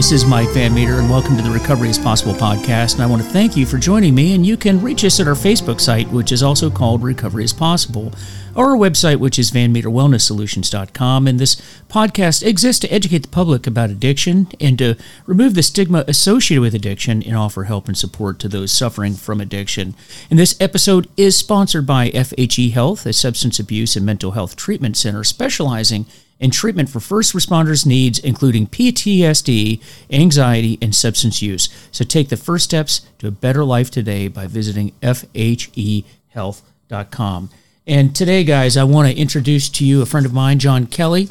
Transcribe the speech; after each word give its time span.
This 0.00 0.12
is 0.12 0.24
Mike 0.24 0.48
Van 0.54 0.72
Meter, 0.72 0.94
and 0.94 1.10
welcome 1.10 1.36
to 1.36 1.42
the 1.42 1.50
Recovery 1.50 1.90
is 1.90 1.98
Possible 1.98 2.32
podcast. 2.32 2.94
And 2.94 3.02
I 3.02 3.06
want 3.06 3.20
to 3.20 3.28
thank 3.28 3.54
you 3.54 3.66
for 3.66 3.76
joining 3.76 4.14
me. 4.14 4.34
And 4.34 4.46
you 4.46 4.56
can 4.56 4.80
reach 4.80 5.04
us 5.04 5.20
at 5.20 5.28
our 5.28 5.34
Facebook 5.34 5.78
site, 5.78 6.08
which 6.08 6.32
is 6.32 6.42
also 6.42 6.70
called 6.70 7.02
Recovery 7.02 7.44
is 7.44 7.52
Possible, 7.52 8.14
or 8.56 8.70
our 8.70 8.76
website, 8.78 9.18
which 9.18 9.38
is 9.38 9.50
vanmeterwellnesssolutions.com. 9.50 11.26
And 11.26 11.38
this 11.38 11.56
podcast 11.90 12.42
exists 12.42 12.80
to 12.80 12.90
educate 12.90 13.18
the 13.18 13.28
public 13.28 13.66
about 13.66 13.90
addiction 13.90 14.48
and 14.58 14.78
to 14.78 14.96
remove 15.26 15.52
the 15.52 15.62
stigma 15.62 16.06
associated 16.08 16.62
with 16.62 16.74
addiction 16.74 17.22
and 17.22 17.36
offer 17.36 17.64
help 17.64 17.86
and 17.86 17.98
support 17.98 18.38
to 18.38 18.48
those 18.48 18.72
suffering 18.72 19.12
from 19.12 19.38
addiction. 19.38 19.94
And 20.30 20.38
this 20.38 20.58
episode 20.62 21.10
is 21.18 21.36
sponsored 21.36 21.86
by 21.86 22.08
FHE 22.08 22.72
Health, 22.72 23.04
a 23.04 23.12
substance 23.12 23.58
abuse 23.58 23.96
and 23.96 24.06
mental 24.06 24.30
health 24.30 24.56
treatment 24.56 24.96
center 24.96 25.24
specializing 25.24 26.06
and 26.40 26.52
treatment 26.52 26.88
for 26.88 27.00
first 27.00 27.34
responders' 27.34 27.86
needs, 27.86 28.18
including 28.18 28.66
PTSD, 28.66 29.80
anxiety, 30.10 30.78
and 30.80 30.94
substance 30.94 31.42
use. 31.42 31.68
So 31.92 32.04
take 32.04 32.30
the 32.30 32.36
first 32.36 32.64
steps 32.64 33.02
to 33.18 33.28
a 33.28 33.32
better 33.32 33.64
life 33.64 33.90
today 33.90 34.28
by 34.28 34.46
visiting 34.46 34.92
FHEHealth.com. 35.02 37.50
And 37.86 38.14
today, 38.14 38.44
guys, 38.44 38.76
I 38.76 38.84
want 38.84 39.08
to 39.08 39.16
introduce 39.16 39.68
to 39.70 39.84
you 39.84 40.02
a 40.02 40.06
friend 40.06 40.24
of 40.24 40.32
mine, 40.32 40.58
John 40.58 40.86
Kelly. 40.86 41.28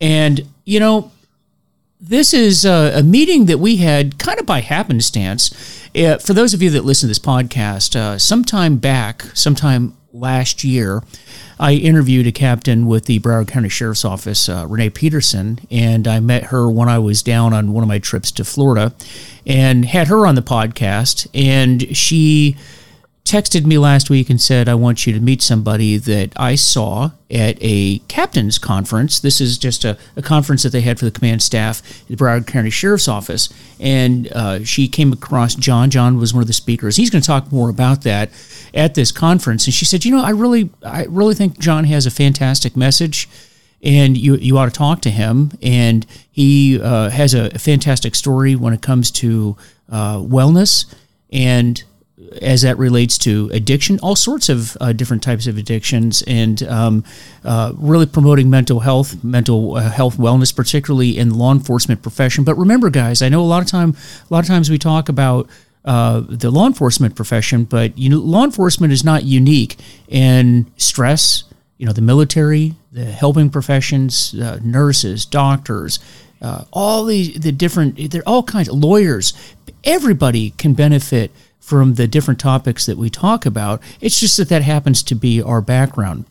And, 0.00 0.48
you 0.64 0.80
know, 0.80 1.12
this 2.00 2.32
is 2.32 2.64
a, 2.64 2.98
a 2.98 3.02
meeting 3.02 3.46
that 3.46 3.58
we 3.58 3.76
had 3.76 4.18
kind 4.18 4.38
of 4.38 4.46
by 4.46 4.60
happenstance. 4.60 5.88
Uh, 5.94 6.18
for 6.18 6.32
those 6.32 6.54
of 6.54 6.62
you 6.62 6.70
that 6.70 6.84
listen 6.84 7.06
to 7.06 7.08
this 7.08 7.18
podcast, 7.18 7.96
uh, 7.96 8.18
sometime 8.18 8.76
back, 8.76 9.22
sometime 9.34 9.96
last 10.12 10.64
year, 10.64 11.02
I 11.60 11.72
interviewed 11.74 12.26
a 12.26 12.32
captain 12.32 12.86
with 12.86 13.06
the 13.06 13.18
Broward 13.18 13.48
County 13.48 13.68
Sheriff's 13.68 14.04
Office, 14.04 14.48
uh, 14.48 14.66
Renee 14.68 14.90
Peterson, 14.90 15.58
and 15.70 16.06
I 16.06 16.20
met 16.20 16.44
her 16.44 16.70
when 16.70 16.88
I 16.88 16.98
was 16.98 17.22
down 17.22 17.52
on 17.52 17.72
one 17.72 17.82
of 17.82 17.88
my 17.88 17.98
trips 17.98 18.30
to 18.32 18.44
Florida 18.44 18.94
and 19.46 19.84
had 19.84 20.08
her 20.08 20.26
on 20.26 20.36
the 20.36 20.42
podcast. 20.42 21.26
And 21.34 21.96
she 21.96 22.56
texted 23.28 23.66
me 23.66 23.76
last 23.76 24.08
week 24.08 24.30
and 24.30 24.40
said, 24.40 24.68
I 24.68 24.74
want 24.74 25.06
you 25.06 25.12
to 25.12 25.20
meet 25.20 25.42
somebody 25.42 25.98
that 25.98 26.32
I 26.36 26.54
saw 26.54 27.10
at 27.30 27.58
a 27.60 27.98
captain's 28.08 28.58
conference. 28.58 29.20
This 29.20 29.40
is 29.40 29.58
just 29.58 29.84
a, 29.84 29.98
a 30.16 30.22
conference 30.22 30.62
that 30.62 30.70
they 30.70 30.80
had 30.80 30.98
for 30.98 31.04
the 31.04 31.10
command 31.10 31.42
staff 31.42 31.80
at 32.02 32.08
the 32.08 32.16
Broward 32.16 32.46
County 32.46 32.70
Sheriff's 32.70 33.06
Office. 33.06 33.52
And 33.78 34.32
uh, 34.32 34.64
she 34.64 34.88
came 34.88 35.12
across 35.12 35.54
John. 35.54 35.90
John 35.90 36.16
was 36.18 36.32
one 36.32 36.40
of 36.40 36.46
the 36.46 36.54
speakers. 36.54 36.96
He's 36.96 37.10
going 37.10 37.20
to 37.20 37.26
talk 37.26 37.52
more 37.52 37.68
about 37.68 38.02
that 38.02 38.30
at 38.72 38.94
this 38.94 39.12
conference. 39.12 39.66
And 39.66 39.74
she 39.74 39.84
said, 39.84 40.06
You 40.06 40.12
know, 40.12 40.24
I 40.24 40.30
really, 40.30 40.70
I 40.82 41.04
really 41.04 41.34
think 41.34 41.58
John 41.58 41.84
has 41.84 42.06
a 42.06 42.10
fantastic 42.10 42.76
message. 42.76 43.28
And 43.82 44.16
you, 44.16 44.36
you 44.36 44.56
ought 44.58 44.64
to 44.64 44.72
talk 44.72 45.02
to 45.02 45.10
him. 45.10 45.52
And 45.62 46.06
he 46.32 46.80
uh, 46.80 47.10
has 47.10 47.34
a, 47.34 47.50
fantastic 47.58 48.14
story 48.14 48.56
when 48.56 48.72
it 48.72 48.80
comes 48.80 49.10
to 49.12 49.56
uh, 49.90 50.16
wellness 50.16 50.92
and 51.30 51.84
as 52.42 52.62
that 52.62 52.78
relates 52.78 53.18
to 53.18 53.50
addiction, 53.52 53.98
all 54.00 54.16
sorts 54.16 54.48
of 54.48 54.76
uh, 54.80 54.92
different 54.92 55.22
types 55.22 55.46
of 55.46 55.56
addictions, 55.56 56.22
and 56.26 56.62
um, 56.64 57.04
uh, 57.44 57.72
really 57.76 58.06
promoting 58.06 58.50
mental 58.50 58.80
health, 58.80 59.22
mental 59.24 59.76
uh, 59.76 59.90
health 59.90 60.16
wellness, 60.16 60.54
particularly 60.54 61.16
in 61.18 61.30
the 61.30 61.34
law 61.34 61.52
enforcement 61.52 62.02
profession. 62.02 62.44
But 62.44 62.56
remember, 62.56 62.90
guys, 62.90 63.22
I 63.22 63.28
know 63.28 63.40
a 63.40 63.46
lot 63.46 63.62
of 63.62 63.68
time, 63.68 63.96
a 64.28 64.34
lot 64.34 64.40
of 64.40 64.46
times 64.46 64.70
we 64.70 64.78
talk 64.78 65.08
about 65.08 65.48
uh, 65.84 66.22
the 66.28 66.50
law 66.50 66.66
enforcement 66.66 67.16
profession, 67.16 67.64
but 67.64 67.96
you 67.96 68.08
know, 68.10 68.18
law 68.18 68.44
enforcement 68.44 68.92
is 68.92 69.04
not 69.04 69.24
unique 69.24 69.76
in 70.08 70.70
stress. 70.76 71.44
You 71.78 71.86
know, 71.86 71.92
the 71.92 72.02
military, 72.02 72.74
the 72.92 73.04
helping 73.04 73.50
professions, 73.50 74.34
uh, 74.34 74.58
nurses, 74.62 75.24
doctors, 75.24 76.00
uh, 76.42 76.64
all 76.72 77.04
these 77.04 77.38
the 77.40 77.52
different, 77.52 78.10
they're 78.10 78.22
all 78.26 78.42
kinds 78.42 78.68
of 78.68 78.74
lawyers. 78.74 79.32
Everybody 79.84 80.50
can 80.50 80.74
benefit 80.74 81.30
from 81.68 81.94
the 81.94 82.08
different 82.08 82.40
topics 82.40 82.86
that 82.86 82.96
we 82.96 83.10
talk 83.10 83.44
about. 83.44 83.82
It's 84.00 84.18
just 84.18 84.38
that 84.38 84.48
that 84.48 84.62
happens 84.62 85.02
to 85.02 85.14
be 85.14 85.42
our 85.42 85.60
background. 85.60 86.24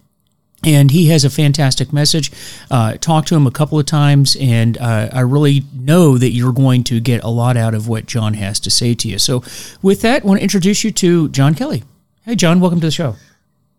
And 0.66 0.90
he 0.90 1.10
has 1.10 1.24
a 1.24 1.30
fantastic 1.30 1.94
message. 1.94 2.32
Uh, 2.72 2.94
talked 2.94 3.28
to 3.28 3.36
him 3.36 3.46
a 3.46 3.52
couple 3.52 3.78
of 3.78 3.86
times, 3.86 4.36
and 4.42 4.80
uh, 4.80 5.10
I 5.14 5.20
really 5.20 5.62
know 5.72 6.18
that 6.18 6.32
you're 6.32 6.52
going 6.52 6.84
to 6.86 7.00
get 7.00 7.24
a 7.24 7.30
lot 7.30 7.56
out 7.56 7.76
of 7.76 7.88
what 7.88 8.08
John 8.08 8.34
has 8.34 8.60
to 8.62 8.72
say 8.72 8.96
to 8.96 9.08
you. 9.08 9.20
So, 9.20 9.44
with 9.84 10.02
that, 10.02 10.24
I 10.24 10.26
want 10.26 10.40
to 10.40 10.44
introduce 10.44 10.84
you 10.84 10.90
to 10.94 11.30
John 11.30 11.54
Kelly. 11.54 11.84
Hey, 12.24 12.34
John, 12.34 12.60
welcome 12.60 12.80
to 12.80 12.88
the 12.88 12.92
show. 12.92 13.16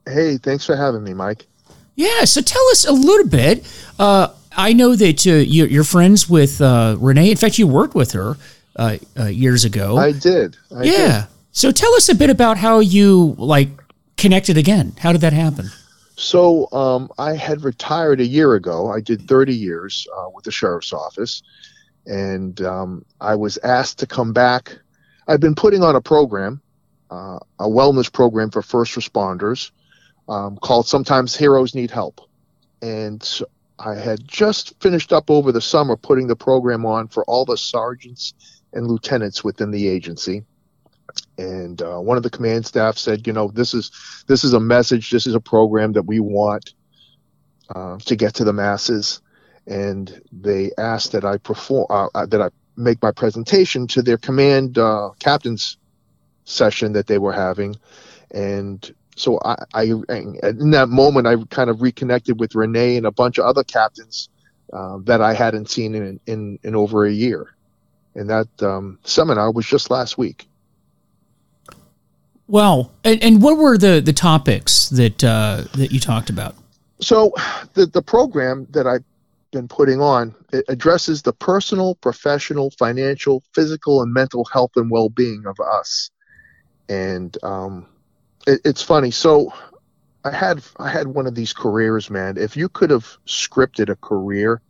Hey, 0.06 0.38
thanks 0.38 0.64
for 0.64 0.76
having 0.76 1.02
me, 1.02 1.12
Mike. 1.12 1.46
Yeah, 1.96 2.24
so 2.24 2.40
tell 2.40 2.64
us 2.70 2.86
a 2.86 2.92
little 2.92 3.26
bit. 3.26 3.66
Uh, 3.98 4.28
I 4.56 4.72
know 4.74 4.94
that 4.94 5.26
uh, 5.26 5.32
you're, 5.32 5.82
friends 5.82 6.30
with 6.30 6.60
uh, 6.60 6.94
Renee. 7.00 7.32
In 7.32 7.36
fact, 7.36 7.58
you 7.58 7.66
worked 7.66 7.96
with 7.96 8.12
her 8.12 8.36
uh, 8.76 8.98
years 9.26 9.64
ago. 9.64 9.96
I 9.96 10.12
did. 10.12 10.56
I 10.72 10.84
yeah. 10.84 11.22
Did. 11.22 11.28
So 11.52 11.72
tell 11.72 11.92
us 11.94 12.08
a 12.08 12.14
bit 12.14 12.30
about 12.30 12.58
how 12.58 12.78
you 12.80 13.34
like 13.38 13.68
connected 14.16 14.56
again. 14.56 14.94
How 14.98 15.12
did 15.12 15.22
that 15.22 15.32
happen? 15.32 15.70
So 16.16 16.70
um, 16.72 17.10
I 17.18 17.34
had 17.34 17.62
retired 17.62 18.20
a 18.20 18.26
year 18.26 18.54
ago. 18.54 18.90
I 18.90 19.00
did 19.00 19.22
30 19.22 19.54
years 19.54 20.06
uh, 20.16 20.28
with 20.34 20.44
the 20.44 20.50
sheriff's 20.50 20.92
office, 20.92 21.42
and 22.06 22.60
um, 22.62 23.04
I 23.20 23.36
was 23.36 23.56
asked 23.58 23.98
to 24.00 24.06
come 24.06 24.32
back. 24.32 24.76
I've 25.28 25.40
been 25.40 25.54
putting 25.54 25.82
on 25.82 25.94
a 25.94 26.00
program, 26.00 26.60
uh, 27.10 27.38
a 27.60 27.68
wellness 27.68 28.12
program 28.12 28.50
for 28.50 28.62
first 28.62 28.94
responders, 28.96 29.70
um, 30.28 30.56
called 30.56 30.88
"Sometimes 30.88 31.36
Heroes 31.36 31.74
Need 31.74 31.92
Help," 31.92 32.20
and 32.82 33.22
so 33.22 33.46
I 33.78 33.94
had 33.94 34.26
just 34.26 34.74
finished 34.82 35.12
up 35.12 35.30
over 35.30 35.52
the 35.52 35.60
summer 35.60 35.96
putting 35.96 36.26
the 36.26 36.36
program 36.36 36.84
on 36.84 37.06
for 37.06 37.24
all 37.24 37.44
the 37.44 37.56
sergeants 37.56 38.34
and 38.72 38.88
lieutenants 38.88 39.44
within 39.44 39.70
the 39.70 39.86
agency 39.86 40.44
and 41.38 41.80
uh, 41.80 41.98
one 41.98 42.16
of 42.16 42.24
the 42.24 42.30
command 42.30 42.66
staff 42.66 42.98
said, 42.98 43.26
you 43.26 43.32
know, 43.32 43.48
this 43.48 43.72
is 43.72 43.90
this 44.26 44.44
is 44.44 44.52
a 44.52 44.60
message, 44.60 45.10
this 45.10 45.26
is 45.26 45.34
a 45.34 45.40
program 45.40 45.92
that 45.92 46.02
we 46.02 46.20
want 46.20 46.74
uh, 47.74 47.96
to 47.98 48.16
get 48.16 48.34
to 48.34 48.44
the 48.44 48.52
masses, 48.52 49.22
and 49.66 50.20
they 50.32 50.72
asked 50.76 51.12
that 51.12 51.24
I 51.24 51.38
perform 51.38 51.86
uh, 51.90 52.08
uh 52.14 52.26
that 52.26 52.42
I 52.42 52.48
make 52.76 53.00
my 53.02 53.12
presentation 53.12 53.86
to 53.88 54.02
their 54.02 54.18
command 54.18 54.78
uh, 54.78 55.10
captains 55.20 55.78
session 56.44 56.92
that 56.94 57.06
they 57.06 57.18
were 57.18 57.32
having, 57.32 57.76
and 58.32 58.92
so 59.14 59.38
I, 59.44 59.56
I 59.74 59.82
in 59.84 60.70
that 60.72 60.88
moment 60.88 61.28
I 61.28 61.36
kind 61.50 61.70
of 61.70 61.82
reconnected 61.82 62.40
with 62.40 62.56
Renee 62.56 62.96
and 62.96 63.06
a 63.06 63.12
bunch 63.12 63.38
of 63.38 63.44
other 63.44 63.62
captains 63.62 64.28
uh, 64.72 64.98
that 65.04 65.20
I 65.20 65.34
hadn't 65.34 65.70
seen 65.70 65.94
in, 65.94 66.18
in 66.26 66.58
in 66.64 66.74
over 66.74 67.06
a 67.06 67.12
year, 67.12 67.54
and 68.16 68.28
that 68.28 68.48
um, 68.60 68.98
seminar 69.04 69.52
was 69.52 69.66
just 69.66 69.88
last 69.88 70.18
week. 70.18 70.47
Well, 72.48 72.92
and, 73.04 73.22
and 73.22 73.42
what 73.42 73.58
were 73.58 73.76
the, 73.76 74.00
the 74.00 74.14
topics 74.14 74.88
that 74.88 75.22
uh, 75.22 75.64
that 75.74 75.92
you 75.92 76.00
talked 76.00 76.30
about? 76.30 76.54
So, 77.00 77.32
the 77.74 77.86
the 77.86 78.02
program 78.02 78.66
that 78.70 78.86
I've 78.86 79.04
been 79.52 79.68
putting 79.68 80.00
on 80.00 80.34
it 80.52 80.64
addresses 80.68 81.22
the 81.22 81.32
personal, 81.32 81.94
professional, 81.96 82.70
financial, 82.72 83.42
physical, 83.54 84.02
and 84.02 84.12
mental 84.12 84.46
health 84.46 84.72
and 84.76 84.90
well 84.90 85.10
being 85.10 85.44
of 85.46 85.60
us. 85.60 86.10
And 86.88 87.36
um, 87.42 87.86
it, 88.46 88.62
it's 88.64 88.82
funny. 88.82 89.10
So, 89.10 89.52
I 90.24 90.34
had 90.34 90.62
I 90.78 90.88
had 90.88 91.06
one 91.06 91.26
of 91.26 91.34
these 91.34 91.52
careers, 91.52 92.08
man. 92.08 92.38
If 92.38 92.56
you 92.56 92.70
could 92.70 92.88
have 92.88 93.18
scripted 93.26 93.90
a 93.90 93.96
career, 93.96 94.62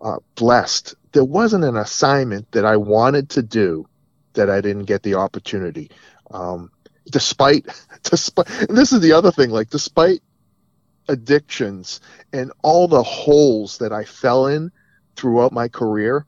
uh, 0.00 0.18
blessed. 0.34 0.96
There 1.12 1.24
wasn't 1.24 1.64
an 1.64 1.76
assignment 1.76 2.50
that 2.52 2.64
I 2.64 2.76
wanted 2.76 3.30
to 3.30 3.42
do 3.42 3.86
that 4.34 4.50
I 4.50 4.60
didn't 4.60 4.84
get 4.84 5.04
the 5.04 5.14
opportunity. 5.14 5.90
Um, 6.32 6.70
despite 7.10 7.66
despite 8.02 8.46
this 8.68 8.92
is 8.92 9.00
the 9.00 9.12
other 9.12 9.32
thing 9.32 9.50
like 9.50 9.70
despite 9.70 10.20
addictions 11.08 12.00
and 12.32 12.50
all 12.62 12.88
the 12.88 13.02
holes 13.02 13.78
that 13.78 13.92
I 13.92 14.04
fell 14.04 14.46
in 14.46 14.72
throughout 15.16 15.52
my 15.52 15.68
career 15.68 16.26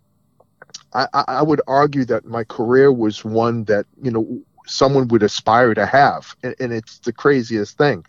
I, 0.92 1.24
I 1.28 1.42
would 1.42 1.60
argue 1.66 2.04
that 2.06 2.24
my 2.24 2.44
career 2.44 2.92
was 2.92 3.24
one 3.24 3.64
that 3.64 3.86
you 4.02 4.10
know 4.10 4.42
someone 4.66 5.08
would 5.08 5.22
aspire 5.22 5.74
to 5.74 5.86
have. 5.86 6.34
And, 6.42 6.54
and 6.58 6.72
it's 6.72 6.98
the 7.00 7.12
craziest 7.12 7.78
thing. 7.78 8.04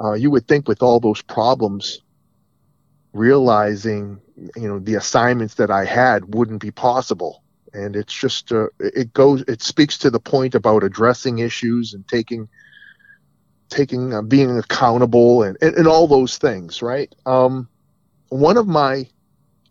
Uh, 0.00 0.12
you 0.14 0.30
would 0.30 0.46
think 0.46 0.68
with 0.68 0.82
all 0.82 1.00
those 1.00 1.22
problems 1.22 2.00
realizing 3.12 4.20
you 4.56 4.66
know 4.66 4.80
the 4.80 4.96
assignments 4.96 5.54
that 5.54 5.70
I 5.70 5.84
had 5.84 6.34
wouldn't 6.34 6.60
be 6.60 6.72
possible 6.72 7.43
and 7.74 7.96
it's 7.96 8.12
just 8.12 8.52
uh, 8.52 8.68
it 8.78 9.12
goes 9.12 9.42
it 9.42 9.62
speaks 9.62 9.98
to 9.98 10.10
the 10.10 10.20
point 10.20 10.54
about 10.54 10.84
addressing 10.84 11.40
issues 11.40 11.92
and 11.92 12.06
taking 12.08 12.48
taking 13.68 14.14
uh, 14.14 14.22
being 14.22 14.56
accountable 14.56 15.42
and, 15.42 15.58
and, 15.60 15.74
and 15.76 15.88
all 15.88 16.06
those 16.06 16.38
things 16.38 16.80
right? 16.80 17.14
Um, 17.26 17.68
one 18.28 18.56
of 18.56 18.66
my 18.66 19.06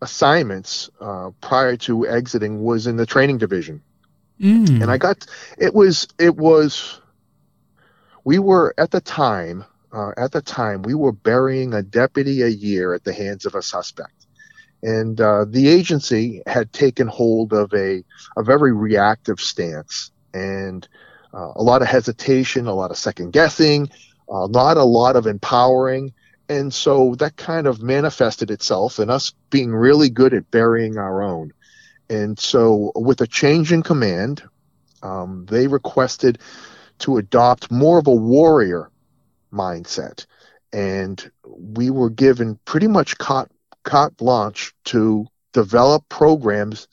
assignments 0.01 0.89
uh, 0.99 1.31
prior 1.41 1.77
to 1.77 2.07
exiting 2.07 2.61
was 2.61 2.87
in 2.87 2.97
the 2.97 3.05
training 3.05 3.37
division. 3.37 3.81
Mm. 4.41 4.81
and 4.81 4.91
i 4.91 4.97
got 4.97 5.27
it 5.59 5.75
was 5.75 6.07
it 6.19 6.35
was 6.35 6.99
we 8.23 8.39
were 8.39 8.73
at 8.79 8.89
the 8.89 8.99
time 8.99 9.63
uh, 9.93 10.11
at 10.17 10.31
the 10.31 10.41
time 10.41 10.81
we 10.81 10.95
were 10.95 11.11
burying 11.11 11.73
a 11.75 11.83
deputy 11.83 12.41
a 12.41 12.47
year 12.47 12.95
at 12.95 13.03
the 13.03 13.13
hands 13.13 13.45
of 13.45 13.53
a 13.53 13.61
suspect 13.61 14.22
And 14.83 15.19
uh, 15.19 15.45
the 15.47 15.69
agency 15.69 16.43
had 16.45 16.73
taken 16.73 17.07
hold 17.07 17.53
of 17.53 17.73
a, 17.73 18.03
a 18.37 18.43
very 18.43 18.73
reactive 18.73 19.39
stance 19.39 20.11
and 20.33 20.87
uh, 21.33 21.53
a 21.55 21.63
lot 21.63 21.81
of 21.81 21.87
hesitation, 21.87 22.67
a 22.67 22.73
lot 22.73 22.91
of 22.91 22.97
second 22.97 23.31
guessing, 23.31 23.89
uh, 24.29 24.47
not 24.47 24.77
a 24.77 24.83
lot 24.83 25.15
of 25.15 25.25
empowering. 25.25 26.13
And 26.49 26.73
so 26.73 27.15
that 27.15 27.37
kind 27.37 27.65
of 27.65 27.81
manifested 27.81 28.51
itself 28.51 28.99
in 28.99 29.09
us 29.09 29.33
being 29.49 29.73
really 29.73 30.09
good 30.09 30.33
at 30.33 30.51
burying 30.51 30.97
our 30.97 31.23
own. 31.23 31.53
And 32.09 32.37
so, 32.37 32.91
with 32.95 33.21
a 33.21 33.27
change 33.27 33.71
in 33.71 33.81
command, 33.81 34.43
um, 35.01 35.45
they 35.49 35.67
requested 35.67 36.39
to 36.99 37.17
adopt 37.17 37.71
more 37.71 37.97
of 37.97 38.07
a 38.07 38.13
warrior 38.13 38.91
mindset. 39.51 40.25
And 40.73 41.31
we 41.45 41.89
were 41.89 42.09
given 42.09 42.59
pretty 42.65 42.87
much 42.87 43.17
carte, 43.17 43.51
carte 43.83 44.17
blanche 44.17 44.73
to 44.85 45.27
develop 45.53 46.07
programs 46.09 46.87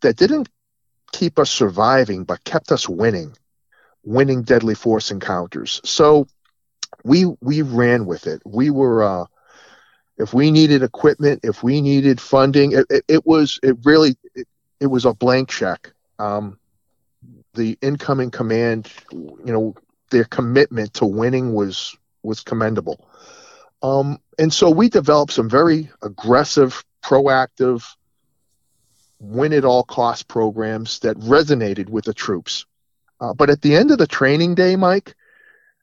that 0.00 0.16
didn't 0.16 0.48
keep 1.12 1.38
us 1.38 1.50
surviving, 1.50 2.24
but 2.24 2.44
kept 2.44 2.72
us 2.72 2.88
winning, 2.88 3.36
winning 4.04 4.42
deadly 4.42 4.74
force 4.74 5.10
encounters. 5.10 5.80
So 5.84 6.26
we 7.04 7.24
we 7.40 7.62
ran 7.62 8.06
with 8.06 8.26
it. 8.26 8.42
We 8.44 8.70
were 8.70 9.02
uh, 9.02 9.26
if 10.18 10.32
we 10.32 10.50
needed 10.50 10.82
equipment, 10.82 11.40
if 11.42 11.62
we 11.62 11.80
needed 11.80 12.20
funding, 12.20 12.72
it, 12.72 12.86
it, 12.90 13.04
it 13.08 13.26
was 13.26 13.58
it 13.62 13.76
really 13.84 14.16
it, 14.34 14.46
it, 14.80 14.86
was 14.86 15.04
a 15.04 15.14
blank 15.14 15.48
check. 15.48 15.92
Um, 16.18 16.58
the 17.54 17.78
incoming 17.80 18.30
command, 18.30 18.90
you 19.12 19.40
know, 19.44 19.74
their 20.10 20.24
commitment 20.24 20.94
to 20.94 21.06
winning 21.06 21.52
was 21.52 21.96
was 22.22 22.40
commendable. 22.40 23.05
Um, 23.86 24.18
and 24.36 24.52
so 24.52 24.68
we 24.68 24.88
developed 24.88 25.32
some 25.32 25.48
very 25.48 25.90
aggressive, 26.02 26.84
proactive, 27.04 27.84
win 29.20 29.52
at 29.52 29.64
all 29.64 29.84
cost 29.84 30.26
programs 30.26 30.98
that 31.00 31.16
resonated 31.18 31.88
with 31.88 32.04
the 32.04 32.12
troops. 32.12 32.66
Uh, 33.20 33.32
but 33.32 33.48
at 33.48 33.62
the 33.62 33.76
end 33.76 33.92
of 33.92 33.98
the 33.98 34.06
training 34.06 34.56
day, 34.56 34.74
Mike, 34.74 35.14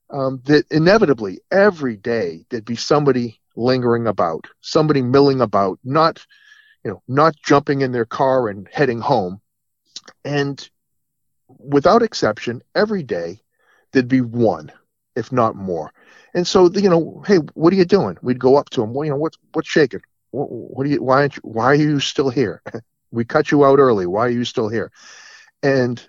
um, 0.09 0.41
that 0.45 0.65
inevitably 0.69 1.39
every 1.49 1.95
day 1.95 2.45
there'd 2.49 2.65
be 2.65 2.75
somebody 2.75 3.39
lingering 3.55 4.05
about, 4.05 4.47
somebody 4.59 5.01
milling 5.01 5.39
about, 5.39 5.79
not, 5.83 6.25
you 6.83 6.91
know, 6.91 7.01
not 7.07 7.35
jumping 7.41 7.81
in 7.81 7.93
their 7.93 8.05
car 8.05 8.49
and 8.49 8.67
heading 8.71 8.99
home. 8.99 9.39
And 10.25 10.69
without 11.57 12.03
exception, 12.03 12.61
every 12.75 13.03
day 13.03 13.41
there'd 13.93 14.09
be 14.09 14.21
one, 14.21 14.73
if 15.15 15.31
not 15.31 15.55
more. 15.55 15.93
And 16.33 16.47
so, 16.47 16.69
you 16.71 16.89
know, 16.89 17.23
hey, 17.27 17.37
what 17.53 17.73
are 17.73 17.75
you 17.75 17.85
doing? 17.85 18.17
We'd 18.21 18.39
go 18.39 18.55
up 18.55 18.69
to 18.71 18.83
him. 18.83 18.93
Well, 18.93 19.05
you 19.05 19.11
know, 19.11 19.17
what's 19.17 19.37
what's 19.53 19.69
shaking? 19.69 20.01
What, 20.31 20.51
what 20.51 20.85
are 20.85 20.89
you? 20.89 21.03
Why 21.03 21.21
aren't 21.21 21.35
you? 21.35 21.41
Why 21.43 21.65
are 21.65 21.75
you 21.75 21.99
still 21.99 22.29
here? 22.29 22.61
we 23.11 23.23
cut 23.25 23.51
you 23.51 23.63
out 23.65 23.79
early. 23.79 24.07
Why 24.07 24.25
are 24.25 24.29
you 24.29 24.45
still 24.45 24.69
here? 24.69 24.91
And 25.61 26.05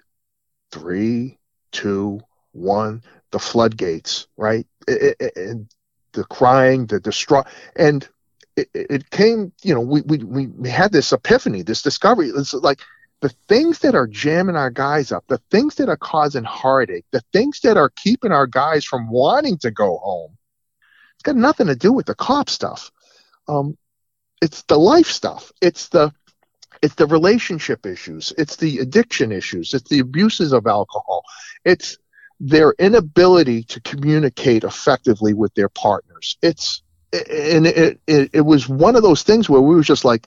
three, 0.73 1.39
two, 1.73 2.21
one, 2.53 3.03
the 3.31 3.39
floodgates, 3.39 4.27
right? 4.37 4.67
And 4.89 5.69
the 6.13 6.25
crying, 6.25 6.87
the 6.87 7.01
distraught, 7.01 7.47
and 7.77 8.09
it, 8.57 8.69
it, 8.73 9.11
came. 9.11 9.53
You 9.63 9.75
know, 9.75 9.81
we, 9.81 10.01
we 10.03 10.47
we 10.47 10.69
had 10.69 10.93
this 10.93 11.13
epiphany, 11.13 11.63
this 11.63 11.83
discovery. 11.83 12.29
It's 12.29 12.55
like 12.55 12.81
the 13.25 13.35
things 13.49 13.79
that 13.79 13.95
are 13.95 14.07
jamming 14.07 14.55
our 14.55 14.69
guys 14.69 15.11
up, 15.11 15.25
the 15.29 15.41
things 15.51 15.77
that 15.77 15.89
are 15.89 15.97
causing 15.97 16.45
heartache, 16.45 17.07
the 17.11 17.23
things 17.33 17.59
that 17.61 17.79
are 17.79 17.89
keeping 17.89 18.33
our 18.33 18.47
guys 18.47 18.85
from 18.85 19.09
wanting 19.09 19.57
to 19.57 19.71
go 19.71 19.97
home, 19.97 20.37
it's 21.15 21.23
got 21.23 21.35
nothing 21.35 21.69
to 21.69 21.75
do 21.75 21.91
with 21.91 22.05
the 22.05 22.15
cop 22.15 22.51
stuff. 22.51 22.91
Um, 23.49 23.79
it's 24.43 24.65
the 24.65 24.79
life 24.79 25.07
stuff. 25.07 25.51
It's 25.63 25.89
the 25.89 26.13
it's 26.83 26.97
the 26.97 27.07
relationship 27.07 27.87
issues. 27.87 28.35
It's 28.37 28.57
the 28.57 28.81
addiction 28.81 29.33
issues. 29.33 29.73
It's 29.73 29.89
the 29.89 30.01
abuses 30.01 30.53
of 30.53 30.67
alcohol. 30.67 31.25
It's 31.65 31.97
their 32.41 32.75
inability 32.79 33.63
to 33.63 33.81
communicate 33.81 34.65
effectively 34.65 35.33
with 35.33 35.55
their 35.55 35.71
partners. 35.71 36.37
It's 36.43 36.83
and 37.15 37.67
it, 37.67 38.01
it, 38.07 38.31
it 38.35 38.41
was 38.43 38.69
one 38.69 38.97
of 38.97 39.03
those 39.03 39.23
things 39.23 39.49
where 39.49 39.63
we 39.63 39.75
were 39.75 39.83
just 39.83 40.05
like, 40.05 40.27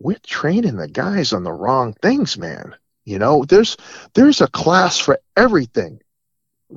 we're 0.00 0.18
training 0.26 0.76
the 0.76 0.88
guys 0.88 1.32
on 1.32 1.44
the 1.44 1.52
wrong 1.52 1.94
things, 2.02 2.36
man. 2.38 2.74
You 3.04 3.18
know, 3.18 3.44
there's 3.44 3.76
there's 4.14 4.40
a 4.40 4.48
class 4.48 4.98
for 4.98 5.20
everything, 5.36 6.00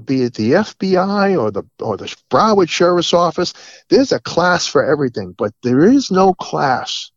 be 0.06 0.24
it 0.24 0.34
the 0.34 0.52
FBI 0.52 1.40
or 1.42 1.50
the 1.50 1.64
or 1.80 1.98
the 1.98 2.14
Broward 2.30 2.70
Sheriff's 2.70 3.14
Office. 3.14 3.54
There's 3.90 4.12
a 4.12 4.20
class 4.20 4.68
for 4.68 4.84
everything, 4.84 5.34
but 5.38 5.54
there 5.64 5.86
is 5.86 6.12
no 6.12 6.34
class 6.34 7.12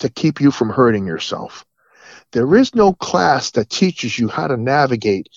to 0.00 0.08
keep 0.08 0.40
you 0.40 0.50
from 0.50 0.70
hurting 0.70 1.06
yourself. 1.06 1.64
There 2.32 2.54
is 2.54 2.74
no 2.74 2.92
class 2.92 3.50
that 3.52 3.70
teaches 3.70 4.18
you 4.18 4.28
how 4.28 4.48
to 4.48 4.56
navigate 4.56 5.28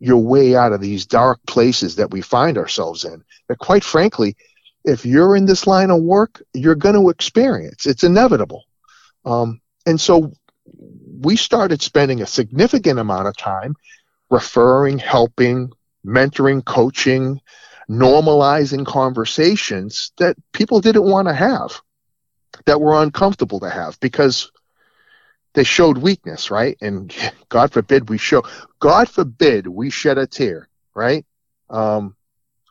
your 0.00 0.18
way 0.18 0.56
out 0.56 0.72
of 0.72 0.80
these 0.80 1.06
dark 1.06 1.38
places 1.46 1.96
that 1.96 2.10
we 2.10 2.20
find 2.20 2.58
ourselves 2.58 3.04
in. 3.04 3.22
But 3.48 3.58
quite 3.58 3.84
frankly, 3.84 4.36
if 4.84 5.06
you're 5.06 5.36
in 5.36 5.46
this 5.46 5.66
line 5.66 5.90
of 5.90 6.02
work, 6.02 6.42
you're 6.52 6.74
going 6.74 6.96
to 6.96 7.08
experience. 7.08 7.86
It's 7.86 8.04
inevitable. 8.04 8.64
Um, 9.24 9.60
and 9.86 10.00
so 10.00 10.32
we 11.20 11.36
started 11.36 11.82
spending 11.82 12.22
a 12.22 12.26
significant 12.26 12.98
amount 12.98 13.28
of 13.28 13.36
time 13.36 13.74
referring, 14.30 14.98
helping, 14.98 15.72
mentoring, 16.06 16.64
coaching, 16.64 17.40
normalizing 17.88 18.86
conversations 18.86 20.12
that 20.18 20.36
people 20.52 20.80
didn't 20.80 21.04
want 21.04 21.28
to 21.28 21.34
have, 21.34 21.80
that 22.66 22.80
were 22.80 23.02
uncomfortable 23.02 23.60
to 23.60 23.70
have 23.70 23.98
because 24.00 24.50
they 25.54 25.64
showed 25.64 25.98
weakness, 25.98 26.50
right? 26.50 26.76
And 26.80 27.14
God 27.48 27.72
forbid 27.72 28.08
we 28.08 28.18
show, 28.18 28.42
God 28.80 29.08
forbid 29.08 29.66
we 29.66 29.90
shed 29.90 30.18
a 30.18 30.26
tear, 30.26 30.68
right? 30.94 31.24
Um, 31.70 32.16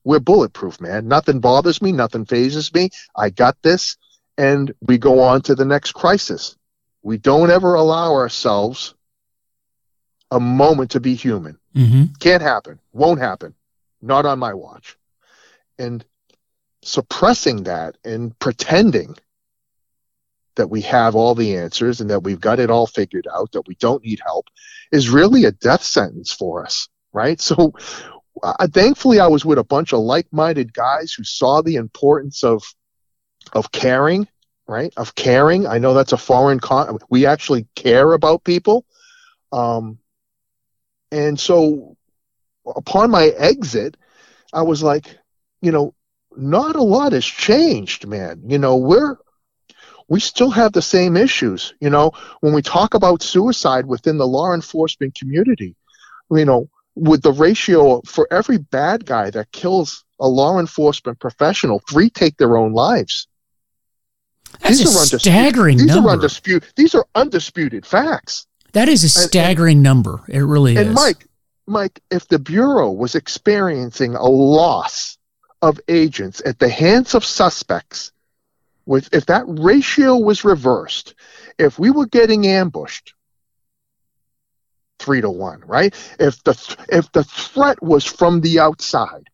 we're 0.03 0.19
bulletproof, 0.19 0.81
man. 0.81 1.07
Nothing 1.07 1.39
bothers 1.39 1.81
me. 1.81 1.91
Nothing 1.91 2.25
fazes 2.25 2.73
me. 2.73 2.89
I 3.15 3.29
got 3.29 3.57
this 3.61 3.97
and 4.37 4.73
we 4.81 4.97
go 4.97 5.19
on 5.19 5.41
to 5.43 5.55
the 5.55 5.65
next 5.65 5.93
crisis. 5.93 6.55
We 7.01 7.17
don't 7.17 7.51
ever 7.51 7.75
allow 7.75 8.13
ourselves 8.13 8.95
a 10.31 10.39
moment 10.39 10.91
to 10.91 10.99
be 10.99 11.15
human. 11.15 11.59
Mm-hmm. 11.75 12.13
Can't 12.19 12.41
happen. 12.41 12.79
Won't 12.91 13.19
happen. 13.19 13.53
Not 14.01 14.25
on 14.25 14.39
my 14.39 14.53
watch. 14.53 14.97
And 15.77 16.03
suppressing 16.81 17.63
that 17.63 17.97
and 18.03 18.37
pretending 18.39 19.15
that 20.55 20.69
we 20.69 20.81
have 20.81 21.15
all 21.15 21.35
the 21.35 21.57
answers 21.57 22.01
and 22.01 22.09
that 22.09 22.23
we've 22.23 22.39
got 22.39 22.59
it 22.59 22.69
all 22.69 22.87
figured 22.87 23.27
out, 23.33 23.51
that 23.51 23.67
we 23.67 23.75
don't 23.75 24.03
need 24.03 24.19
help, 24.23 24.47
is 24.91 25.09
really 25.09 25.45
a 25.45 25.51
death 25.51 25.83
sentence 25.83 26.31
for 26.31 26.63
us, 26.63 26.87
right? 27.11 27.41
So, 27.41 27.73
uh, 28.41 28.67
thankfully, 28.67 29.19
I 29.19 29.27
was 29.27 29.45
with 29.45 29.57
a 29.57 29.63
bunch 29.63 29.93
of 29.93 29.99
like-minded 29.99 30.73
guys 30.73 31.13
who 31.13 31.23
saw 31.23 31.61
the 31.61 31.75
importance 31.75 32.43
of 32.43 32.63
of 33.51 33.71
caring, 33.71 34.27
right? 34.67 34.93
Of 34.97 35.15
caring. 35.15 35.67
I 35.67 35.77
know 35.77 35.93
that's 35.93 36.13
a 36.13 36.17
foreign 36.17 36.59
con. 36.59 36.99
We 37.09 37.25
actually 37.25 37.67
care 37.75 38.13
about 38.13 38.43
people. 38.43 38.85
Um, 39.51 39.99
and 41.11 41.39
so 41.39 41.95
upon 42.65 43.11
my 43.11 43.27
exit, 43.27 43.97
I 44.51 44.63
was 44.63 44.81
like, 44.81 45.17
you 45.61 45.71
know, 45.71 45.93
not 46.35 46.75
a 46.75 46.81
lot 46.83 47.13
has 47.13 47.25
changed, 47.25 48.07
man. 48.07 48.41
You 48.47 48.57
know, 48.57 48.77
we're, 48.77 49.17
we 50.07 50.19
still 50.19 50.49
have 50.49 50.73
the 50.73 50.81
same 50.81 51.15
issues. 51.15 51.73
You 51.79 51.89
know, 51.89 52.11
when 52.41 52.53
we 52.53 52.61
talk 52.61 52.93
about 52.93 53.21
suicide 53.21 53.85
within 53.85 54.17
the 54.17 54.27
law 54.27 54.53
enforcement 54.53 55.15
community, 55.15 55.75
you 56.31 56.45
know, 56.45 56.69
with 56.95 57.21
the 57.21 57.31
ratio 57.31 58.01
for 58.05 58.27
every 58.31 58.57
bad 58.57 59.05
guy 59.05 59.29
that 59.31 59.51
kills 59.51 60.03
a 60.19 60.27
law 60.27 60.59
enforcement 60.59 61.19
professional, 61.19 61.81
three 61.89 62.09
take 62.09 62.37
their 62.37 62.57
own 62.57 62.73
lives. 62.73 63.27
That's 64.59 64.79
these 64.79 65.13
a 65.13 65.19
staggering 65.19 65.77
these 65.77 65.87
number. 65.87 66.09
Are 66.09 66.13
undisputed, 66.13 66.69
these 66.75 66.95
are 66.95 67.05
undisputed 67.15 67.85
facts. 67.85 68.47
That 68.73 68.89
is 68.89 69.03
a 69.03 69.09
staggering 69.09 69.77
and, 69.77 69.83
number. 69.83 70.21
It 70.27 70.39
really 70.39 70.71
and 70.75 70.79
is. 70.79 70.85
And 70.87 70.95
Mike, 70.95 71.27
Mike, 71.67 72.01
if 72.09 72.27
the 72.27 72.39
Bureau 72.39 72.91
was 72.91 73.15
experiencing 73.15 74.15
a 74.15 74.25
loss 74.25 75.17
of 75.61 75.79
agents 75.87 76.41
at 76.45 76.59
the 76.59 76.69
hands 76.69 77.15
of 77.15 77.23
suspects, 77.23 78.11
with 78.85 79.13
if 79.13 79.27
that 79.27 79.45
ratio 79.47 80.17
was 80.17 80.43
reversed, 80.43 81.15
if 81.57 81.79
we 81.79 81.89
were 81.89 82.07
getting 82.07 82.47
ambushed 82.47 83.13
three 84.99 85.21
to 85.21 85.29
one, 85.29 85.61
right? 85.65 85.93
If 86.19 86.43
the 86.43 86.77
if 86.89 87.11
the 87.11 87.23
threat 87.23 87.81
was 87.81 88.03
from 88.05 88.41
the 88.41 88.59
outside, 88.59 89.29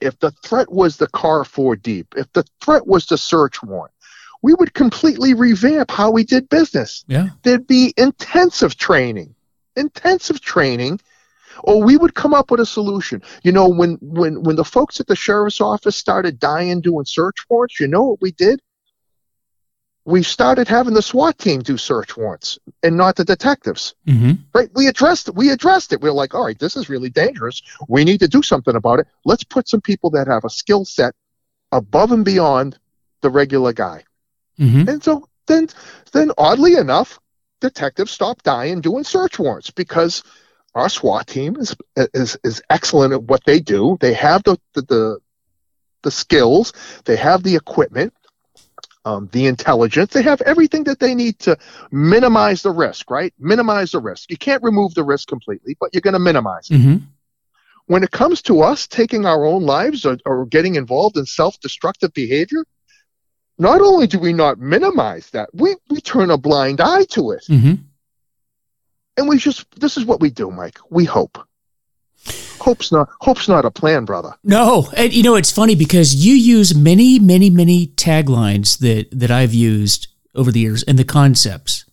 if 0.00 0.18
the 0.18 0.30
threat 0.30 0.70
was 0.70 0.96
the 0.96 1.08
car 1.08 1.44
four 1.44 1.76
deep, 1.76 2.14
if 2.16 2.32
the 2.32 2.44
threat 2.60 2.86
was 2.86 3.06
the 3.06 3.18
search 3.18 3.62
warrant, 3.62 3.92
we 4.42 4.54
would 4.54 4.74
completely 4.74 5.34
revamp 5.34 5.90
how 5.90 6.10
we 6.10 6.24
did 6.24 6.48
business. 6.48 7.04
Yeah. 7.08 7.28
There'd 7.42 7.66
be 7.66 7.94
intensive 7.96 8.76
training, 8.76 9.34
intensive 9.76 10.40
training, 10.40 11.00
or 11.64 11.82
we 11.82 11.96
would 11.96 12.14
come 12.14 12.34
up 12.34 12.50
with 12.50 12.60
a 12.60 12.66
solution. 12.66 13.22
You 13.42 13.52
know, 13.52 13.68
when 13.68 13.98
when 14.00 14.42
when 14.42 14.56
the 14.56 14.64
folks 14.64 15.00
at 15.00 15.06
the 15.06 15.16
sheriff's 15.16 15.60
office 15.60 15.96
started 15.96 16.38
dying 16.38 16.80
doing 16.80 17.04
search 17.06 17.36
warrants, 17.48 17.80
you 17.80 17.88
know 17.88 18.02
what 18.02 18.20
we 18.20 18.32
did? 18.32 18.60
we 20.06 20.22
started 20.22 20.68
having 20.68 20.94
the 20.94 21.02
SWAT 21.02 21.36
team 21.36 21.60
do 21.60 21.76
search 21.76 22.16
warrants 22.16 22.60
and 22.84 22.96
not 22.96 23.16
the 23.16 23.24
detectives. 23.24 23.94
hmm 24.06 24.32
Right? 24.54 24.70
We 24.74 24.86
addressed 24.86 25.34
we 25.34 25.50
addressed 25.50 25.92
it. 25.92 26.00
We 26.00 26.08
are 26.08 26.12
like, 26.12 26.32
all 26.34 26.44
right, 26.44 26.58
this 26.58 26.76
is 26.76 26.88
really 26.88 27.10
dangerous. 27.10 27.60
We 27.88 28.04
need 28.04 28.20
to 28.20 28.28
do 28.28 28.40
something 28.40 28.76
about 28.76 29.00
it. 29.00 29.08
Let's 29.24 29.44
put 29.44 29.68
some 29.68 29.80
people 29.80 30.10
that 30.10 30.28
have 30.28 30.44
a 30.44 30.48
skill 30.48 30.84
set 30.84 31.14
above 31.72 32.12
and 32.12 32.24
beyond 32.24 32.78
the 33.20 33.30
regular 33.30 33.72
guy. 33.72 34.04
Hmm 34.58 34.88
And 34.88 35.02
so 35.02 35.28
then 35.46 35.68
then 36.12 36.30
oddly 36.38 36.74
enough, 36.74 37.18
detectives 37.60 38.10
stopped 38.10 38.44
dying 38.44 38.80
doing 38.80 39.04
search 39.04 39.38
warrants 39.38 39.70
because 39.70 40.22
our 40.74 40.88
SWAT 40.88 41.26
team 41.26 41.56
is 41.56 41.74
is 42.14 42.36
is 42.44 42.62
excellent 42.70 43.12
at 43.12 43.22
what 43.22 43.44
they 43.44 43.60
do. 43.60 43.96
They 44.00 44.14
have 44.14 44.42
the 44.44 44.58
the 44.74 44.82
the, 44.82 45.18
the 46.02 46.10
skills, 46.10 46.72
they 47.04 47.16
have 47.16 47.42
the 47.42 47.56
equipment, 47.56 48.12
um, 49.04 49.28
the 49.32 49.46
intelligence, 49.46 50.12
they 50.12 50.22
have 50.22 50.40
everything 50.42 50.84
that 50.84 50.98
they 50.98 51.14
need 51.14 51.38
to 51.40 51.56
minimize 51.90 52.62
the 52.62 52.70
risk, 52.70 53.10
right? 53.10 53.32
Minimize 53.38 53.92
the 53.92 54.00
risk. 54.00 54.30
You 54.30 54.36
can't 54.36 54.62
remove 54.62 54.94
the 54.94 55.04
risk 55.04 55.28
completely, 55.28 55.76
but 55.80 55.90
you're 55.92 56.00
going 56.02 56.14
to 56.14 56.20
minimize 56.20 56.70
it. 56.70 56.78
hmm 56.78 56.96
When 57.86 58.02
it 58.02 58.10
comes 58.10 58.42
to 58.42 58.60
us 58.62 58.86
taking 58.86 59.26
our 59.26 59.44
own 59.44 59.62
lives 59.62 60.04
or, 60.04 60.18
or 60.26 60.46
getting 60.46 60.74
involved 60.74 61.16
in 61.16 61.24
self-destructive 61.26 62.12
behavior, 62.12 62.64
not 63.58 63.80
only 63.80 64.06
do 64.06 64.18
we 64.18 64.32
not 64.32 64.58
minimize 64.58 65.30
that, 65.30 65.48
we, 65.54 65.76
we 65.88 66.00
turn 66.00 66.30
a 66.30 66.36
blind 66.38 66.80
eye 66.80 67.04
to 67.10 67.30
it. 67.30 67.44
hmm 67.46 67.74
And 69.16 69.28
we 69.28 69.38
just 69.38 69.64
this 69.80 69.96
is 69.96 70.04
what 70.04 70.20
we 70.20 70.30
do, 70.30 70.50
Mike. 70.50 70.78
We 70.90 71.04
hope. 71.04 71.38
Hope's 72.58 72.90
not 72.90 73.08
hope's 73.20 73.48
not 73.48 73.64
a 73.64 73.70
plan, 73.70 74.04
brother. 74.04 74.34
No, 74.42 74.88
and 74.96 75.12
you 75.12 75.22
know 75.22 75.36
it's 75.36 75.52
funny 75.52 75.74
because 75.74 76.14
you 76.14 76.34
use 76.34 76.74
many, 76.74 77.18
many, 77.18 77.50
many 77.50 77.88
taglines 77.88 78.78
that 78.78 79.08
that 79.12 79.30
I've 79.30 79.54
used 79.54 80.08
over 80.34 80.52
the 80.52 80.60
years, 80.60 80.82
and 80.82 80.98
the 80.98 81.04
concepts 81.04 81.84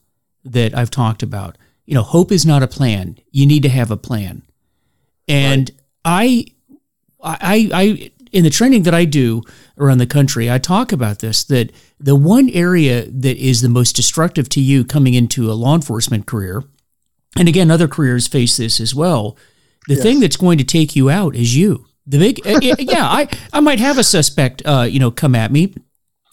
that 0.43 0.75
I've 0.75 0.91
talked 0.91 1.23
about. 1.23 1.57
You 1.85 1.95
know, 1.95 2.03
hope 2.03 2.31
is 2.31 2.45
not 2.45 2.63
a 2.63 2.67
plan. 2.67 3.17
You 3.31 3.45
need 3.45 3.63
to 3.63 3.69
have 3.69 3.91
a 3.91 3.97
plan. 3.97 4.43
And 5.27 5.71
I, 6.05 6.45
I, 7.21 7.69
I, 7.73 8.11
in 8.31 8.43
the 8.43 8.49
training 8.49 8.83
that 8.83 8.93
I 8.93 9.05
do 9.05 9.41
around 9.77 9.97
the 9.97 10.07
country, 10.07 10.49
I 10.51 10.57
talk 10.57 10.91
about 10.91 11.19
this. 11.19 11.43
That 11.43 11.71
the 11.99 12.15
one 12.15 12.49
area 12.49 13.05
that 13.09 13.37
is 13.37 13.61
the 13.61 13.69
most 13.69 13.95
destructive 13.95 14.49
to 14.49 14.61
you 14.61 14.83
coming 14.85 15.13
into 15.13 15.51
a 15.51 15.53
law 15.53 15.75
enforcement 15.75 16.25
career, 16.25 16.63
and 17.37 17.47
again, 17.47 17.71
other 17.71 17.87
careers 17.87 18.27
face 18.27 18.57
this 18.57 18.79
as 18.79 18.93
well. 18.93 19.37
The 19.87 19.95
Yes. 19.95 20.03
thing 20.03 20.19
that's 20.19 20.37
going 20.37 20.57
to 20.59 20.63
take 20.63 20.95
you 20.95 21.09
out 21.09 21.35
is 21.35 21.55
you. 21.57 21.85
The 22.05 22.17
big, 22.19 22.45
uh, 22.45 22.59
yeah, 22.79 23.05
I, 23.05 23.27
I 23.51 23.59
might 23.59 23.79
have 23.79 23.97
a 23.97 24.03
suspect, 24.03 24.61
uh, 24.65 24.87
you 24.89 24.99
know, 24.99 25.11
come 25.11 25.35
at 25.35 25.51
me. 25.51 25.73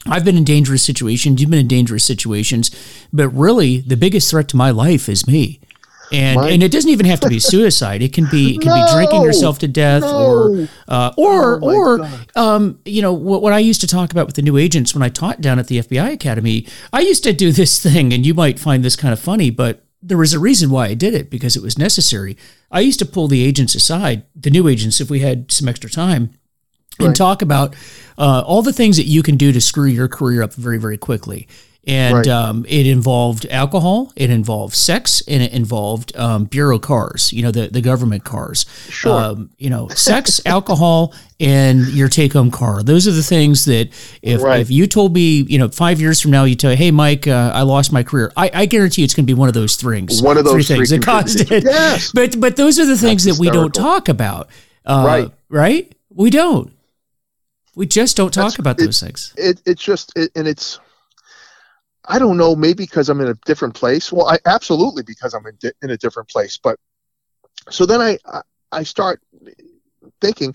I've 0.07 0.25
been 0.25 0.37
in 0.37 0.45
dangerous 0.45 0.83
situations. 0.83 1.41
You've 1.41 1.51
been 1.51 1.61
in 1.61 1.69
dangerous 1.69 2.05
situations, 2.05 2.71
but 3.13 3.29
really, 3.31 3.81
the 3.81 3.97
biggest 3.97 4.31
threat 4.31 4.49
to 4.49 4.57
my 4.57 4.71
life 4.71 5.09
is 5.09 5.27
me. 5.27 5.60
And 6.13 6.41
and 6.41 6.63
it 6.63 6.73
doesn't 6.73 6.91
even 6.91 7.07
have 7.07 7.21
to 7.21 7.29
be 7.29 7.39
suicide. 7.55 8.03
It 8.03 8.13
can 8.13 8.27
be 8.31 8.57
it 8.57 8.63
can 8.63 8.75
be 8.75 8.93
drinking 8.93 9.23
yourself 9.23 9.59
to 9.61 9.69
death, 9.69 10.03
or 10.03 10.69
uh, 10.89 11.13
or 11.17 11.61
Oh, 11.63 11.75
or 11.75 12.09
um, 12.37 12.81
you 12.85 13.01
know 13.03 13.13
what, 13.13 13.43
what 13.43 13.53
I 13.53 13.59
used 13.61 13.81
to 13.83 13.87
talk 13.87 14.11
about 14.11 14.27
with 14.27 14.35
the 14.37 14.43
new 14.43 14.57
agents 14.57 14.95
when 14.95 15.03
I 15.03 15.09
taught 15.09 15.41
down 15.41 15.59
at 15.59 15.69
the 15.69 15.79
FBI 15.79 16.13
Academy. 16.13 16.67
I 16.93 17.01
used 17.01 17.23
to 17.25 17.33
do 17.33 17.53
this 17.61 17.81
thing, 17.83 18.13
and 18.13 18.27
you 18.27 18.35
might 18.35 18.59
find 18.59 18.85
this 18.85 18.97
kind 18.97 19.13
of 19.13 19.21
funny, 19.21 19.51
but 19.51 19.85
there 20.03 20.19
was 20.19 20.33
a 20.33 20.39
reason 20.39 20.71
why 20.71 20.87
I 20.87 20.95
did 20.95 21.15
it 21.15 21.31
because 21.31 21.57
it 21.57 21.63
was 21.63 21.79
necessary. 21.79 22.37
I 22.71 22.81
used 22.81 22.99
to 23.01 23.07
pull 23.07 23.29
the 23.29 23.45
agents 23.45 23.75
aside, 23.75 24.25
the 24.35 24.51
new 24.51 24.67
agents, 24.67 25.01
if 25.01 25.11
we 25.11 25.21
had 25.21 25.53
some 25.53 25.69
extra 25.69 25.91
time, 25.91 26.31
and 26.99 27.15
talk 27.15 27.41
about 27.43 27.75
uh, 28.19 28.43
all 28.47 28.63
the 28.63 28.73
things 28.73 28.97
that 28.97 29.07
you 29.07 29.23
can 29.23 29.37
do 29.37 29.53
to 29.53 29.61
screw 29.61 29.87
your 29.87 30.09
career 30.09 30.43
up 30.43 30.55
very, 30.55 30.79
very 30.79 30.99
quickly. 30.99 31.49
And 31.87 32.15
Right. 32.15 32.29
um, 32.29 32.67
it 32.69 32.87
involved 32.87 33.47
alcohol, 33.51 34.13
it 34.15 34.29
involved 34.29 34.75
sex, 34.75 35.23
and 35.27 35.43
it 35.43 35.53
involved 35.53 36.15
um, 36.15 36.45
bureau 36.45 36.79
cars. 36.79 37.33
You 37.33 37.43
know, 37.43 37.51
the 37.51 37.69
the 37.69 37.81
government 37.81 38.23
cars. 38.25 38.67
Sure. 38.91 39.13
Um, 39.19 39.51
you 39.57 39.71
know, 39.71 39.89
sex, 39.89 40.43
alcohol, 40.47 41.15
and 41.41 41.89
your 41.89 42.09
take 42.11 42.35
home 42.35 42.51
car. 42.51 42.83
Those 42.83 43.09
are 43.09 43.13
the 43.13 43.23
things 43.23 43.65
that 43.65 43.89
if 44.21 44.43
Right. 44.43 44.61
if 44.61 44.71
you 44.71 44.87
told 44.87 45.15
me, 45.15 45.41
you 45.49 45.59
know, 45.59 45.69
five 45.71 46.03
years 46.03 46.21
from 46.21 46.33
now, 46.33 46.45
you 46.45 46.55
tell, 46.55 46.71
me, 46.71 46.77
hey, 46.77 46.91
Mike, 46.91 47.27
uh, 47.27 47.51
I 47.55 47.63
lost 47.63 47.93
my 47.93 48.03
career. 48.03 48.31
I, 48.37 48.51
I 48.53 48.67
guarantee 48.67 49.03
it's 49.03 49.15
going 49.15 49.25
to 49.27 49.33
be 49.35 49.39
one 49.39 49.49
of 49.49 49.55
those 49.55 49.77
things. 49.77 50.21
One 50.23 50.37
of 50.37 50.45
those 50.45 50.67
three 50.69 50.77
things 50.77 50.91
that 50.91 51.03
caused 51.03 51.51
it. 51.51 51.65
Yes. 51.65 52.13
But 52.13 52.39
but 52.39 52.57
those 52.57 52.79
are 52.79 52.85
the 52.87 52.99
things 52.99 53.25
That's 53.25 53.39
that 53.39 53.41
we 53.41 53.49
don't 53.51 53.73
talk 53.75 54.11
about. 54.11 54.49
Uh, 54.85 55.03
Right. 55.07 55.31
Right. 55.49 55.95
We 56.11 56.29
don't. 56.29 56.73
We 57.75 57.87
just 57.87 58.19
don't 58.19 58.35
talk 58.35 58.53
That's- 58.53 58.59
about 58.59 58.79
it- 58.81 58.85
those 58.85 59.01
things. 59.01 59.33
It 59.39 59.63
it's 59.65 59.83
just 59.83 60.13
it, 60.15 60.31
and 60.37 60.47
it's 60.47 60.79
I 62.11 62.19
don't 62.19 62.37
know, 62.37 62.57
maybe 62.57 62.85
because 62.85 63.09
I'm 63.09 63.21
in 63.21 63.29
a 63.29 63.35
different 63.47 63.75
place. 63.75 64.13
Well, 64.13 64.29
I 64.29 64.39
absolutely 64.47 65.05
because 65.05 65.35
I'm 65.35 65.47
in, 65.47 65.57
di- 65.61 65.73
in 65.83 65.91
a 65.91 65.97
different 65.97 66.29
place. 66.29 66.59
But 66.63 66.79
so 67.71 67.87
then 67.87 68.01
I 68.01 68.19
I- 68.27 68.43
I 68.73 68.83
start 68.85 69.21
thinking 70.21 70.55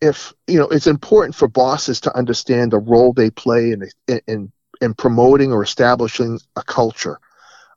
if 0.00 0.32
you 0.46 0.58
know 0.58 0.68
it's 0.68 0.86
important 0.86 1.34
for 1.34 1.48
bosses 1.48 2.00
to 2.02 2.16
understand 2.16 2.72
the 2.72 2.78
role 2.78 3.12
they 3.12 3.30
play 3.30 3.72
in 3.72 3.88
in 4.26 4.52
in 4.80 4.94
promoting 4.94 5.52
or 5.52 5.62
establishing 5.62 6.38
a 6.56 6.62
culture. 6.62 7.18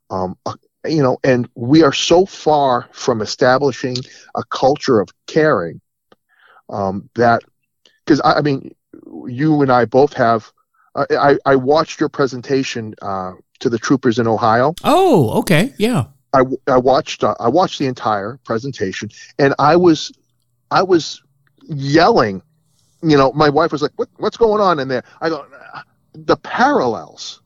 Um, 0.09 0.37
a- 0.45 0.55
you 0.87 1.03
know, 1.03 1.17
and 1.23 1.49
we 1.55 1.83
are 1.83 1.93
so 1.93 2.25
far 2.25 2.87
from 2.93 3.21
establishing 3.21 3.97
a 4.35 4.43
culture 4.49 4.99
of 5.01 5.09
caring 5.27 5.81
um, 6.69 7.09
that 7.15 7.43
because 8.05 8.21
I, 8.21 8.33
I 8.35 8.41
mean, 8.41 8.73
you 9.27 9.61
and 9.61 9.71
I 9.71 9.85
both 9.85 10.13
have. 10.13 10.51
I, 11.09 11.37
I, 11.45 11.55
watched 11.55 11.99
your 11.99 12.09
presentation 12.09 12.95
uh, 13.01 13.33
to 13.59 13.69
the 13.69 13.77
troopers 13.77 14.19
in 14.19 14.27
Ohio. 14.27 14.73
Oh, 14.83 15.39
okay. 15.39 15.73
Yeah. 15.77 16.05
I, 16.33 16.43
I 16.67 16.77
watched 16.77 17.23
uh, 17.23 17.35
I 17.39 17.47
watched 17.47 17.79
the 17.79 17.87
entire 17.87 18.39
presentation, 18.43 19.09
and 19.39 19.55
I 19.57 19.75
was 19.75 20.11
I 20.69 20.83
was 20.83 21.21
yelling. 21.63 22.41
You 23.01 23.17
know, 23.17 23.31
my 23.33 23.49
wife 23.49 23.71
was 23.71 23.81
like, 23.81 23.91
"What 23.95 24.09
what's 24.17 24.37
going 24.37 24.61
on 24.61 24.79
in 24.79 24.87
there?" 24.87 25.03
I 25.21 25.29
go, 25.29 25.45
"The 26.13 26.37
parallels, 26.37 27.41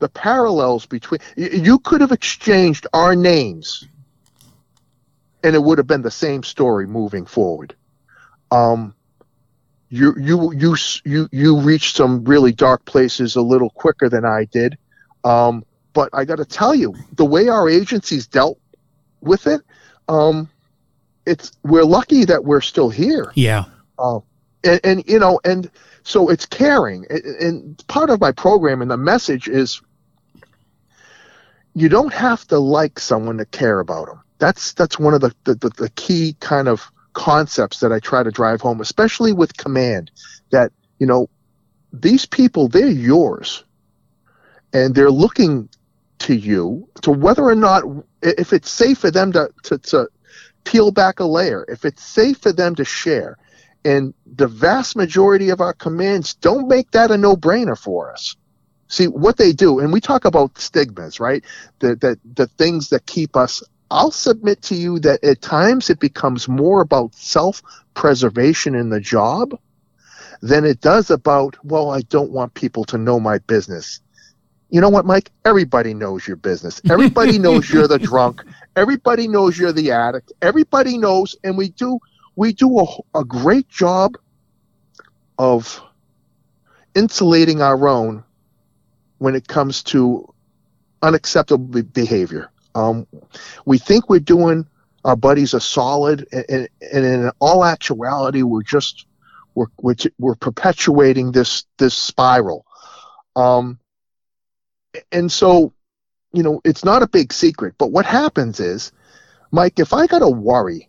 the 0.00 0.08
parallels 0.08 0.86
between 0.86 1.20
y- 1.36 1.50
you 1.52 1.78
could 1.78 2.00
have 2.00 2.10
exchanged 2.10 2.86
our 2.92 3.14
names, 3.14 3.86
and 5.44 5.54
it 5.54 5.62
would 5.62 5.78
have 5.78 5.86
been 5.86 6.02
the 6.02 6.10
same 6.10 6.42
story 6.42 6.86
moving 6.86 7.26
forward." 7.26 7.76
Um, 8.50 8.94
you 9.92 10.14
you 10.18 10.52
you 10.54 10.76
you 11.04 11.28
you 11.30 11.60
reached 11.60 11.96
some 11.96 12.24
really 12.24 12.50
dark 12.50 12.82
places 12.86 13.36
a 13.36 13.42
little 13.42 13.68
quicker 13.68 14.08
than 14.08 14.24
I 14.24 14.46
did. 14.46 14.78
Um, 15.22 15.66
but 15.92 16.08
I 16.14 16.24
got 16.24 16.36
to 16.36 16.46
tell 16.46 16.74
you, 16.74 16.94
the 17.12 17.26
way 17.26 17.48
our 17.48 17.68
agencies 17.68 18.26
dealt 18.26 18.58
with 19.20 19.46
it, 19.46 19.60
um, 20.08 20.48
it's 21.26 21.52
we're 21.62 21.84
lucky 21.84 22.24
that 22.24 22.42
we're 22.42 22.62
still 22.62 22.88
here. 22.88 23.32
Yeah. 23.34 23.64
Um, 23.98 24.22
and, 24.64 24.80
and 24.82 25.04
you 25.06 25.18
know, 25.18 25.38
and 25.44 25.70
so 26.04 26.30
it's 26.30 26.46
caring. 26.46 27.04
And, 27.10 27.24
and 27.24 27.86
part 27.88 28.08
of 28.08 28.18
my 28.18 28.32
program 28.32 28.80
and 28.80 28.90
the 28.90 28.96
message 28.96 29.46
is, 29.46 29.82
you 31.74 31.90
don't 31.90 32.14
have 32.14 32.46
to 32.48 32.58
like 32.58 32.98
someone 32.98 33.36
to 33.36 33.44
care 33.44 33.80
about 33.80 34.06
them. 34.06 34.22
That's 34.38 34.72
that's 34.72 34.98
one 34.98 35.12
of 35.12 35.20
the 35.20 35.34
the, 35.44 35.54
the, 35.56 35.68
the 35.68 35.90
key 35.90 36.34
kind 36.40 36.66
of 36.66 36.90
concepts 37.12 37.80
that 37.80 37.92
I 37.92 38.00
try 38.00 38.22
to 38.22 38.30
drive 38.30 38.60
home, 38.60 38.80
especially 38.80 39.32
with 39.32 39.56
command. 39.56 40.10
That 40.50 40.72
you 40.98 41.06
know, 41.06 41.28
these 41.92 42.26
people 42.26 42.68
they're 42.68 42.86
yours, 42.86 43.64
and 44.72 44.94
they're 44.94 45.10
looking 45.10 45.68
to 46.20 46.34
you 46.34 46.88
to 47.02 47.10
whether 47.10 47.42
or 47.42 47.54
not 47.54 47.82
if 48.22 48.52
it's 48.52 48.70
safe 48.70 48.98
for 48.98 49.10
them 49.10 49.32
to 49.32 49.50
to, 49.64 49.78
to 49.78 50.08
peel 50.64 50.90
back 50.90 51.20
a 51.20 51.24
layer, 51.24 51.64
if 51.68 51.84
it's 51.84 52.04
safe 52.04 52.38
for 52.38 52.52
them 52.52 52.74
to 52.76 52.84
share. 52.84 53.36
And 53.84 54.14
the 54.26 54.46
vast 54.46 54.94
majority 54.94 55.50
of 55.50 55.60
our 55.60 55.72
commands 55.72 56.34
don't 56.34 56.68
make 56.68 56.92
that 56.92 57.10
a 57.10 57.18
no 57.18 57.36
brainer 57.36 57.76
for 57.76 58.12
us. 58.12 58.36
See 58.86 59.08
what 59.08 59.38
they 59.38 59.52
do, 59.52 59.80
and 59.80 59.92
we 59.92 60.00
talk 60.00 60.24
about 60.24 60.58
stigmas, 60.58 61.18
right? 61.18 61.42
The, 61.78 61.96
the, 61.96 62.18
the 62.34 62.46
things 62.46 62.90
that 62.90 63.06
keep 63.06 63.36
us. 63.36 63.62
I'll 63.92 64.10
submit 64.10 64.62
to 64.62 64.74
you 64.74 64.98
that 65.00 65.22
at 65.22 65.42
times 65.42 65.90
it 65.90 66.00
becomes 66.00 66.48
more 66.48 66.80
about 66.80 67.14
self 67.14 67.62
preservation 67.92 68.74
in 68.74 68.88
the 68.88 69.00
job 69.00 69.58
than 70.40 70.64
it 70.64 70.80
does 70.80 71.10
about, 71.10 71.62
well, 71.62 71.90
I 71.90 72.00
don't 72.00 72.30
want 72.30 72.54
people 72.54 72.84
to 72.86 72.96
know 72.96 73.20
my 73.20 73.36
business. 73.38 74.00
You 74.70 74.80
know 74.80 74.88
what, 74.88 75.04
Mike? 75.04 75.30
Everybody 75.44 75.92
knows 75.92 76.26
your 76.26 76.38
business. 76.38 76.80
Everybody 76.90 77.38
knows 77.46 77.70
you're 77.70 77.86
the 77.86 77.98
drunk. 77.98 78.42
Everybody 78.76 79.28
knows 79.28 79.58
you're 79.58 79.72
the 79.72 79.90
addict. 79.90 80.32
Everybody 80.40 80.96
knows, 80.96 81.36
and 81.44 81.58
we 81.58 81.68
do 81.68 81.98
we 82.34 82.54
do 82.54 82.80
a, 82.80 82.86
a 83.14 83.24
great 83.26 83.68
job 83.68 84.16
of 85.38 85.82
insulating 86.94 87.60
our 87.60 87.86
own 87.86 88.24
when 89.18 89.34
it 89.34 89.48
comes 89.48 89.82
to 89.82 90.32
unacceptable 91.02 91.82
behavior. 91.82 92.51
Um, 92.74 93.06
we 93.64 93.78
think 93.78 94.08
we're 94.08 94.20
doing 94.20 94.66
our 95.04 95.16
buddies 95.16 95.54
a 95.54 95.60
solid, 95.60 96.26
and, 96.32 96.68
and, 96.80 97.04
in 97.04 97.30
all 97.40 97.64
actuality, 97.64 98.42
we're 98.42 98.62
just 98.62 99.06
we're 99.54 99.66
which 99.76 100.06
we're 100.18 100.34
perpetuating 100.34 101.32
this 101.32 101.64
this 101.78 101.94
spiral. 101.94 102.64
Um, 103.36 103.78
and 105.10 105.30
so, 105.30 105.72
you 106.32 106.42
know, 106.42 106.60
it's 106.64 106.84
not 106.84 107.02
a 107.02 107.08
big 107.08 107.32
secret. 107.32 107.74
But 107.78 107.90
what 107.92 108.06
happens 108.06 108.60
is, 108.60 108.92
Mike, 109.50 109.78
if 109.78 109.92
I 109.92 110.06
got 110.06 110.20
to 110.20 110.28
worry, 110.28 110.88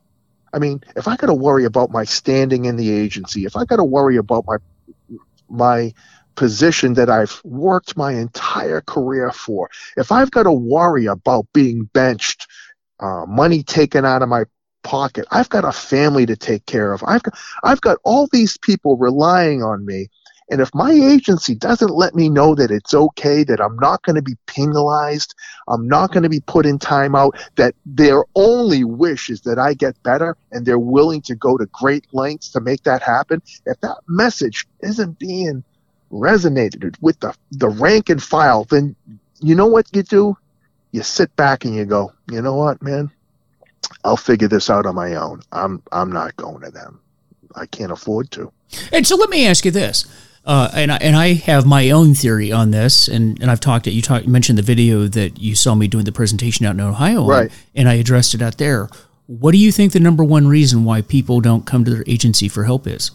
I 0.53 0.59
mean, 0.59 0.83
if 0.95 1.07
I 1.07 1.15
got 1.15 1.27
to 1.27 1.33
worry 1.33 1.65
about 1.65 1.91
my 1.91 2.03
standing 2.03 2.65
in 2.65 2.75
the 2.75 2.91
agency, 2.91 3.45
if 3.45 3.55
I 3.55 3.65
got 3.65 3.77
to 3.77 3.83
worry 3.83 4.17
about 4.17 4.45
my 4.45 4.57
my 5.49 5.93
position 6.35 6.93
that 6.95 7.09
I've 7.09 7.41
worked 7.43 7.97
my 7.97 8.13
entire 8.13 8.81
career 8.81 9.31
for, 9.31 9.69
if 9.97 10.11
I've 10.11 10.31
got 10.31 10.43
to 10.43 10.51
worry 10.51 11.05
about 11.05 11.47
being 11.53 11.85
benched, 11.93 12.47
uh, 12.99 13.25
money 13.27 13.63
taken 13.63 14.05
out 14.05 14.21
of 14.21 14.29
my 14.29 14.45
pocket, 14.83 15.25
I've 15.31 15.49
got 15.49 15.65
a 15.65 15.71
family 15.71 16.25
to 16.25 16.35
take 16.35 16.65
care 16.65 16.93
of. 16.93 17.03
I've 17.05 17.23
got 17.23 17.37
I've 17.63 17.81
got 17.81 17.97
all 18.03 18.27
these 18.31 18.57
people 18.57 18.97
relying 18.97 19.63
on 19.63 19.85
me. 19.85 20.09
And 20.49 20.59
if 20.59 20.75
my 20.75 20.91
agency 20.91 21.55
doesn't 21.55 21.89
let 21.89 22.15
me 22.15 22.29
know 22.29 22.53
that 22.53 22.69
it's 22.69 22.93
okay, 22.93 23.43
that 23.45 23.61
I'm 23.61 23.77
not 23.77 24.03
going 24.03 24.17
to 24.17 24.21
be 24.21 24.35
penalized, 24.45 25.33
I'm 25.69 25.87
not 25.87 26.11
going 26.11 26.23
to 26.23 26.29
be 26.29 26.41
put 26.41 26.65
in 26.65 26.79
timeout, 26.79 27.31
that 27.55 27.75
their 27.85 28.25
only 28.35 28.83
wish 28.83 29.29
is 29.29 29.41
that 29.41 29.57
I 29.57 29.73
get 29.73 30.01
better 30.03 30.35
and 30.51 30.65
they're 30.65 30.77
willing 30.77 31.21
to 31.23 31.35
go 31.35 31.57
to 31.57 31.65
great 31.67 32.05
lengths 32.11 32.51
to 32.51 32.59
make 32.59 32.83
that 32.83 33.01
happen, 33.01 33.41
if 33.65 33.79
that 33.79 33.97
message 34.07 34.67
isn't 34.81 35.17
being 35.17 35.63
resonated 36.13 36.96
with 37.01 37.20
the, 37.20 37.36
the 37.51 37.70
rank 37.70 38.10
and 38.10 38.22
file, 38.22 38.65
then 38.65 38.96
you 39.41 39.55
know 39.55 39.67
what 39.67 39.88
you 39.93 40.03
do? 40.03 40.38
You 40.91 41.01
sit 41.01 41.36
back 41.36 41.65
and 41.65 41.75
you 41.75 41.86
go, 41.86 42.13
you 42.32 42.41
know 42.41 42.55
what, 42.55 42.82
man? 42.82 43.12
I'll 44.03 44.17
figure 44.17 44.48
this 44.48 44.70
out 44.70 44.86
on 44.86 44.96
my 44.96 45.15
own. 45.15 45.41
I'm 45.51 45.82
I'm 45.91 46.12
not 46.12 46.36
going 46.38 46.62
to 46.62 46.72
them. 46.72 47.01
I 47.55 47.65
can't 47.65 47.91
afford 47.91 48.32
to. 48.32 48.51
And 48.91 49.05
so 49.05 49.15
let 49.15 49.29
me 49.29 49.46
ask 49.48 49.65
you 49.65 49.72
this. 49.72 50.05
Uh, 50.46 50.70
and 50.74 50.91
I, 50.91 50.98
and 50.98 51.15
I 51.15 51.34
have 51.34 51.65
my 51.65 51.89
own 51.91 52.13
theory 52.13 52.51
on 52.51 52.72
this, 52.72 53.08
and, 53.08 53.41
and 53.41 53.50
I've 53.50 53.62
talked 53.62 53.88
it. 53.88 53.91
You 53.91 54.01
talked, 54.01 54.25
you 54.25 54.32
mentioned 54.32 54.58
the 54.58 54.63
video 54.63 55.08
that 55.08 55.39
you 55.39 55.55
saw 55.55 55.74
me 55.74 55.88
doing 55.88 56.03
the 56.03 56.12
presentation 56.12 56.65
out 56.65 56.74
in 56.74 56.82
Ohio, 56.82 57.25
right? 57.25 57.51
and 57.75 57.88
I 57.88 57.93
addressed 57.93 58.34
it 58.34 58.41
out 58.41 58.58
there. 58.58 58.89
What 59.27 59.53
do 59.53 59.58
you 59.58 59.72
think 59.72 59.93
the 59.93 60.01
number 60.01 60.24
one 60.24 60.48
reason 60.48 60.84
why 60.84 61.01
people 61.01 61.39
don't 61.39 61.65
come 61.65 61.86
to 61.86 61.91
their 61.91 62.03
agency 62.08 62.50
for 62.50 62.65
help 62.65 62.88
is? 62.88 63.12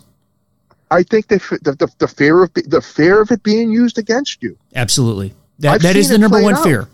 I 0.90 1.02
think 1.02 1.28
the 1.28 1.38
the, 1.62 1.90
the 1.98 2.08
fear 2.08 2.42
of 2.42 2.52
the 2.54 2.80
fear 2.80 3.20
of 3.20 3.30
it 3.30 3.42
being 3.42 3.70
used 3.70 3.98
against 3.98 4.42
you. 4.42 4.56
Absolutely, 4.74 5.34
that 5.58 5.74
I've 5.74 5.82
that 5.82 5.96
is 5.96 6.08
the 6.08 6.18
number 6.18 6.42
one 6.42 6.54
out. 6.54 6.64
fear. 6.64 6.88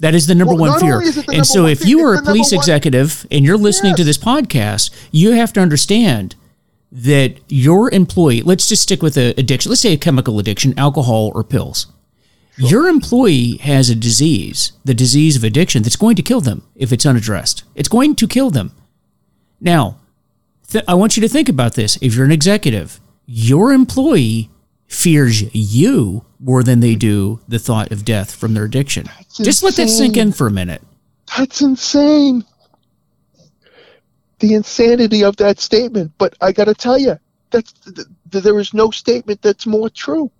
That 0.00 0.14
is 0.14 0.26
the 0.26 0.34
number 0.34 0.54
well, 0.54 0.72
one 0.72 0.80
fear. 0.80 1.00
And 1.32 1.46
so, 1.46 1.66
if 1.66 1.86
you 1.86 2.00
are 2.00 2.14
a 2.14 2.22
police 2.22 2.52
executive 2.52 3.26
and 3.30 3.44
you're 3.44 3.56
listening 3.56 3.90
yes. 3.90 3.98
to 3.98 4.04
this 4.04 4.18
podcast, 4.18 4.90
you 5.12 5.32
have 5.32 5.52
to 5.54 5.60
understand 5.60 6.34
that 6.90 7.36
your 7.48 7.90
employee, 7.92 8.42
let's 8.42 8.68
just 8.68 8.82
stick 8.82 9.02
with 9.02 9.16
a 9.16 9.34
addiction, 9.38 9.70
let's 9.70 9.80
say 9.80 9.92
a 9.92 9.96
chemical 9.96 10.38
addiction, 10.38 10.78
alcohol 10.78 11.32
or 11.34 11.42
pills. 11.42 11.86
Sure. 12.56 12.68
Your 12.68 12.88
employee 12.88 13.56
has 13.58 13.90
a 13.90 13.96
disease, 13.96 14.72
the 14.84 14.94
disease 14.94 15.36
of 15.36 15.42
addiction, 15.42 15.82
that's 15.82 15.96
going 15.96 16.14
to 16.16 16.22
kill 16.22 16.40
them 16.40 16.62
if 16.76 16.92
it's 16.92 17.04
unaddressed. 17.04 17.64
It's 17.74 17.88
going 17.88 18.14
to 18.16 18.28
kill 18.28 18.50
them. 18.50 18.72
Now, 19.60 19.98
th- 20.68 20.84
I 20.86 20.94
want 20.94 21.16
you 21.16 21.20
to 21.22 21.28
think 21.28 21.48
about 21.48 21.74
this. 21.74 21.98
If 22.00 22.14
you're 22.14 22.24
an 22.24 22.30
executive, 22.30 23.00
your 23.26 23.72
employee 23.72 24.50
fears 24.86 25.42
you 25.54 26.24
more 26.38 26.62
than 26.62 26.80
they 26.80 26.94
do 26.94 27.40
the 27.48 27.58
thought 27.58 27.90
of 27.90 28.04
death 28.04 28.34
from 28.34 28.54
their 28.54 28.64
addiction. 28.64 29.04
That's 29.04 29.38
Just 29.38 29.62
insane. 29.62 29.66
let 29.66 29.76
that 29.76 29.88
sink 29.88 30.16
in 30.16 30.32
for 30.32 30.46
a 30.46 30.50
minute. 30.50 30.82
That's 31.36 31.62
insane 31.62 32.44
the 34.44 34.54
insanity 34.54 35.24
of 35.24 35.36
that 35.36 35.58
statement. 35.58 36.12
But 36.18 36.34
I 36.40 36.52
got 36.52 36.64
to 36.64 36.74
tell 36.74 36.98
you, 36.98 37.18
that's 37.50 37.72
th- 37.72 38.06
th- 38.30 38.44
there 38.44 38.58
is 38.58 38.74
no 38.74 38.90
statement 38.90 39.42
that's 39.42 39.66
more 39.66 39.88
true. 39.88 40.30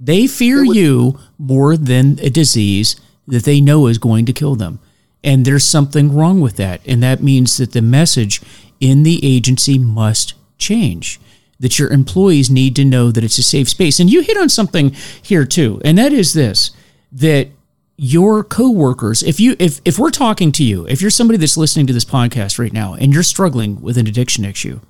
They 0.00 0.26
fear 0.26 0.62
you 0.64 1.18
more 1.38 1.76
than 1.76 2.18
a 2.20 2.30
disease 2.30 2.96
that 3.26 3.44
they 3.44 3.60
know 3.60 3.86
is 3.86 3.98
going 3.98 4.26
to 4.26 4.32
kill 4.32 4.54
them. 4.54 4.80
And 5.24 5.44
there's 5.44 5.64
something 5.64 6.14
wrong 6.14 6.40
with 6.40 6.56
that. 6.56 6.80
And 6.86 7.02
that 7.02 7.22
means 7.22 7.56
that 7.56 7.72
the 7.72 7.82
message 7.82 8.40
in 8.80 9.02
the 9.02 9.20
agency 9.24 9.78
must 9.78 10.34
change. 10.56 11.20
That 11.60 11.78
your 11.78 11.90
employees 11.90 12.50
need 12.50 12.76
to 12.76 12.84
know 12.84 13.10
that 13.10 13.24
it's 13.24 13.38
a 13.38 13.42
safe 13.42 13.68
space. 13.68 13.98
And 13.98 14.08
you 14.08 14.20
hit 14.22 14.36
on 14.36 14.48
something 14.48 14.94
here 15.22 15.44
too, 15.44 15.80
and 15.84 15.98
that 15.98 16.12
is 16.12 16.32
this 16.32 16.70
that 17.10 17.48
your 17.96 18.44
coworkers, 18.44 19.24
if 19.24 19.40
you 19.40 19.56
if 19.58 19.80
if 19.84 19.98
we're 19.98 20.10
talking 20.10 20.52
to 20.52 20.64
you, 20.64 20.86
if 20.86 21.00
you're 21.02 21.10
somebody 21.10 21.36
that's 21.36 21.56
listening 21.56 21.86
to 21.88 21.92
this 21.92 22.04
podcast 22.04 22.58
right 22.58 22.72
now 22.72 22.94
and 22.94 23.12
you're 23.12 23.24
struggling 23.24 23.80
with 23.80 23.98
an 23.98 24.06
addiction 24.06 24.44
issue, 24.44 24.80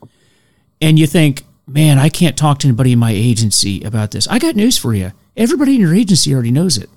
and 0.81 0.99
you 0.99 1.07
think, 1.07 1.45
man, 1.67 1.99
I 1.99 2.11
can't 2.11 2.37
talk 2.37 2.59
to 2.61 2.69
anybody 2.69 2.93
in 2.93 2.99
my 2.99 3.13
agency 3.13 3.83
about 3.83 4.11
this. 4.11 4.29
I 4.29 4.39
got 4.39 4.57
news 4.57 4.77
for 4.77 4.95
you. 4.95 5.13
Everybody 5.37 5.75
in 5.77 5.81
your 5.81 5.95
agency 5.95 6.35
already 6.35 6.51
knows 6.51 6.77
it. 6.77 6.91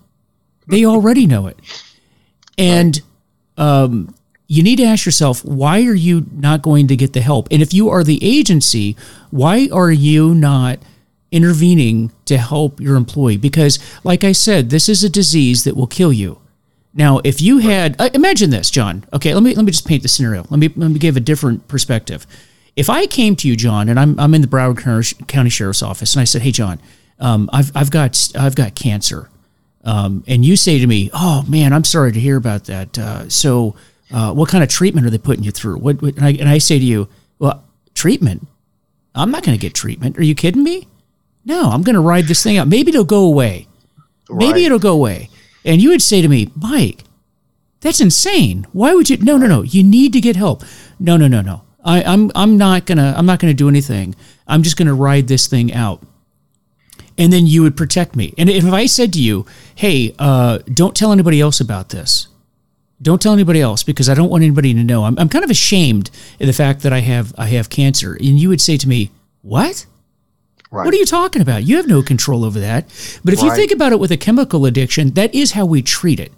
They 0.68 0.86
already 0.86 1.28
know 1.28 1.48
it. 1.48 1.60
And 2.58 3.02
um, 3.58 4.14
you 4.52 4.64
need 4.64 4.76
to 4.76 4.84
ask 4.84 5.06
yourself, 5.06 5.46
why 5.46 5.86
are 5.86 5.94
you 5.94 6.26
not 6.34 6.62
going 6.62 6.86
to 6.90 6.98
get 6.98 7.14
the 7.14 7.22
help? 7.22 7.48
And 7.52 7.62
if 7.62 7.74
you 7.74 7.88
are 7.88 8.04
the 8.04 8.20
agency, 8.22 8.98
why 9.30 9.70
are 9.72 9.94
you 9.94 10.36
not 10.36 10.80
intervening 11.32 12.12
to 12.26 12.38
help 12.38 12.82
your 12.82 12.98
employee? 12.98 13.38
Because 13.38 13.80
like 14.04 14.26
i 14.26 14.34
said 14.34 14.70
this 14.70 14.90
is 14.90 15.06
a 15.06 15.10
disease 15.10 15.64
that 15.64 15.78
will 15.78 15.88
kill 15.88 16.12
you. 16.12 16.38
Now 16.94 17.22
if 17.24 17.40
you 17.42 17.60
had 17.60 17.96
uh, 17.98 18.10
imagine 18.14 18.50
this 18.50 18.70
john. 18.70 19.06
Okay 19.14 19.34
let 19.34 19.42
me 19.42 19.56
let 19.56 19.64
me 19.64 19.72
just 19.72 19.88
paint 19.88 20.04
the 20.04 20.10
scenario. 20.10 20.46
Let 20.50 20.60
me 20.60 20.68
let 20.76 20.92
me 20.92 21.00
give 21.00 21.16
a 21.16 21.22
different 21.22 21.70
perspective. 21.70 22.28
If 22.76 22.90
i 22.90 23.06
came 23.06 23.38
to 23.38 23.48
you 23.48 23.56
john 23.56 23.88
and 23.88 23.98
i'm, 23.98 24.20
I'm 24.20 24.34
in 24.34 24.42
the 24.42 24.50
broward 24.50 25.28
county 25.28 25.50
sheriff's 25.50 25.82
office 25.82 26.14
and 26.14 26.22
i 26.22 26.26
said 26.26 26.42
hey 26.42 26.52
john 26.52 26.82
um, 27.20 27.50
I've, 27.54 27.72
I've 27.74 27.92
got 27.92 28.32
i've 28.38 28.56
got 28.56 28.76
cancer. 28.76 29.30
Um, 29.86 30.26
and 30.28 30.44
you 30.44 30.58
say 30.58 30.78
to 30.78 30.88
me 30.88 31.10
oh 31.14 31.46
man 31.48 31.72
i'm 31.72 31.86
sorry 31.86 32.12
to 32.12 32.20
hear 32.20 32.36
about 32.36 32.66
that. 32.66 33.00
Uh, 33.00 33.30
so 33.30 33.76
uh, 34.14 34.34
what 34.34 34.50
kind 34.50 34.64
of 34.64 34.70
treatment 34.70 35.06
are 35.06 35.10
they 35.10 35.18
putting 35.18 35.44
you 35.44 35.52
through 35.52 35.78
what, 35.78 36.02
what 36.02 36.16
and, 36.16 36.26
I, 36.26 36.32
and 36.32 36.50
I 36.50 36.58
say 36.58 36.80
to 36.80 36.86
you 36.86 37.08
well 37.40 37.64
treatment 37.94 38.48
i'm 39.14 39.32
not 39.32 39.44
going 39.44 39.58
to 39.58 39.62
get 39.62 39.74
treatment 39.74 40.18
are 40.18 40.24
you 40.24 40.34
kidding 40.36 40.64
me 40.64 40.88
no, 41.46 41.70
I'm 41.70 41.82
going 41.82 41.96
to 41.96 42.02
ride 42.02 42.26
this 42.26 42.44
thing 42.44 42.58
out. 42.58 42.68
Maybe 42.68 42.90
it'll 42.90 43.04
go 43.04 43.26
away. 43.26 43.68
Maybe 44.30 44.66
it'll 44.66 44.80
go 44.80 44.94
away. 44.94 45.30
And 45.66 45.82
you 45.82 45.90
would 45.90 46.02
say 46.02 46.22
to 46.22 46.28
me, 46.28 46.52
Mike, 46.56 47.04
that's 47.82 48.00
insane. 48.00 48.68
Why 48.72 48.94
would 48.94 49.10
you? 49.10 49.18
No, 49.18 49.38
no, 49.38 49.48
no. 49.48 49.64
You 49.64 49.84
need 49.84 50.14
to 50.14 50.22
get 50.22 50.36
help. 50.36 50.64
No, 51.00 51.18
no, 51.18 51.28
no, 51.28 51.42
no. 51.42 51.64
I, 51.84 52.04
I'm 52.04 52.32
I'm 52.36 52.58
not 52.58 52.86
gonna 52.86 53.14
I'm 53.18 53.26
not 53.26 53.40
gonna 53.40 53.56
do 53.56 53.68
anything. 53.68 54.16
I'm 54.48 54.62
just 54.62 54.78
gonna 54.78 54.94
ride 54.94 55.28
this 55.28 55.48
thing 55.48 55.74
out. 55.74 56.04
And 57.18 57.34
then 57.34 57.48
you 57.48 57.64
would 57.64 57.76
protect 57.76 58.16
me. 58.16 58.34
And 58.38 58.50
if 58.50 58.66
I 58.66 58.86
said 58.86 59.12
to 59.14 59.22
you, 59.22 59.46
"Hey, 59.76 60.16
uh, 60.20 60.60
don't 60.72 60.96
tell 60.96 61.12
anybody 61.12 61.42
else 61.42 61.60
about 61.60 61.90
this," 61.90 62.28
don't 63.02 63.22
tell 63.22 63.34
anybody 63.34 63.62
else 63.62 63.84
because 63.84 64.10
I 64.10 64.14
don't 64.14 64.30
want 64.30 64.44
anybody 64.44 64.74
to 64.74 64.84
know. 64.84 65.06
I'm, 65.06 65.18
I'm 65.18 65.30
kind 65.30 65.44
of 65.44 65.50
ashamed 65.50 66.12
of 66.40 66.48
the 66.48 66.54
fact 66.54 66.82
that 66.82 66.94
I 66.94 67.00
have 67.00 67.34
I 67.38 67.48
have 67.48 67.70
cancer. 67.70 68.14
And 68.14 68.40
you 68.40 68.50
would 68.50 68.62
say 68.62 68.78
to 68.78 68.88
me, 68.88 69.12
"What? 69.42 69.86
Right. 70.72 70.86
What 70.86 70.94
are 70.94 70.98
you 70.98 71.06
talking 71.06 71.42
about? 71.42 71.64
You 71.64 71.76
have 71.78 71.88
no 71.88 72.02
control 72.02 72.46
over 72.46 72.60
that. 72.62 72.86
But 73.26 73.34
if 73.34 73.42
right. 73.42 73.48
you 73.48 73.56
think 73.56 73.72
about 73.72 73.92
it 73.92 74.00
with 74.00 74.12
a 74.12 74.18
chemical 74.18 74.66
addiction, 74.66 75.12
that 75.12 75.36
is 75.36 75.52
how 75.52 75.66
we 75.66 75.82
treat 75.82 76.18
it, 76.18 76.32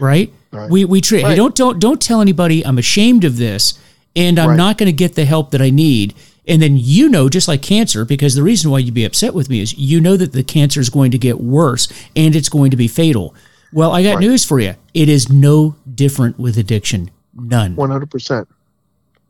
right? 0.00 0.32
right. 0.50 0.68
We 0.68 0.84
we 0.84 1.00
treat. 1.00 1.24
Hey, 1.24 1.36
don't 1.36 1.54
don't 1.54 1.78
don't 1.78 2.02
tell 2.02 2.20
anybody. 2.20 2.66
I'm 2.66 2.78
ashamed 2.78 3.22
of 3.24 3.36
this, 3.36 3.78
and 4.16 4.38
I'm 4.38 4.56
not 4.56 4.78
going 4.78 4.88
to 4.88 4.92
get 4.92 5.14
the 5.14 5.24
help 5.24 5.52
that 5.52 5.62
I 5.62 5.70
need. 5.70 6.14
And 6.48 6.62
then 6.62 6.76
you 6.76 7.08
know, 7.08 7.28
just 7.28 7.46
like 7.46 7.62
cancer, 7.62 8.04
because 8.04 8.34
the 8.34 8.42
reason 8.42 8.70
why 8.70 8.78
you'd 8.78 8.94
be 8.94 9.04
upset 9.04 9.34
with 9.34 9.50
me 9.50 9.60
is 9.60 9.76
you 9.76 10.00
know 10.00 10.16
that 10.16 10.32
the 10.32 10.42
cancer 10.42 10.80
is 10.80 10.88
going 10.88 11.10
to 11.10 11.18
get 11.18 11.38
worse 11.38 11.88
and 12.16 12.34
it's 12.34 12.48
going 12.48 12.70
to 12.70 12.76
be 12.76 12.88
fatal. 12.88 13.34
Well, 13.72 13.92
I 13.92 14.02
got 14.02 14.20
news 14.20 14.44
for 14.44 14.58
you. 14.58 14.74
It 14.94 15.08
is 15.08 15.28
no 15.28 15.76
different 15.98 16.38
with 16.38 16.56
addiction. 16.56 17.10
None. 17.34 17.76
One 17.76 17.90
hundred 17.90 18.10
percent. 18.10 18.48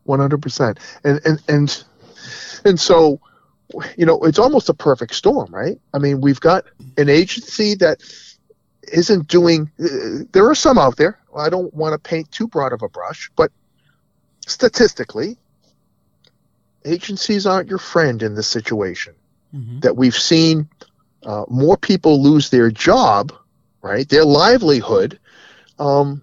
One 0.04 0.20
hundred 0.20 0.42
percent. 0.42 0.78
And 1.02 1.20
and 1.24 1.42
and 1.48 1.84
and 2.64 2.78
so 2.78 3.20
you 3.96 4.06
know, 4.06 4.22
it's 4.22 4.38
almost 4.38 4.68
a 4.68 4.74
perfect 4.74 5.14
storm, 5.14 5.52
right? 5.52 5.78
I 5.92 5.98
mean, 5.98 6.20
we've 6.20 6.40
got 6.40 6.64
an 6.96 7.08
agency 7.08 7.74
that 7.76 8.00
isn't 8.92 9.28
doing. 9.28 9.70
Uh, 9.78 10.24
there 10.32 10.48
are 10.48 10.54
some 10.54 10.78
out 10.78 10.96
there. 10.96 11.18
I 11.36 11.50
don't 11.50 11.72
want 11.74 11.92
to 11.92 11.98
paint 11.98 12.30
too 12.32 12.48
broad 12.48 12.72
of 12.72 12.82
a 12.82 12.88
brush, 12.88 13.30
but 13.36 13.50
statistically, 14.46 15.36
agencies 16.84 17.46
aren't 17.46 17.68
your 17.68 17.78
friend 17.78 18.22
in 18.22 18.34
this 18.34 18.46
situation. 18.46 19.14
Mm-hmm. 19.54 19.80
That 19.80 19.96
we've 19.96 20.16
seen 20.16 20.68
uh, 21.22 21.44
more 21.48 21.76
people 21.76 22.22
lose 22.22 22.50
their 22.50 22.70
job, 22.70 23.32
right, 23.82 24.08
their 24.08 24.24
livelihood, 24.24 25.18
um, 25.78 26.22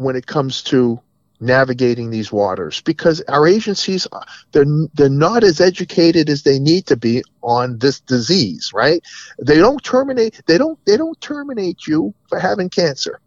when 0.00 0.16
it 0.16 0.26
comes 0.26 0.62
to 0.62 1.00
navigating 1.42 2.10
these 2.10 2.30
waters 2.30 2.82
because 2.82 3.22
our 3.28 3.46
agencies 3.48 4.06
they're 4.52 4.66
they're 4.92 5.08
not 5.08 5.42
as 5.42 5.58
educated 5.58 6.28
as 6.28 6.42
they 6.42 6.58
need 6.58 6.84
to 6.84 6.96
be 6.96 7.22
on 7.42 7.78
this 7.78 8.00
disease 8.00 8.72
right? 8.74 9.02
They 9.38 9.56
don't 9.56 9.82
terminate 9.82 10.42
they 10.46 10.58
don't 10.58 10.78
they 10.84 10.96
don't 10.98 11.18
terminate 11.20 11.86
you 11.86 12.14
for 12.28 12.38
having 12.38 12.68
cancer. 12.68 13.20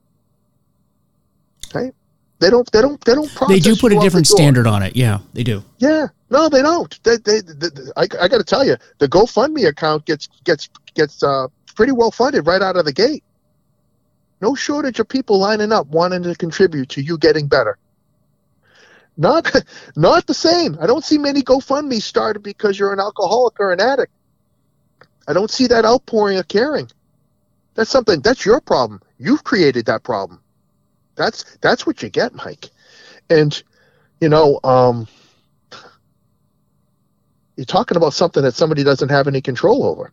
Right? 1.74 1.94
They 2.40 2.52
don't 2.52 2.72
they 2.72 2.82
don't 2.82 3.02
they 3.04 3.16
don't 3.16 3.32
they 3.48 3.60
do 3.60 3.76
put 3.76 3.94
a 3.94 4.00
different 4.00 4.28
standard 4.28 4.68
on 4.68 4.84
it. 4.84 4.96
Yeah 4.96 5.20
they 5.34 5.44
do. 5.44 5.64
Yeah. 5.80 6.08
No, 6.30 6.50
they 6.50 6.64
don't. 6.64 7.04
They, 7.04 7.18
they, 7.18 7.42
they, 7.42 7.70
they 7.70 7.92
I, 7.96 8.04
I 8.20 8.28
got 8.28 8.40
to 8.40 8.44
tell 8.44 8.66
you, 8.66 8.76
the 8.98 9.08
GoFundMe 9.08 9.68
account 9.68 10.06
gets 10.06 10.28
gets 10.44 10.68
gets 10.96 11.22
uh, 11.22 11.48
pretty 11.76 11.92
well 11.92 12.10
funded 12.10 12.48
right 12.48 12.62
out 12.62 12.76
of 12.76 12.86
the 12.86 12.94
gate. 12.94 13.24
No 14.44 14.56
shortage 14.56 15.00
of 15.00 15.08
people 15.08 15.40
lining 15.40 15.72
up 15.72 15.88
wanting 15.88 16.24
to 16.24 16.36
contribute 16.36 16.90
to 16.90 17.02
you 17.02 17.18
getting 17.18 17.48
better. 17.48 17.78
Not 19.16 19.50
not 19.96 20.28
the 20.28 20.34
same. 20.34 20.78
I 20.82 20.86
don't 20.86 21.06
see 21.06 21.18
many 21.18 21.42
GoFundMe 21.42 22.02
started 22.02 22.44
because 22.44 22.78
you're 22.78 22.92
an 22.92 23.00
alcoholic 23.00 23.58
or 23.62 23.72
an 23.72 23.80
addict. 23.80 24.12
I 25.30 25.32
don't 25.32 25.50
see 25.50 25.68
that 25.68 25.86
outpouring 25.86 26.40
of 26.40 26.50
caring. 26.50 26.90
That's 27.76 27.90
something 27.90 28.20
that's 28.20 28.46
your 28.46 28.60
problem. 28.60 29.02
You've 29.18 29.46
created 29.46 29.86
that 29.86 30.04
problem. 30.04 30.42
That's 31.16 31.46
that's 31.62 31.88
what 31.88 32.04
you 32.04 32.10
get, 32.10 32.36
Mike. 32.36 32.70
And 33.30 33.64
you 34.20 34.28
know, 34.28 34.60
um, 34.66 35.08
you're 37.56 37.66
talking 37.66 37.96
about 37.96 38.14
something 38.14 38.44
that 38.44 38.56
somebody 38.56 38.84
doesn't 38.84 39.08
have 39.08 39.30
any 39.30 39.40
control 39.40 39.86
over. 39.86 40.12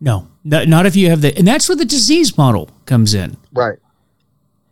No, 0.00 0.28
not 0.44 0.86
if 0.86 0.96
you 0.96 1.10
have 1.10 1.20
the, 1.20 1.36
and 1.36 1.46
that's 1.46 1.68
where 1.68 1.76
the 1.76 1.84
disease 1.84 2.38
model 2.38 2.70
comes 2.86 3.12
in. 3.12 3.36
Right. 3.52 3.78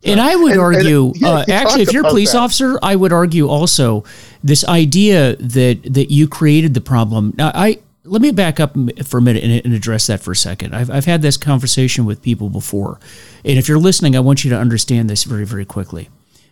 And 0.04 0.20
I 0.20 0.36
would 0.36 0.52
and, 0.52 0.60
argue, 0.60 1.06
and, 1.06 1.20
yeah, 1.20 1.28
uh, 1.28 1.44
actually, 1.50 1.82
if 1.82 1.92
you're 1.92 2.06
a 2.06 2.08
police 2.08 2.32
that. 2.32 2.38
officer, 2.38 2.78
I 2.82 2.94
would 2.94 3.12
argue 3.12 3.48
also 3.48 4.04
this 4.44 4.64
idea 4.64 5.34
that 5.36 5.82
that 5.92 6.12
you 6.12 6.28
created 6.28 6.74
the 6.74 6.80
problem. 6.80 7.34
Now, 7.36 7.50
I 7.52 7.80
let 8.04 8.22
me 8.22 8.30
back 8.30 8.60
up 8.60 8.74
for 9.04 9.18
a 9.18 9.22
minute 9.22 9.42
and, 9.42 9.64
and, 9.64 9.74
address 9.74 10.06
that 10.06 10.20
for 10.20 10.32
a 10.32 10.36
second. 10.36 10.74
I've, 10.74 10.90
I've 10.90 11.04
had 11.04 11.20
this 11.20 11.36
conversation 11.36 12.06
with 12.06 12.22
people 12.22 12.48
before, 12.48 13.00
and 13.44 13.58
if 13.58 13.68
you're 13.68 13.78
listening, 13.78 14.16
I 14.16 14.20
want 14.20 14.44
you 14.44 14.50
to 14.50 14.56
understand 14.56 15.10
this 15.10 15.24
very, 15.24 15.44
very 15.44 15.64
quickly. 15.64 16.08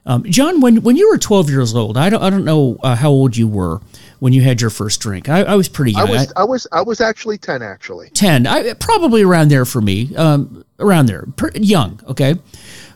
Um, 0.07 0.23
John, 0.25 0.61
when 0.61 0.83
when 0.83 0.97
you 0.97 1.11
were 1.11 1.19
12 1.19 1.51
years 1.51 1.75
old, 1.75 1.97
I 1.99 2.09
don't 2.09 2.23
I 2.23 2.31
don't 2.31 2.45
know 2.45 2.79
uh, 2.83 2.95
how 2.95 3.11
old 3.11 3.37
you 3.37 3.49
were 3.49 3.81
when 4.21 4.33
you 4.33 4.41
had 4.43 4.61
your 4.61 4.71
first 4.71 5.01
drink. 5.01 5.29
I, 5.29 5.43
I 5.43 5.55
was 5.57 5.69
pretty 5.69 5.93
young. 5.93 6.09
I 6.09 6.11
was, 6.11 6.33
I, 6.37 6.45
was 6.45 6.67
I 6.73 6.83
was 6.83 7.01
actually 7.01 7.39
10 7.39 7.63
actually. 7.63 8.11
10, 8.11 8.47
I, 8.47 8.73
probably 8.75 9.23
around 9.23 9.49
there 9.49 9.65
for 9.65 9.81
me. 9.81 10.15
Um, 10.17 10.65
around 10.79 11.07
there, 11.07 11.27
young. 11.55 12.01
Okay. 12.07 12.37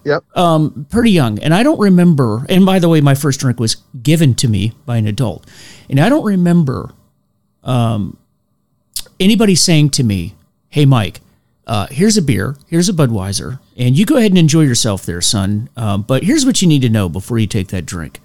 Yep. 0.05 0.25
Um, 0.37 0.87
pretty 0.89 1.11
young, 1.11 1.39
and 1.41 1.53
I 1.53 1.63
don't 1.63 1.79
remember. 1.79 2.47
And 2.49 2.65
by 2.65 2.79
the 2.79 2.89
way, 2.89 3.03
my 3.03 3.15
first 3.15 3.39
drink 3.41 3.61
was 3.61 3.77
given 4.03 4.35
to 4.37 4.49
me 4.49 4.73
by 4.87 4.97
an 4.97 5.07
adult, 5.07 5.47
and 5.91 6.01
I 6.01 6.09
don't 6.09 6.25
remember 6.25 6.95
um, 7.65 8.17
anybody 9.19 9.55
saying 9.55 9.91
to 9.91 10.03
me, 10.03 10.37
"Hey, 10.71 10.87
Mike, 10.87 11.21
uh, 11.71 11.87
here's 11.89 12.17
a 12.17 12.23
beer, 12.23 12.57
here's 12.67 12.89
a 12.89 12.93
Budweiser, 12.93 13.61
and 13.77 13.97
you 13.97 14.05
go 14.05 14.17
ahead 14.17 14.33
and 14.33 14.39
enjoy 14.39 14.63
yourself 14.63 15.07
there, 15.07 15.21
son. 15.21 15.71
Um, 15.77 16.03
but 16.03 16.25
here's 16.25 16.45
what 16.45 16.61
you 16.61 16.67
need 16.67 16.83
to 16.83 16.89
know 16.89 17.09
before 17.09 17.39
you 17.39 17.47
take 17.47 17.69
that 17.69 17.87
drink: 17.87 18.19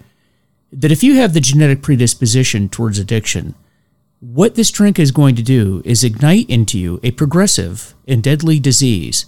that 0.71 0.91
if 0.91 1.03
you 1.03 1.13
have 1.17 1.35
the 1.35 1.39
genetic 1.39 1.83
predisposition 1.83 2.67
towards 2.69 2.97
addiction." 2.97 3.53
What 4.21 4.55
this 4.55 4.71
drink 4.71 4.97
is 4.97 5.11
going 5.11 5.35
to 5.35 5.43
do 5.43 5.83
is 5.85 6.03
ignite 6.03 6.49
into 6.49 6.79
you 6.79 6.99
a 7.03 7.11
progressive 7.11 7.93
and 8.07 8.23
deadly 8.23 8.59
disease 8.59 9.27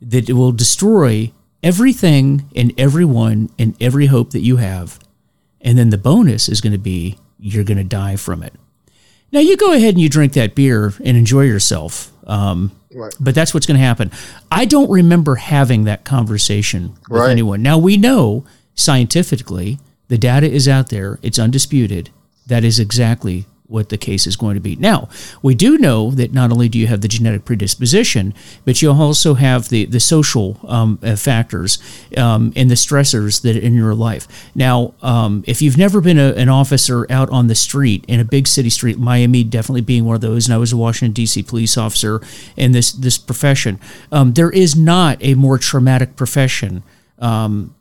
that 0.00 0.30
will 0.30 0.52
destroy 0.52 1.32
everything 1.64 2.48
and 2.54 2.72
everyone 2.78 3.50
and 3.58 3.74
every 3.80 4.06
hope 4.06 4.30
that 4.30 4.42
you 4.42 4.58
have. 4.58 5.00
And 5.60 5.76
then 5.76 5.90
the 5.90 5.98
bonus 5.98 6.48
is 6.48 6.60
going 6.60 6.74
to 6.74 6.78
be 6.78 7.18
you're 7.40 7.64
going 7.64 7.78
to 7.78 7.82
die 7.82 8.14
from 8.14 8.44
it. 8.44 8.54
Now, 9.32 9.40
you 9.40 9.56
go 9.56 9.72
ahead 9.72 9.94
and 9.94 10.00
you 10.00 10.08
drink 10.08 10.34
that 10.34 10.54
beer 10.54 10.92
and 11.04 11.16
enjoy 11.16 11.42
yourself. 11.42 12.12
Um, 12.28 12.70
right. 12.94 13.14
But 13.18 13.34
that's 13.34 13.52
what's 13.52 13.66
going 13.66 13.78
to 13.78 13.84
happen. 13.84 14.10
I 14.50 14.64
don't 14.64 14.90
remember 14.90 15.36
having 15.36 15.84
that 15.84 16.04
conversation 16.04 16.94
with 17.08 17.22
right. 17.22 17.30
anyone. 17.30 17.62
Now, 17.62 17.78
we 17.78 17.96
know 17.96 18.44
scientifically 18.74 19.78
the 20.08 20.18
data 20.18 20.50
is 20.50 20.68
out 20.68 20.88
there, 20.90 21.18
it's 21.22 21.38
undisputed. 21.38 22.10
That 22.46 22.64
is 22.64 22.78
exactly 22.78 23.46
what 23.68 23.88
the 23.88 23.98
case 23.98 24.26
is 24.26 24.36
going 24.36 24.54
to 24.54 24.60
be. 24.60 24.76
Now, 24.76 25.08
we 25.42 25.54
do 25.54 25.78
know 25.78 26.10
that 26.12 26.32
not 26.32 26.52
only 26.52 26.68
do 26.68 26.78
you 26.78 26.86
have 26.86 27.00
the 27.00 27.08
genetic 27.08 27.44
predisposition, 27.44 28.34
but 28.64 28.82
you 28.82 28.90
also 28.90 29.34
have 29.34 29.68
the, 29.68 29.84
the 29.86 30.00
social 30.00 30.58
um, 30.66 30.98
uh, 31.02 31.16
factors 31.16 31.78
um, 32.16 32.52
and 32.56 32.70
the 32.70 32.74
stressors 32.74 33.42
that 33.42 33.56
in 33.56 33.74
your 33.74 33.94
life. 33.94 34.50
Now, 34.54 34.94
um, 35.02 35.44
if 35.46 35.62
you've 35.62 35.78
never 35.78 36.00
been 36.00 36.18
a, 36.18 36.32
an 36.32 36.48
officer 36.48 37.10
out 37.10 37.30
on 37.30 37.46
the 37.46 37.54
street 37.54 38.04
in 38.08 38.20
a 38.20 38.24
big 38.24 38.46
city 38.46 38.70
street, 38.70 38.98
Miami 38.98 39.44
definitely 39.44 39.80
being 39.80 40.04
one 40.04 40.14
of 40.14 40.20
those, 40.20 40.46
and 40.46 40.54
I 40.54 40.58
was 40.58 40.72
a 40.72 40.76
Washington 40.76 41.12
D.C. 41.12 41.42
police 41.42 41.76
officer 41.76 42.20
in 42.56 42.72
this 42.72 42.92
this 42.92 43.18
profession, 43.18 43.78
um, 44.10 44.34
there 44.34 44.50
is 44.50 44.76
not 44.76 45.18
a 45.20 45.34
more 45.34 45.58
traumatic 45.58 46.16
profession 46.16 46.82
um, 47.18 47.74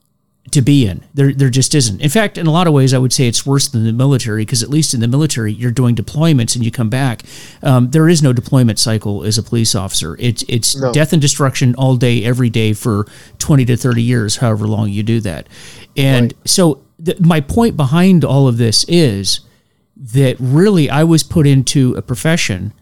to 0.52 0.62
be 0.62 0.86
in. 0.88 1.04
There, 1.14 1.34
there 1.34 1.50
just 1.50 1.74
isn't. 1.74 2.02
In 2.02 2.10
fact, 2.10 2.38
in 2.38 2.46
a 2.46 2.52
lot 2.52 2.68
of 2.68 2.74
ways, 2.74 2.94
I 2.94 2.98
would 2.98 3.12
say 3.12 3.28
it's 3.28 3.46
worse 3.46 3.68
than 3.68 3.84
the 3.84 3.92
military 3.92 4.44
because 4.44 4.62
at 4.62 4.70
least 4.70 4.94
in 4.94 5.00
the 5.00 5.08
military, 5.08 5.52
you're 5.52 5.72
doing 5.72 5.96
deployments 5.96 6.56
and 6.56 6.64
you 6.64 6.72
come 6.72 6.90
back. 6.90 7.24
Um, 7.64 7.90
there 7.92 8.08
is 8.08 8.22
no 8.22 8.32
deployment 8.32 8.78
cycle 8.78 9.24
as 9.24 9.38
a 9.38 9.44
police 9.44 9.74
officer. 9.74 10.16
It's 10.20 10.44
it's 10.48 10.76
no. 10.76 10.94
death 10.94 11.14
and 11.14 11.22
destruction 11.22 11.74
all 11.76 11.98
day, 11.98 12.24
every 12.24 12.50
day 12.50 12.74
for 12.74 13.08
twenty 13.40 13.66
to 13.66 13.76
thirty 13.76 14.04
years, 14.04 14.38
however 14.38 14.68
long 14.68 14.90
you 14.90 15.04
do 15.04 15.20
that. 15.22 15.48
And 15.98 16.34
right. 16.34 16.48
so, 16.48 16.84
th- 17.04 17.20
my 17.20 17.42
point 17.42 17.76
behind 17.76 18.24
all 18.24 18.48
of 18.48 18.58
this 18.58 18.86
is 18.88 19.40
that 19.98 20.36
really 20.40 20.90
I 20.90 21.04
was 21.04 21.24
put 21.24 21.48
into 21.48 21.96
a 21.96 22.02
profession 22.02 22.74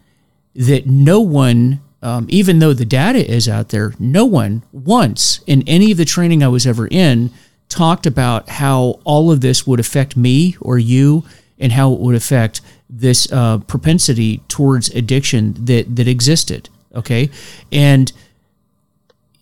that 0.55 0.87
no 0.87 1.21
one 1.21 1.81
um, 2.01 2.25
even 2.27 2.59
though 2.59 2.73
the 2.73 2.83
data 2.83 3.25
is 3.25 3.47
out 3.47 3.69
there, 3.69 3.93
no 3.97 4.25
one 4.25 4.63
once 4.73 5.39
in 5.47 5.63
any 5.65 5.89
of 5.93 5.97
the 5.97 6.03
training 6.03 6.43
I 6.43 6.49
was 6.49 6.67
ever 6.67 6.85
in 6.91 7.31
talked 7.73 8.05
about 8.05 8.49
how 8.49 8.99
all 9.03 9.31
of 9.31 9.41
this 9.41 9.65
would 9.67 9.79
affect 9.79 10.15
me 10.15 10.55
or 10.61 10.77
you 10.77 11.23
and 11.59 11.71
how 11.71 11.93
it 11.93 11.99
would 11.99 12.15
affect 12.15 12.61
this 12.89 13.31
uh, 13.31 13.57
propensity 13.59 14.41
towards 14.47 14.89
addiction 14.89 15.53
that 15.65 15.95
that 15.95 16.07
existed 16.07 16.69
okay? 16.95 17.29
And 17.71 18.11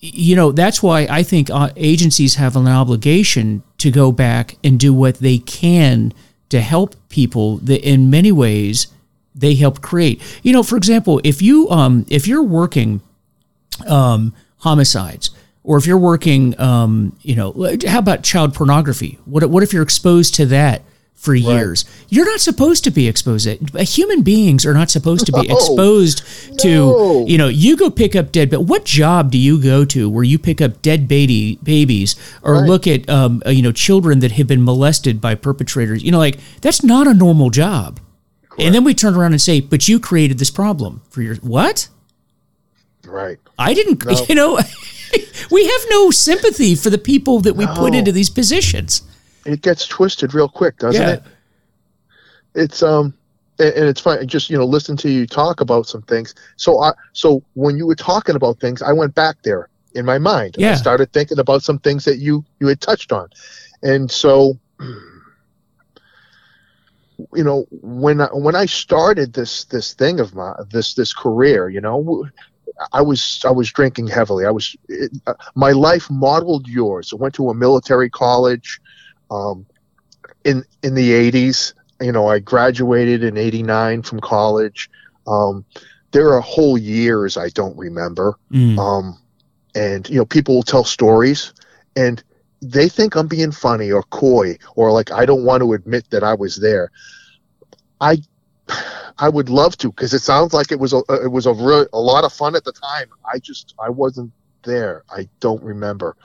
you 0.02 0.36
know 0.36 0.52
that's 0.52 0.82
why 0.82 1.02
i 1.12 1.22
think 1.22 1.52
uh, 1.52 1.70
agencies 1.76 2.34
have 2.34 2.56
an 2.56 2.68
obligation 2.68 3.62
to 3.78 3.92
go 3.92 4.12
back 4.12 4.58
and 4.64 4.80
do 4.80 4.92
what 4.92 5.16
they 5.20 5.38
can 5.38 6.12
to 6.50 6.60
help 6.60 6.96
people 7.10 7.58
that 7.58 7.88
in 7.88 8.10
many 8.10 8.32
ways 8.32 8.88
they 9.34 9.56
help 9.56 9.82
create. 9.82 10.22
You 10.44 10.54
know 10.54 10.64
for 10.64 10.76
example 10.76 11.22
if 11.24 11.42
you 11.42 11.70
um 11.70 12.06
if 12.10 12.28
you're 12.28 12.44
working 12.44 13.02
um 13.88 14.34
homicides 14.58 15.30
or 15.64 15.78
if 15.78 15.86
you're 15.86 15.98
working, 15.98 16.60
um, 16.60 17.16
you 17.22 17.36
know, 17.36 17.52
how 17.88 18.00
about 18.00 18.24
child 18.24 18.54
pornography? 18.54 19.20
What 19.26 19.48
what 19.50 19.64
if 19.64 19.74
you're 19.74 19.84
exposed 19.84 20.36
to 20.36 20.46
that 20.48 20.82
for 21.14 21.34
right. 21.34 21.42
years? 21.42 21.86
You're 22.10 22.26
not 22.26 22.40
supposed 22.40 22.84
to 22.86 22.92
be 22.92 23.08
exposed. 23.08 23.46
To 23.46 23.84
Human 23.84 24.24
beings 24.24 24.66
are 24.66 24.74
not 24.74 24.90
supposed 24.90 25.28
to 25.28 25.32
be 25.32 25.48
no. 25.48 25.56
exposed 25.56 26.60
to. 26.60 26.68
No. 26.68 27.28
You 27.28 27.38
know, 27.38 27.48
you 27.48 27.78
go 27.78 27.92
pick 27.92 28.16
up 28.16 28.32
dead. 28.32 28.50
But 28.50 28.62
what 28.62 28.86
job 28.86 29.30
do 29.32 29.38
you 29.38 29.62
go 29.62 29.86
to 29.86 30.10
where 30.10 30.24
you 30.24 30.40
pick 30.40 30.62
up 30.62 30.82
dead 30.82 31.08
baby 31.08 31.60
babies 31.62 32.16
or 32.42 32.56
right. 32.56 32.68
look 32.68 32.88
at 32.88 33.08
um, 33.08 33.44
uh, 33.46 33.52
you 33.52 33.62
know 33.62 33.72
children 33.72 34.20
that 34.20 34.32
have 34.34 34.48
been 34.48 34.64
molested 34.64 35.22
by 35.22 35.36
perpetrators? 35.36 36.04
You 36.04 36.12
know, 36.12 36.20
like 36.20 36.40
that's 36.62 36.84
not 36.84 37.08
a 37.08 37.14
normal 37.14 37.52
job. 37.52 38.00
Correct. 38.50 38.64
And 38.64 38.76
then 38.76 38.84
we 38.84 38.96
turn 38.96 39.14
around 39.14 39.34
and 39.34 39.42
say, 39.42 39.60
"But 39.60 39.88
you 39.88 40.00
created 40.00 40.40
this 40.40 40.50
problem 40.50 41.04
for 41.10 41.22
your 41.22 41.36
what?" 41.36 41.88
Right. 43.06 43.40
I 43.60 43.74
didn't. 43.76 44.04
No. 44.06 44.26
You 44.28 44.36
know. 44.36 44.60
we 45.52 45.66
have 45.66 45.82
no 45.90 46.12
sympathy 46.12 46.76
for 46.76 46.90
the 46.90 46.98
people 46.98 47.40
that 47.42 47.56
we 47.56 47.66
no. 47.66 47.74
put 47.76 47.96
into 47.96 48.12
these 48.12 48.30
positions. 48.30 49.04
It 49.46 49.62
gets 49.62 49.88
twisted 49.88 50.34
real 50.34 50.50
quick, 50.50 50.78
doesn't 50.78 51.02
yeah. 51.02 51.14
it? 51.14 51.24
It's 52.54 52.84
um 52.84 53.14
and, 53.60 53.74
and 53.74 53.88
it's 53.88 54.02
fine 54.02 54.28
just 54.28 54.50
you 54.50 54.58
know 54.58 54.66
listen 54.66 54.98
to 54.98 55.10
you 55.10 55.26
talk 55.26 55.62
about 55.62 55.88
some 55.88 56.02
things. 56.04 56.36
So 56.58 56.82
I 56.82 56.94
so 57.14 57.44
when 57.54 57.78
you 57.78 57.86
were 57.86 57.96
talking 57.96 58.36
about 58.36 58.60
things, 58.60 58.82
I 58.82 58.92
went 58.92 59.16
back 59.16 59.38
there 59.44 59.70
in 59.94 60.06
my 60.06 60.18
mind. 60.18 60.56
Yeah. 60.58 60.72
I 60.72 60.76
started 60.76 61.12
thinking 61.14 61.40
about 61.40 61.64
some 61.64 61.80
things 61.80 62.06
that 62.06 62.18
you 62.18 62.46
you 62.60 62.68
had 62.68 62.82
touched 62.82 63.12
on. 63.12 63.30
And 63.84 64.12
so 64.12 64.58
you 67.34 67.44
know 67.44 67.66
when 67.72 68.22
I, 68.22 68.28
when 68.28 68.56
I 68.56 68.66
started 68.66 69.34
this 69.34 69.66
this 69.66 69.94
thing 69.94 70.20
of 70.20 70.36
my 70.36 70.54
this 70.72 70.94
this 70.94 71.14
career, 71.14 71.70
you 71.70 71.82
know, 71.82 72.28
I 72.92 73.02
was 73.02 73.42
I 73.46 73.52
was 73.52 73.72
drinking 73.72 74.08
heavily. 74.08 74.46
I 74.46 74.52
was 74.52 74.76
it, 74.88 75.12
uh, 75.28 75.34
my 75.56 75.72
life 75.72 76.10
modeled 76.10 76.68
yours. 76.68 77.14
I 77.14 77.16
went 77.18 77.36
to 77.36 77.50
a 77.50 77.54
military 77.54 78.10
college 78.10 78.80
um, 79.30 79.66
in 80.44 80.64
in 80.84 80.96
the 80.96 81.12
'80s. 81.12 81.74
You 82.00 82.12
know, 82.12 82.28
I 82.28 82.40
graduated 82.40 83.24
in 83.24 83.38
'89 83.38 84.02
from 84.04 84.20
college. 84.20 84.90
Um, 85.28 85.66
there 86.12 86.34
are 86.34 86.42
whole 86.42 86.78
years 86.78 87.38
I 87.38 87.50
don't 87.50 87.78
remember. 87.78 88.38
Mm. 88.52 88.78
Um, 88.78 89.18
and 89.76 90.10
you 90.10 90.18
know, 90.18 90.26
people 90.26 90.56
will 90.56 90.64
tell 90.64 90.84
stories, 90.84 91.54
and 91.96 92.22
they 92.62 92.90
think 92.90 93.16
I'm 93.16 93.28
being 93.28 93.52
funny 93.52 93.92
or 93.92 94.04
coy 94.04 94.58
or 94.76 94.92
like 94.92 95.12
I 95.12 95.26
don't 95.26 95.44
want 95.44 95.62
to 95.62 95.74
admit 95.74 96.10
that 96.12 96.24
I 96.24 96.34
was 96.34 96.58
there. 96.58 96.92
I 98.00 98.18
I 99.22 99.30
would 99.30 99.50
love 99.50 99.78
to 99.78 99.90
because 99.90 100.14
it 100.16 100.24
sounds 100.24 100.52
like 100.52 100.72
it 100.72 100.80
was 100.80 100.94
a 100.94 101.04
it 101.10 101.32
was 101.32 101.46
a 101.46 101.54
real, 101.54 101.86
a 101.94 102.00
lot 102.00 102.24
of 102.24 102.34
fun 102.34 102.56
at 102.56 102.64
the 102.66 102.72
time. 102.72 103.08
I 103.32 103.38
just 103.38 103.76
I 103.80 103.90
wasn't 103.90 104.32
there. 104.64 105.04
I 105.12 105.30
don't 105.40 105.62
remember. 105.64 106.18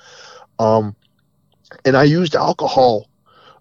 Um, 0.59 0.97
and 1.85 1.95
I 1.95 2.05
used 2.05 2.35
alcohol 2.35 3.11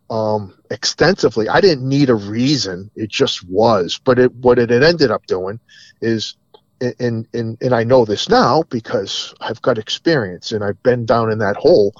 um, 0.10 0.54
extensively. 0.72 1.50
I 1.50 1.60
didn't 1.60 1.88
need 1.88 2.10
a 2.10 2.16
reason; 2.16 2.90
it 2.96 3.10
just 3.10 3.44
was. 3.50 4.00
But 4.02 4.20
it, 4.20 4.34
what 4.36 4.58
it 4.58 4.72
ended 4.72 5.12
up 5.12 5.28
doing 5.28 5.60
is, 6.00 6.38
and 6.80 7.28
and 7.34 7.58
and 7.62 7.74
I 7.74 7.84
know 7.84 8.06
this 8.06 8.30
now 8.30 8.64
because 8.70 9.34
I've 9.42 9.62
got 9.62 9.78
experience 9.78 10.54
and 10.54 10.64
I've 10.64 10.82
been 10.82 11.06
down 11.06 11.30
in 11.30 11.40
that 11.40 11.58
hole, 11.58 11.94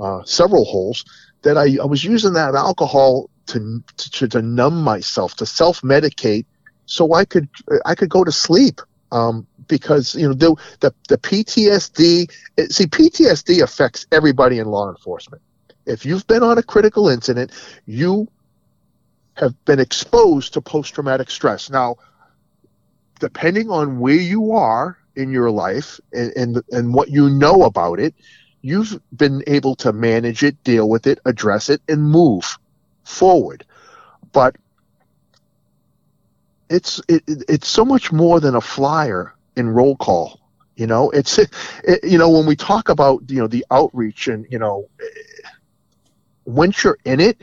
uh, 0.00 0.24
several 0.24 0.64
holes. 0.64 1.04
That 1.42 1.56
I, 1.56 1.78
I 1.80 1.86
was 1.86 2.02
using 2.02 2.32
that 2.34 2.56
alcohol 2.56 3.30
to, 3.46 3.82
to 3.96 4.28
to 4.28 4.42
numb 4.42 4.82
myself, 4.82 5.36
to 5.36 5.46
self 5.46 5.82
medicate, 5.82 6.46
so 6.90 7.14
I 7.14 7.24
could 7.24 7.48
I 7.84 7.94
could 7.94 8.10
go 8.10 8.24
to 8.24 8.32
sleep. 8.32 8.80
Um, 9.12 9.46
because 9.66 10.14
you 10.14 10.28
know 10.28 10.34
the 10.34 10.54
the, 10.80 10.94
the 11.08 11.18
PTSD. 11.18 12.30
See, 12.70 12.86
PTSD 12.86 13.62
affects 13.62 14.06
everybody 14.12 14.58
in 14.58 14.66
law 14.66 14.90
enforcement. 14.90 15.42
If 15.86 16.04
you've 16.04 16.26
been 16.26 16.42
on 16.42 16.58
a 16.58 16.62
critical 16.62 17.08
incident, 17.08 17.52
you 17.86 18.28
have 19.34 19.64
been 19.64 19.80
exposed 19.80 20.52
to 20.54 20.60
post 20.60 20.94
traumatic 20.94 21.30
stress. 21.30 21.70
Now, 21.70 21.96
depending 23.18 23.70
on 23.70 23.98
where 23.98 24.14
you 24.14 24.52
are 24.52 24.98
in 25.16 25.30
your 25.30 25.50
life 25.50 25.98
and, 26.12 26.32
and, 26.36 26.62
and 26.70 26.94
what 26.94 27.08
you 27.08 27.30
know 27.30 27.62
about 27.62 27.98
it, 27.98 28.14
you've 28.62 29.00
been 29.16 29.42
able 29.46 29.74
to 29.76 29.92
manage 29.92 30.42
it, 30.42 30.62
deal 30.62 30.88
with 30.88 31.06
it, 31.06 31.18
address 31.24 31.70
it, 31.70 31.80
and 31.88 32.02
move 32.02 32.58
forward. 33.04 33.64
But 34.32 34.56
it's 36.70 37.00
it, 37.08 37.22
it's 37.26 37.68
so 37.68 37.84
much 37.84 38.12
more 38.12 38.40
than 38.40 38.54
a 38.54 38.60
flyer 38.60 39.34
in 39.56 39.68
roll 39.68 39.96
call. 39.96 40.40
You 40.76 40.86
know, 40.86 41.10
it's 41.10 41.38
it, 41.38 41.50
you 42.02 42.16
know 42.16 42.30
when 42.30 42.46
we 42.46 42.56
talk 42.56 42.88
about 42.88 43.28
you 43.28 43.38
know 43.38 43.48
the 43.48 43.66
outreach 43.70 44.28
and 44.28 44.46
you 44.50 44.58
know 44.58 44.88
once 46.46 46.82
you're 46.82 46.98
in 47.04 47.20
it, 47.20 47.42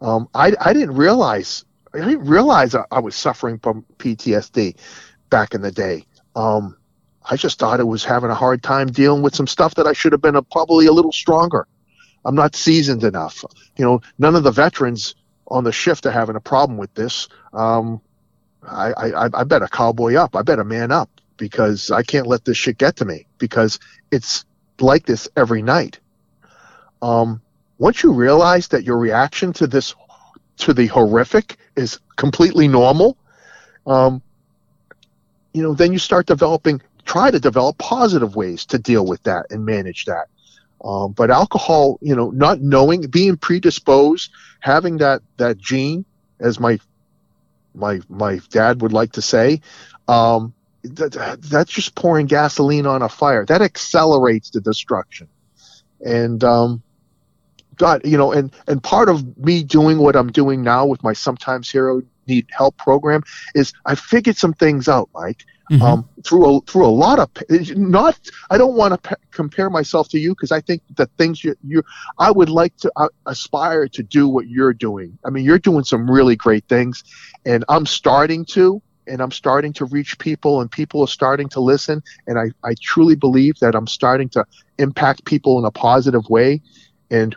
um, 0.00 0.28
I 0.34 0.54
I 0.60 0.72
didn't 0.72 0.94
realize 0.94 1.64
I 1.92 1.98
didn't 1.98 2.26
realize 2.26 2.74
I, 2.74 2.84
I, 2.90 3.00
was 3.00 3.14
suffering 3.14 3.58
from 3.58 3.84
PTSD 3.98 4.76
back 5.30 5.54
in 5.54 5.62
the 5.62 5.72
day. 5.72 6.04
Um, 6.34 6.76
I 7.28 7.36
just 7.36 7.58
thought 7.58 7.80
it 7.80 7.86
was 7.86 8.04
having 8.04 8.30
a 8.30 8.34
hard 8.34 8.62
time 8.62 8.88
dealing 8.88 9.22
with 9.22 9.34
some 9.34 9.46
stuff 9.46 9.74
that 9.76 9.86
I 9.86 9.92
should 9.92 10.12
have 10.12 10.20
been 10.20 10.36
a, 10.36 10.42
probably 10.42 10.86
a 10.86 10.92
little 10.92 11.12
stronger. 11.12 11.66
I'm 12.24 12.34
not 12.34 12.54
seasoned 12.54 13.04
enough. 13.04 13.44
You 13.76 13.84
know, 13.84 14.00
none 14.18 14.36
of 14.36 14.42
the 14.42 14.50
veterans 14.50 15.14
on 15.48 15.64
the 15.64 15.72
shift 15.72 16.06
are 16.06 16.10
having 16.10 16.36
a 16.36 16.40
problem 16.40 16.78
with 16.78 16.92
this. 16.94 17.28
Um, 17.52 18.00
I, 18.62 18.92
I, 18.92 19.24
I 19.32 19.44
better 19.44 19.68
cowboy 19.68 20.14
up. 20.14 20.34
I 20.34 20.42
better 20.42 20.64
man 20.64 20.90
up 20.90 21.10
because 21.36 21.90
I 21.90 22.02
can't 22.02 22.26
let 22.26 22.44
this 22.44 22.56
shit 22.56 22.78
get 22.78 22.96
to 22.96 23.04
me 23.04 23.26
because 23.38 23.78
it's 24.10 24.44
like 24.80 25.06
this 25.06 25.28
every 25.36 25.62
night. 25.62 26.00
Um, 27.02 27.40
once 27.78 28.02
you 28.02 28.12
realize 28.12 28.68
that 28.68 28.84
your 28.84 28.98
reaction 28.98 29.52
to 29.54 29.66
this, 29.66 29.94
to 30.58 30.72
the 30.72 30.86
horrific 30.86 31.56
is 31.76 32.00
completely 32.16 32.66
normal, 32.66 33.16
um, 33.86 34.22
you 35.52 35.62
know, 35.62 35.74
then 35.74 35.92
you 35.92 35.98
start 35.98 36.26
developing, 36.26 36.80
try 37.04 37.30
to 37.30 37.38
develop 37.38 37.78
positive 37.78 38.34
ways 38.34 38.66
to 38.66 38.78
deal 38.78 39.06
with 39.06 39.22
that 39.24 39.46
and 39.50 39.64
manage 39.64 40.06
that. 40.06 40.28
Um, 40.84 41.12
but 41.12 41.30
alcohol, 41.30 41.98
you 42.00 42.14
know, 42.14 42.30
not 42.30 42.60
knowing, 42.60 43.02
being 43.02 43.36
predisposed, 43.36 44.30
having 44.60 44.98
that 44.98 45.22
that 45.38 45.58
gene, 45.58 46.04
as 46.40 46.60
my 46.60 46.78
my 47.74 48.00
my 48.08 48.40
dad 48.50 48.82
would 48.82 48.92
like 48.92 49.12
to 49.12 49.22
say, 49.22 49.60
um, 50.08 50.52
that, 50.84 51.38
that's 51.42 51.72
just 51.72 51.94
pouring 51.94 52.26
gasoline 52.26 52.86
on 52.86 53.02
a 53.02 53.08
fire. 53.08 53.44
That 53.44 53.62
accelerates 53.62 54.50
the 54.50 54.60
destruction. 54.60 55.28
And 56.04 56.44
um, 56.44 56.82
God, 57.76 58.02
you 58.04 58.16
know, 58.16 58.32
and 58.32 58.54
and 58.66 58.82
part 58.82 59.08
of 59.08 59.36
me 59.38 59.62
doing 59.62 59.98
what 59.98 60.16
I'm 60.16 60.30
doing 60.30 60.62
now 60.62 60.86
with 60.86 61.02
my 61.02 61.12
sometimes 61.12 61.70
hero 61.70 62.02
need 62.26 62.46
help 62.50 62.76
program 62.76 63.22
is 63.54 63.72
I 63.84 63.94
figured 63.94 64.36
some 64.36 64.52
things 64.52 64.88
out, 64.88 65.08
Mike. 65.14 65.44
Mm-hmm. 65.70 65.82
Um, 65.82 66.08
through 66.22 66.58
a 66.58 66.60
through 66.60 66.86
a 66.86 66.94
lot 66.94 67.18
of 67.18 67.28
not 67.76 68.20
I 68.50 68.56
don't 68.56 68.76
want 68.76 68.94
to 68.94 69.08
pe- 69.08 69.22
compare 69.32 69.68
myself 69.68 70.08
to 70.10 70.18
you 70.18 70.30
because 70.30 70.52
I 70.52 70.60
think 70.60 70.80
the 70.94 71.06
things 71.18 71.42
you 71.42 71.56
you 71.66 71.82
I 72.18 72.30
would 72.30 72.48
like 72.48 72.76
to 72.78 72.92
uh, 72.94 73.08
aspire 73.26 73.88
to 73.88 74.02
do 74.04 74.28
what 74.28 74.46
you're 74.46 74.72
doing. 74.72 75.18
I 75.24 75.30
mean, 75.30 75.44
you're 75.44 75.58
doing 75.58 75.82
some 75.82 76.08
really 76.08 76.36
great 76.36 76.64
things, 76.68 77.02
and 77.44 77.64
I'm 77.68 77.84
starting 77.84 78.44
to 78.50 78.80
and 79.08 79.20
I'm 79.20 79.30
starting 79.30 79.72
to 79.74 79.84
reach 79.86 80.18
people 80.18 80.60
and 80.60 80.70
people 80.70 81.00
are 81.00 81.08
starting 81.08 81.48
to 81.50 81.60
listen 81.60 82.02
and 82.26 82.38
I, 82.38 82.50
I 82.64 82.74
truly 82.80 83.14
believe 83.14 83.58
that 83.60 83.74
I'm 83.74 83.86
starting 83.86 84.28
to 84.30 84.44
impact 84.78 85.24
people 85.24 85.58
in 85.58 85.64
a 85.64 85.70
positive 85.70 86.28
way 86.28 86.60
and 87.10 87.36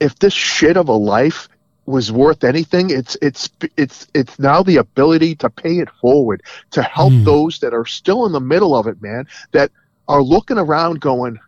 if 0.00 0.18
this 0.18 0.34
shit 0.34 0.76
of 0.76 0.88
a 0.88 0.92
life 0.92 1.48
was 1.86 2.10
worth 2.10 2.42
anything, 2.44 2.90
it's 2.90 3.16
it's 3.22 3.48
it's 3.76 4.08
it's 4.12 4.38
now 4.38 4.62
the 4.62 4.76
ability 4.76 5.36
to 5.36 5.48
pay 5.48 5.78
it 5.78 5.88
forward 5.90 6.42
to 6.72 6.82
help 6.82 7.12
mm. 7.12 7.24
those 7.24 7.60
that 7.60 7.72
are 7.72 7.86
still 7.86 8.26
in 8.26 8.32
the 8.32 8.40
middle 8.40 8.74
of 8.74 8.86
it, 8.86 9.00
man, 9.00 9.26
that 9.52 9.70
are 10.08 10.22
looking 10.22 10.58
around 10.58 11.00
going, 11.00 11.38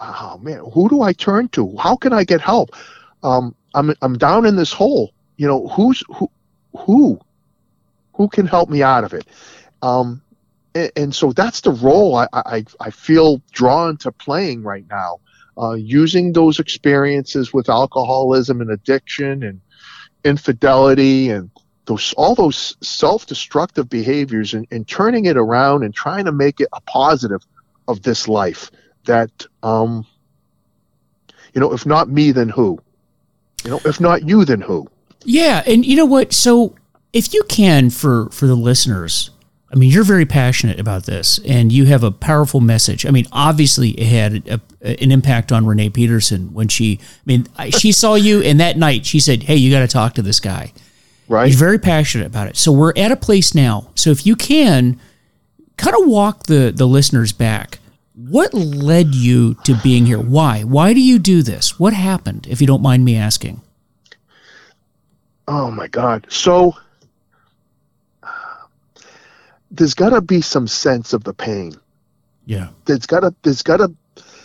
"Oh 0.00 0.38
man, 0.42 0.62
who 0.72 0.88
do 0.88 1.02
I 1.02 1.12
turn 1.12 1.48
to? 1.50 1.76
How 1.76 1.96
can 1.96 2.12
I 2.12 2.24
get 2.24 2.40
help? 2.40 2.70
Um, 3.22 3.54
I'm 3.74 3.94
I'm 4.02 4.18
down 4.18 4.46
in 4.46 4.56
this 4.56 4.72
hole. 4.72 5.12
You 5.36 5.46
know, 5.46 5.68
who's 5.68 6.02
who 6.08 6.28
who 6.76 7.20
who 8.14 8.28
can 8.28 8.46
help 8.46 8.68
me 8.68 8.82
out 8.82 9.04
of 9.04 9.14
it?" 9.14 9.26
Um, 9.80 10.20
and, 10.74 10.90
and 10.96 11.14
so 11.14 11.32
that's 11.32 11.60
the 11.60 11.72
role 11.72 12.16
I, 12.16 12.26
I 12.32 12.64
I 12.80 12.90
feel 12.90 13.40
drawn 13.52 13.96
to 13.98 14.10
playing 14.10 14.64
right 14.64 14.84
now. 14.90 15.20
Uh, 15.56 15.74
using 15.74 16.32
those 16.32 16.60
experiences 16.60 17.52
with 17.52 17.68
alcoholism 17.68 18.60
and 18.60 18.70
addiction 18.70 19.42
and 19.42 19.60
infidelity 20.28 21.30
and 21.30 21.50
those 21.86 22.12
all 22.16 22.34
those 22.34 22.76
self-destructive 22.82 23.88
behaviors 23.88 24.54
and, 24.54 24.66
and 24.70 24.86
turning 24.86 25.24
it 25.24 25.36
around 25.36 25.82
and 25.82 25.94
trying 25.94 26.26
to 26.26 26.32
make 26.32 26.60
it 26.60 26.68
a 26.72 26.80
positive 26.82 27.44
of 27.88 28.02
this 28.02 28.28
life 28.28 28.70
that 29.06 29.30
um, 29.62 30.06
you 31.54 31.60
know 31.60 31.72
if 31.72 31.86
not 31.86 32.08
me 32.08 32.30
then 32.30 32.48
who? 32.48 32.78
You 33.64 33.70
know 33.70 33.80
if 33.84 34.00
not 34.00 34.28
you 34.28 34.44
then 34.44 34.60
who? 34.60 34.88
Yeah 35.24 35.62
and 35.66 35.84
you 35.84 35.96
know 35.96 36.04
what? 36.04 36.32
So 36.32 36.76
if 37.12 37.32
you 37.32 37.42
can 37.48 37.90
for 37.90 38.28
for 38.30 38.46
the 38.46 38.54
listeners 38.54 39.30
I 39.70 39.76
mean, 39.76 39.90
you're 39.90 40.04
very 40.04 40.24
passionate 40.24 40.80
about 40.80 41.04
this, 41.04 41.38
and 41.46 41.70
you 41.70 41.84
have 41.86 42.02
a 42.02 42.10
powerful 42.10 42.60
message. 42.60 43.04
I 43.04 43.10
mean, 43.10 43.26
obviously, 43.32 43.90
it 43.90 44.06
had 44.06 44.48
a, 44.48 44.60
an 45.02 45.12
impact 45.12 45.52
on 45.52 45.66
Renee 45.66 45.90
Peterson 45.90 46.54
when 46.54 46.68
she. 46.68 46.98
I 47.02 47.22
mean, 47.26 47.46
she 47.70 47.92
saw 47.92 48.14
you, 48.14 48.40
and 48.42 48.58
that 48.60 48.78
night 48.78 49.04
she 49.04 49.20
said, 49.20 49.42
"Hey, 49.42 49.56
you 49.56 49.70
got 49.70 49.80
to 49.80 49.88
talk 49.88 50.14
to 50.14 50.22
this 50.22 50.40
guy." 50.40 50.72
Right. 51.28 51.50
You're 51.50 51.58
very 51.58 51.78
passionate 51.78 52.26
about 52.26 52.48
it. 52.48 52.56
So 52.56 52.72
we're 52.72 52.94
at 52.96 53.12
a 53.12 53.16
place 53.16 53.54
now. 53.54 53.90
So 53.94 54.10
if 54.10 54.24
you 54.24 54.36
can, 54.36 54.98
kind 55.76 55.94
of 55.96 56.08
walk 56.08 56.44
the 56.44 56.72
the 56.74 56.86
listeners 56.86 57.32
back. 57.32 57.78
What 58.14 58.54
led 58.54 59.14
you 59.14 59.54
to 59.64 59.74
being 59.82 60.06
here? 60.06 60.18
Why? 60.18 60.62
Why 60.62 60.94
do 60.94 61.00
you 61.00 61.18
do 61.18 61.42
this? 61.42 61.78
What 61.78 61.92
happened? 61.92 62.46
If 62.48 62.60
you 62.60 62.66
don't 62.66 62.82
mind 62.82 63.04
me 63.04 63.16
asking. 63.16 63.60
Oh 65.46 65.70
my 65.70 65.88
God! 65.88 66.26
So 66.30 66.74
there's 69.70 69.94
got 69.94 70.10
to 70.10 70.20
be 70.20 70.40
some 70.40 70.66
sense 70.66 71.12
of 71.12 71.24
the 71.24 71.34
pain. 71.34 71.74
Yeah. 72.46 72.68
There's 72.86 73.06
got 73.06 73.20
to, 73.20 73.34
there's 73.42 73.62
got 73.62 73.78
to, 73.78 73.94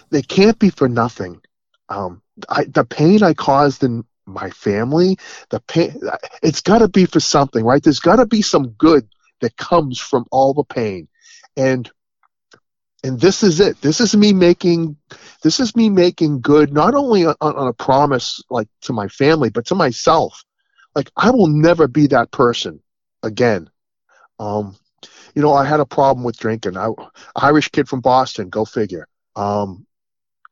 they 0.10 0.22
can't 0.22 0.60
be 0.60 0.70
for 0.70 0.90
nothing. 0.90 1.42
Um, 1.90 2.22
I, 2.50 2.66
the 2.66 2.86
pain 2.86 3.24
I 3.24 3.34
caused 3.34 3.84
in 3.84 4.04
my 4.26 4.50
family, 4.50 5.18
the 5.50 5.60
pain, 5.62 6.00
it's 6.42 6.62
got 6.62 6.80
to 6.80 6.88
be 6.88 7.06
for 7.06 7.20
something, 7.20 7.64
right? 7.64 7.82
There's 7.82 8.00
got 8.00 8.18
to 8.18 8.26
be 8.26 8.42
some 8.42 8.70
good 8.72 9.08
that 9.42 9.58
comes 9.58 10.00
from 10.00 10.26
all 10.32 10.54
the 10.54 10.64
pain. 10.64 11.08
And, 11.56 11.90
and 13.04 13.20
this 13.20 13.44
is 13.44 13.60
it. 13.60 13.82
This 13.82 14.00
is 14.00 14.16
me 14.16 14.34
making, 14.34 14.96
this 15.42 15.60
is 15.60 15.76
me 15.76 15.90
making 15.90 16.42
good, 16.42 16.74
not 16.74 16.96
only 16.96 17.26
on, 17.26 17.36
on 17.42 17.68
a 17.68 17.74
promise, 17.74 18.42
like 18.50 18.68
to 18.82 18.94
my 18.94 19.08
family, 19.08 19.50
but 19.50 19.66
to 19.68 19.76
myself. 19.76 20.44
Like 20.96 21.12
I 21.18 21.32
will 21.32 21.48
never 21.48 21.88
be 21.88 22.08
that 22.08 22.32
person 22.32 22.82
again. 23.24 23.70
Um, 24.40 24.76
you 25.36 25.42
know, 25.42 25.54
I 25.54 25.66
had 25.66 25.80
a 25.80 25.86
problem 25.86 26.24
with 26.24 26.38
drinking. 26.38 26.78
I, 26.78 26.90
Irish 27.36 27.70
kid 27.70 27.88
from 27.88 28.02
Boston, 28.02 28.50
go 28.50 28.66
figure. 28.66 29.08
Um, 29.36 29.86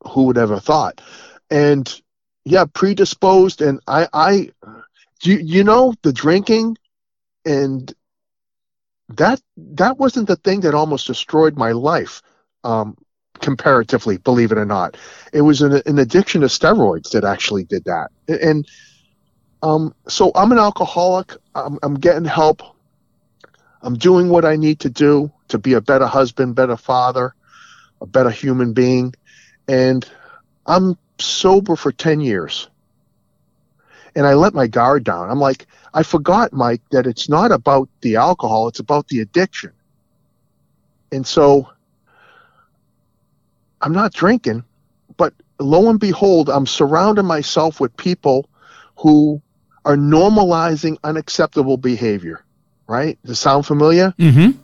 who 0.08 0.24
would 0.24 0.38
ever 0.38 0.60
thought? 0.60 1.02
And 1.50 2.02
yeah, 2.44 2.65
predisposed. 2.74 3.62
And 3.62 3.80
I, 3.88 4.08
I, 4.13 4.50
you, 5.24 5.38
you 5.38 5.63
know, 5.63 5.94
the 6.02 6.13
drinking 6.13 6.78
and 7.46 7.94
that, 9.10 9.41
that 9.58 9.98
wasn't 9.98 10.28
the 10.28 10.38
thing 10.38 10.62
that 10.62 10.74
almost 10.74 11.08
destroyed 11.08 11.58
my 11.58 11.72
life. 11.72 12.22
Um, 12.63 12.98
comparatively, 13.39 14.17
believe 14.17 14.52
it 14.52 14.58
or 14.58 14.65
not, 14.65 14.96
it 15.34 15.41
was 15.41 15.63
an, 15.63 15.82
an 15.88 15.98
addiction 15.98 16.41
to 16.41 16.48
steroids 16.48 17.12
that 17.12 17.24
actually 17.24 17.63
did 17.63 17.84
that. 17.86 18.10
And, 18.28 18.67
um, 19.63 19.94
so 20.08 20.32
I'm 20.36 20.52
an 20.52 20.60
alcoholic. 20.60 21.36
I'm, 21.54 21.78
I'm 21.84 21.96
getting 21.96 22.26
help 22.26 22.62
I'm 23.84 23.96
doing 23.96 24.30
what 24.30 24.46
I 24.46 24.56
need 24.56 24.80
to 24.82 24.89
do 24.89 25.32
to 25.50 25.58
be 25.60 25.74
a 25.74 25.82
better 25.82 26.08
husband, 26.08 26.56
better 26.56 26.78
father, 26.78 27.36
a 28.02 28.06
better 28.06 28.30
human 28.30 28.74
being. 28.74 29.13
And 29.67 30.08
I'm 30.65 30.98
sober 31.20 31.76
for 31.76 31.91
10 31.91 32.22
years. 32.22 32.70
and 34.15 34.26
I 34.28 34.34
let 34.34 34.54
my 34.54 34.67
guard 34.67 35.04
down. 35.04 35.30
I'm 35.30 35.39
like, 35.39 35.67
I 35.94 36.04
forgot, 36.04 36.54
Mike, 36.54 36.82
that 36.91 37.08
it's 37.08 37.30
not 37.30 37.52
about 37.52 37.89
the 38.02 38.15
alcohol, 38.17 38.67
it's 38.67 38.80
about 38.80 39.08
the 39.08 39.22
addiction. 39.22 39.72
And 41.12 41.26
so 41.26 41.70
I'm 43.82 43.94
not 43.94 44.13
drinking, 44.13 44.63
but 45.17 45.34
lo 45.60 45.89
and 45.89 46.00
behold, 46.00 46.50
I'm 46.50 46.67
surrounding 46.67 47.26
myself 47.26 47.80
with 47.80 47.96
people 47.98 48.50
who 48.98 49.41
are 49.86 49.96
normalizing 49.98 50.98
unacceptable 51.04 51.78
behavior. 51.78 52.44
Right? 52.92 53.18
Does 53.24 53.40
sound 53.40 53.66
familiar? 53.66 54.14
Mm-hmm. 54.20 54.60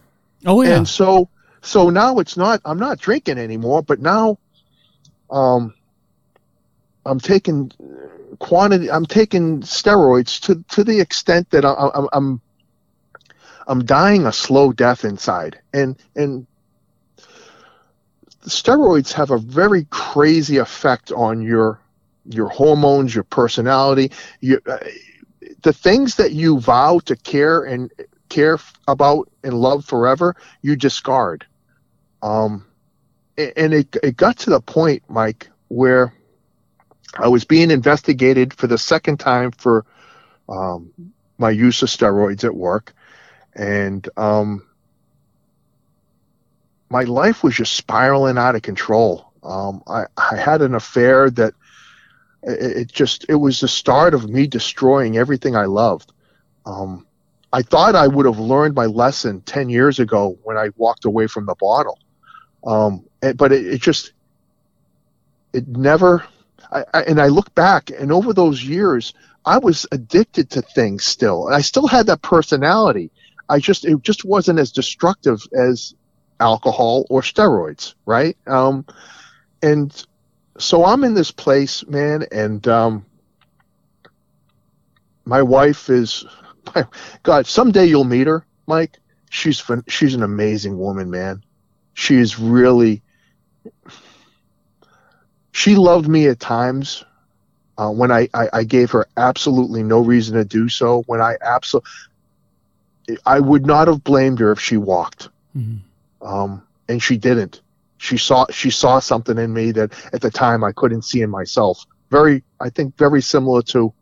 Oh 0.46 0.62
yeah. 0.62 0.76
And 0.76 0.88
so, 0.88 1.30
so 1.62 1.90
now 1.90 2.20
it's 2.20 2.36
not. 2.36 2.60
I'm 2.66 2.78
not 2.78 3.00
drinking 3.00 3.38
anymore, 3.38 3.82
but 3.82 4.02
now, 4.02 4.38
um, 5.30 5.74
I'm 7.06 7.22
taking 7.22 7.72
quantity. 8.40 8.92
I'm 8.92 9.06
taking 9.06 9.62
steroids 9.62 10.42
to 10.42 10.62
to 10.76 10.84
the 10.84 11.00
extent 11.00 11.50
that 11.52 11.64
I, 11.64 11.72
I, 11.72 12.06
I'm 12.12 12.42
I'm 13.66 13.86
dying 13.86 14.26
a 14.26 14.34
slow 14.34 14.74
death 14.74 15.06
inside, 15.06 15.60
and 15.74 15.96
and 16.18 16.48
steroids 18.42 19.14
have 19.14 19.32
a 19.32 19.38
very 19.38 19.86
crazy 19.90 20.58
effect 20.58 21.14
on 21.14 21.42
your 21.42 21.80
your 22.26 22.50
hormones, 22.50 23.16
your 23.16 23.24
personality, 23.24 24.12
you, 24.42 24.60
uh, 24.66 24.80
the 25.62 25.74
things 25.74 26.16
that 26.16 26.34
you 26.34 26.60
vow 26.60 27.00
to 27.06 27.16
care 27.16 27.64
and 27.64 27.92
care 28.30 28.58
about 28.88 29.30
and 29.44 29.54
love 29.54 29.86
forever, 29.86 30.36
you 30.62 30.76
discard. 30.76 31.46
Um, 32.22 32.66
and 33.38 33.74
it 33.74 33.96
it 34.02 34.18
got 34.18 34.38
to 34.40 34.50
the 34.50 34.62
point, 34.62 35.04
Mike, 35.08 35.50
where 35.68 36.14
I 37.16 37.28
was 37.28 37.46
being 37.46 37.72
investigated 37.72 38.54
for 38.54 38.68
the 38.68 38.78
second 38.78 39.20
time 39.20 39.52
for 39.52 39.86
um, 40.50 40.92
my 41.38 41.52
use 41.52 41.82
of 41.84 41.90
steroids 41.90 42.44
at 42.44 42.56
work, 42.56 42.94
and 43.56 44.08
um, 44.18 44.68
my 46.90 47.04
life 47.04 47.44
was 47.44 47.56
just 47.56 47.76
spiraling 47.76 48.38
out 48.38 48.56
of 48.56 48.62
control. 48.62 49.32
Um, 49.44 49.84
I, 49.88 50.06
I 50.18 50.36
had 50.36 50.62
an 50.62 50.76
affair 50.76 51.30
that 51.32 51.54
it, 52.44 52.78
it, 52.78 52.92
just 52.92 53.26
it 53.30 53.36
was 53.36 53.60
the 53.60 53.68
start 53.68 54.14
of 54.14 54.30
me 54.30 54.48
destroying 54.48 55.18
everything 55.18 55.56
I 55.56 55.66
loved. 55.66 56.12
Um, 56.66 57.07
I 57.58 57.64
thought 57.64 57.96
I 57.96 58.06
would 58.06 58.28
have 58.28 58.38
learned 58.38 58.76
my 58.76 58.86
lesson 58.86 59.42
ten 59.42 59.68
years 59.68 59.98
ago 59.98 60.38
when 60.44 60.58
I 60.58 60.70
walked 60.76 61.06
away 61.06 61.26
from 61.26 61.48
the 61.48 61.56
bottle, 61.56 61.98
um, 62.64 63.04
and, 63.24 63.36
but 63.36 63.52
it, 63.52 63.66
it, 63.66 63.82
just 63.82 64.14
it 65.54 65.68
never. 65.68 66.24
I, 66.72 66.84
I, 66.94 67.02
and 67.02 67.20
I 67.20 67.30
look 67.30 67.56
back, 67.56 67.90
and 67.90 68.12
over 68.12 68.32
those 68.32 68.64
years, 68.64 69.16
I 69.44 69.58
was 69.58 69.88
addicted 69.92 70.52
to 70.52 70.62
things 70.62 71.04
still, 71.04 71.48
and 71.48 71.56
I 71.56 71.62
still 71.62 71.88
had 71.88 72.06
that 72.06 72.22
personality. 72.22 73.10
I 73.50 73.58
just 73.58 73.86
it 73.86 74.04
just 74.04 74.24
wasn't 74.24 74.60
as 74.60 74.72
destructive 74.72 75.42
as 75.58 75.96
alcohol 76.40 77.08
or 77.10 77.22
steroids, 77.22 77.96
right? 78.06 78.38
Um, 78.46 78.86
and 79.64 80.06
so 80.60 80.86
I'm 80.86 81.04
in 81.04 81.16
this 81.16 81.32
place, 81.32 81.84
man, 81.88 82.24
and 82.32 82.68
um, 82.68 83.06
my 85.26 85.42
wife 85.42 85.90
is, 85.90 86.24
God, 87.24 87.48
someday 87.48 87.86
you'll 87.86 88.04
meet 88.04 88.28
her, 88.28 88.46
Mike. 88.68 88.98
She's 89.30 89.64
she's 89.88 90.14
an 90.14 90.24
amazing 90.24 90.78
woman, 90.78 91.10
man. 91.10 91.44
She 91.94 92.16
is 92.16 92.40
really. 92.40 93.02
She 95.52 95.76
loved 95.76 96.08
me 96.08 96.28
at 96.28 96.40
times 96.40 97.04
uh, 97.78 97.90
when 97.90 98.12
I, 98.12 98.30
I, 98.34 98.48
I 98.54 98.64
gave 98.64 98.92
her 98.92 99.08
absolutely 99.18 99.82
no 99.82 100.02
reason 100.02 100.36
to 100.36 100.46
do 100.46 100.70
so. 100.70 101.02
When 101.08 101.20
I 101.20 101.36
absolutely, 101.42 101.90
I 103.26 103.40
would 103.40 103.66
not 103.66 103.88
have 103.88 104.04
blamed 104.04 104.40
her 104.40 104.52
if 104.52 104.60
she 104.60 104.78
walked. 104.78 105.30
Mm-hmm 105.58 105.78
um, 106.22 106.64
and 106.90 107.02
she 107.02 107.18
didn't. 107.18 107.62
She 107.98 108.18
saw 108.18 108.46
she 108.52 108.70
saw 108.70 109.00
something 109.00 109.38
in 109.38 109.54
me 109.54 109.72
that 109.72 109.94
at 110.14 110.22
the 110.22 110.30
time 110.30 110.64
I 110.64 110.72
couldn't 110.72 111.04
see 111.04 111.22
in 111.22 111.30
myself. 111.30 111.86
Very, 112.12 112.44
I 112.60 112.70
think, 112.70 112.96
very 112.98 113.22
similar 113.22 113.62
to 113.64 113.94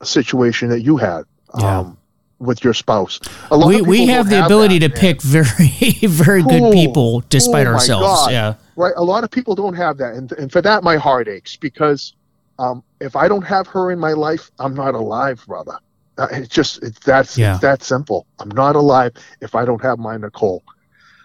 a 0.00 0.06
situation 0.06 0.70
that 0.70 0.80
you 0.80 0.96
had. 0.96 1.24
Yeah. 1.58 1.80
Um, 1.80 1.96
with 2.38 2.64
your 2.64 2.72
spouse. 2.72 3.20
we 3.50 3.82
we 3.82 4.06
have 4.06 4.30
the 4.30 4.42
ability 4.42 4.78
that, 4.78 4.88
to 4.88 4.94
man. 4.94 5.00
pick 5.00 5.22
very 5.22 5.46
very 6.02 6.42
good 6.42 6.62
oh, 6.62 6.72
people 6.72 7.22
despite 7.28 7.66
oh 7.66 7.74
ourselves. 7.74 8.32
Yeah. 8.32 8.54
Right. 8.76 8.94
A 8.96 9.04
lot 9.04 9.24
of 9.24 9.30
people 9.30 9.54
don't 9.54 9.74
have 9.74 9.98
that, 9.98 10.14
and 10.14 10.32
and 10.32 10.50
for 10.50 10.62
that 10.62 10.82
my 10.82 10.96
heart 10.96 11.28
aches 11.28 11.56
because 11.56 12.14
um, 12.58 12.82
if 13.00 13.14
I 13.14 13.28
don't 13.28 13.42
have 13.42 13.66
her 13.68 13.90
in 13.90 13.98
my 13.98 14.12
life, 14.12 14.50
I'm 14.58 14.74
not 14.74 14.94
alive, 14.94 15.44
brother. 15.46 15.78
Uh, 16.18 16.28
it's 16.32 16.48
just 16.48 16.82
it's 16.82 16.98
that's 17.00 17.36
yeah. 17.38 17.52
it's 17.52 17.60
that 17.60 17.82
simple. 17.82 18.26
I'm 18.38 18.50
not 18.50 18.76
alive 18.76 19.12
if 19.40 19.54
I 19.54 19.64
don't 19.64 19.82
have 19.82 19.98
my 19.98 20.16
Nicole. 20.16 20.62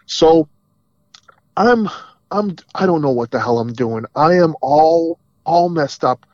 So 0.06 0.48
I'm 1.58 1.90
I'm 2.32 2.56
I 2.74 2.86
don't 2.86 3.02
know 3.02 3.12
what 3.12 3.32
the 3.32 3.40
hell 3.40 3.60
I'm 3.60 3.74
doing. 3.74 4.06
I 4.16 4.34
am 4.36 4.56
all 4.62 5.20
all 5.46 5.70
messed 5.70 6.04
up 6.04 6.26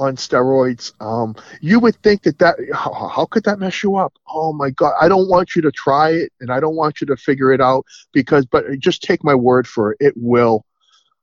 on 0.00 0.16
steroids. 0.16 0.92
Um, 1.02 1.36
you 1.60 1.78
would 1.78 1.94
think 1.96 2.22
that 2.22 2.38
that 2.38 2.56
how, 2.72 2.92
how, 3.14 3.26
could 3.26 3.44
that 3.44 3.58
mess 3.58 3.82
you 3.82 3.96
up? 3.96 4.14
Oh 4.26 4.52
my 4.52 4.70
god! 4.70 4.94
I 5.00 5.08
don't 5.08 5.28
want 5.28 5.54
you 5.54 5.62
to 5.62 5.70
try 5.70 6.10
it, 6.10 6.32
and 6.40 6.50
I 6.50 6.58
don't 6.58 6.74
want 6.74 7.00
you 7.00 7.06
to 7.08 7.16
figure 7.16 7.52
it 7.52 7.60
out 7.60 7.84
because, 8.12 8.46
but 8.46 8.64
just 8.78 9.02
take 9.02 9.22
my 9.22 9.34
word 9.34 9.68
for 9.68 9.92
it, 9.92 9.98
it 10.00 10.14
will. 10.16 10.64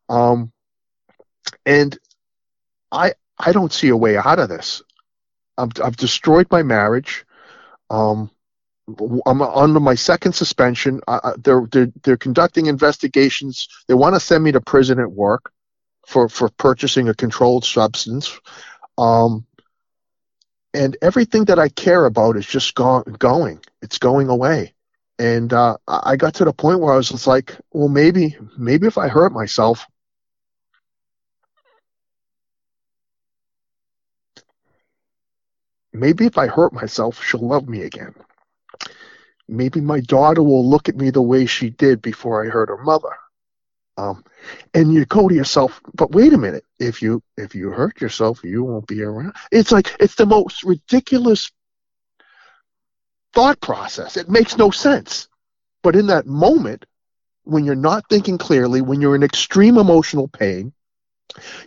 Um, 0.10 0.52
and 1.66 1.98
I 2.92 3.14
I 3.40 3.52
don't 3.52 3.74
see 3.74 3.90
a 3.90 3.98
way 3.98 4.16
out 4.16 4.40
of 4.40 4.48
this. 4.48 4.84
I've, 5.58 5.72
I've 5.84 5.98
destroyed 5.98 6.48
my 6.52 6.62
marriage. 6.62 7.26
Um, 7.90 8.30
I'm 9.26 9.42
under 9.42 9.80
my 9.80 9.96
second 9.96 10.34
suspension. 10.34 11.02
Uh, 11.08 11.34
they're, 11.40 11.68
they're 11.72 11.92
they're 12.04 12.18
conducting 12.18 12.68
investigations. 12.68 13.68
They 13.88 13.96
want 13.96 14.16
to 14.16 14.20
send 14.20 14.44
me 14.44 14.52
to 14.52 14.62
prison 14.62 15.00
at 15.00 15.12
work 15.12 15.52
for 16.08 16.30
for 16.30 16.50
purchasing 16.50 17.10
a 17.10 17.14
controlled 17.14 17.66
substance. 17.66 18.40
Um, 18.98 19.46
and 20.74 20.98
everything 21.02 21.46
that 21.46 21.60
I 21.60 21.70
care 21.70 22.06
about 22.06 22.38
is 22.38 22.46
just 22.46 22.76
go- 22.76 23.04
going. 23.04 23.60
It's 23.82 24.00
going 24.00 24.30
away. 24.30 24.74
And 25.20 25.52
uh, 25.52 25.78
I 25.88 26.16
got 26.16 26.36
to 26.36 26.46
the 26.46 26.54
point 26.54 26.80
where 26.80 26.94
I 26.94 26.98
was 26.98 27.10
just 27.10 27.28
like, 27.28 27.56
well, 27.72 27.90
maybe 27.90 28.38
maybe 28.58 28.88
if 28.88 28.98
I 28.98 29.08
hurt 29.08 29.32
myself. 29.34 29.86
Maybe 35.94 36.26
if 36.28 36.38
I 36.38 36.48
hurt 36.48 36.74
myself, 36.74 37.24
she'll 37.24 37.48
love 37.48 37.68
me 37.68 37.82
again 37.82 38.14
maybe 39.48 39.82
my 39.82 40.00
daughter 40.02 40.44
will 40.44 40.68
look 40.68 40.90
at 40.90 40.96
me 40.98 41.10
the 41.10 41.22
way 41.22 41.46
she 41.46 41.70
did 41.70 42.02
before 42.02 42.46
I 42.46 42.50
hurt 42.50 42.70
her 42.70 42.84
mother. 42.84 43.16
Um, 43.98 44.24
and 44.76 44.94
you 44.94 45.06
go 45.06 45.28
to 45.28 45.34
yourself, 45.34 45.82
but 45.96 46.12
wait 46.12 46.34
a 46.34 46.38
minute, 46.38 46.64
if 46.80 47.02
you 47.02 47.24
if 47.36 47.56
you 47.56 47.72
hurt 47.72 48.00
yourself, 48.00 48.44
you 48.44 48.64
won't 48.64 48.86
be 48.86 49.02
around. 49.02 49.34
It's 49.52 49.72
like 49.72 49.96
it's 50.00 50.16
the 50.16 50.28
most 50.28 50.64
ridiculous 50.64 51.52
thought 53.34 53.60
process. 53.60 54.16
It 54.16 54.30
makes 54.30 54.58
no 54.58 54.70
sense. 54.70 55.28
But 55.82 55.96
in 55.96 56.08
that 56.08 56.28
moment, 56.28 56.86
when 57.44 57.66
you're 57.66 57.76
not 57.76 58.08
thinking 58.10 58.38
clearly, 58.38 58.82
when 58.82 59.02
you're 59.02 59.16
in 59.16 59.24
extreme 59.24 59.78
emotional 59.78 60.28
pain, 60.28 60.74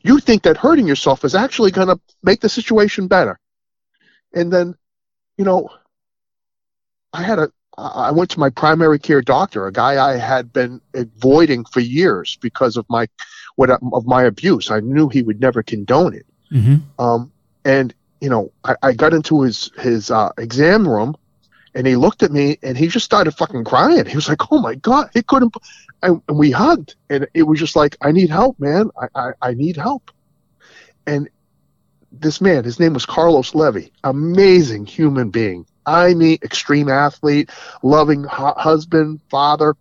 you 0.03 0.21
think 0.21 0.43
that 0.43 0.57
hurting 0.57 0.87
yourself 0.87 1.25
is 1.25 1.35
actually 1.35 1.71
going 1.71 1.89
to 1.89 2.01
make 2.23 2.41
the 2.41 2.49
situation 2.49 3.09
better. 3.09 3.39
And 4.33 4.53
then, 4.53 4.77
you 5.37 5.45
know, 5.45 5.71
I 7.13 7.23
had 7.23 7.39
a 7.39 7.51
I 7.79 8.11
went 8.11 8.31
to 8.31 8.41
my 8.41 8.51
primary 8.51 8.99
care 8.99 9.23
doctor, 9.23 9.67
a 9.67 9.73
guy 9.73 10.05
I 10.05 10.17
had 10.17 10.53
been 10.53 10.81
avoiding 10.95 11.65
for 11.65 11.81
years 11.81 12.37
because 12.41 12.77
of 12.77 12.85
my 12.89 13.09
what 13.57 13.71
of 13.71 14.07
my 14.07 14.25
abuse. 14.25 14.71
I 14.71 14.81
knew 14.81 15.09
he 15.09 15.23
would 15.23 15.41
never 15.41 15.63
condone 15.63 16.15
it. 16.15 16.27
Mm-hmm. 16.53 16.77
Um, 17.01 17.33
and 17.65 17.95
you 18.21 18.29
know, 18.29 18.53
I, 18.65 18.75
I, 18.83 18.93
got 18.93 19.15
into 19.15 19.43
his 19.43 19.71
his 19.79 20.11
uh, 20.11 20.31
exam 20.37 20.87
room, 20.87 21.17
and 21.75 21.87
he 21.87 21.97
looked 21.97 22.23
at 22.23 22.33
me, 22.33 22.59
and 22.63 22.77
he 22.77 22.89
just 22.89 23.05
started 23.05 23.33
fucking 23.33 23.65
crying. 23.65 24.05
He 24.05 24.17
was 24.17 24.29
like, 24.29 24.53
"Oh 24.53 24.61
my 24.61 24.75
god!" 24.75 25.11
He 25.15 25.23
couldn't. 25.23 25.55
And, 26.03 26.23
and 26.29 26.39
we 26.39 26.51
hugged, 26.51 26.97
and 27.09 27.29
it 27.35 27.45
was 27.45 27.59
just 27.59 27.77
like, 27.77 27.97
"I 28.01 28.13
need 28.13 28.31
help, 28.31 28.59
man. 28.59 28.91
I, 29.01 29.07
I, 29.15 29.31
I 29.43 29.55
need 29.55 29.77
help." 29.77 30.11
And 31.07 31.29
this 32.13 32.41
man, 32.41 32.65
his 32.65 32.81
name 32.81 32.95
was 32.95 33.07
Carlos 33.07 33.55
Levy, 33.55 33.93
amazing 34.05 34.87
human 34.87 35.31
being 35.31 35.67
I 35.87 36.15
mean, 36.15 36.39
extreme 36.43 36.89
athlete, 36.89 37.51
loving 37.83 38.25
husband, 38.25 39.21
father. 39.31 39.75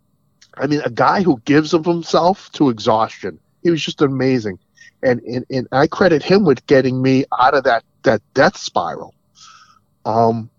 I 0.58 0.68
mean, 0.68 0.82
a 0.84 0.90
guy 0.90 1.22
who 1.22 1.42
gives 1.46 1.74
of 1.74 1.86
himself 1.86 2.52
to 2.54 2.70
exhaustion. 2.70 3.40
He 3.64 3.70
was 3.70 3.82
just 3.82 4.02
amazing. 4.02 4.60
And, 5.04 5.22
and, 5.22 5.46
and 5.50 5.68
I 5.72 5.88
credit 5.88 6.24
him 6.24 6.44
with 6.46 6.66
getting 6.68 7.02
me 7.02 7.26
out 7.40 7.54
of 7.54 7.64
that, 7.66 7.84
that 8.04 8.22
death 8.34 8.58
spiral. 8.58 9.14
Um, 10.06 10.50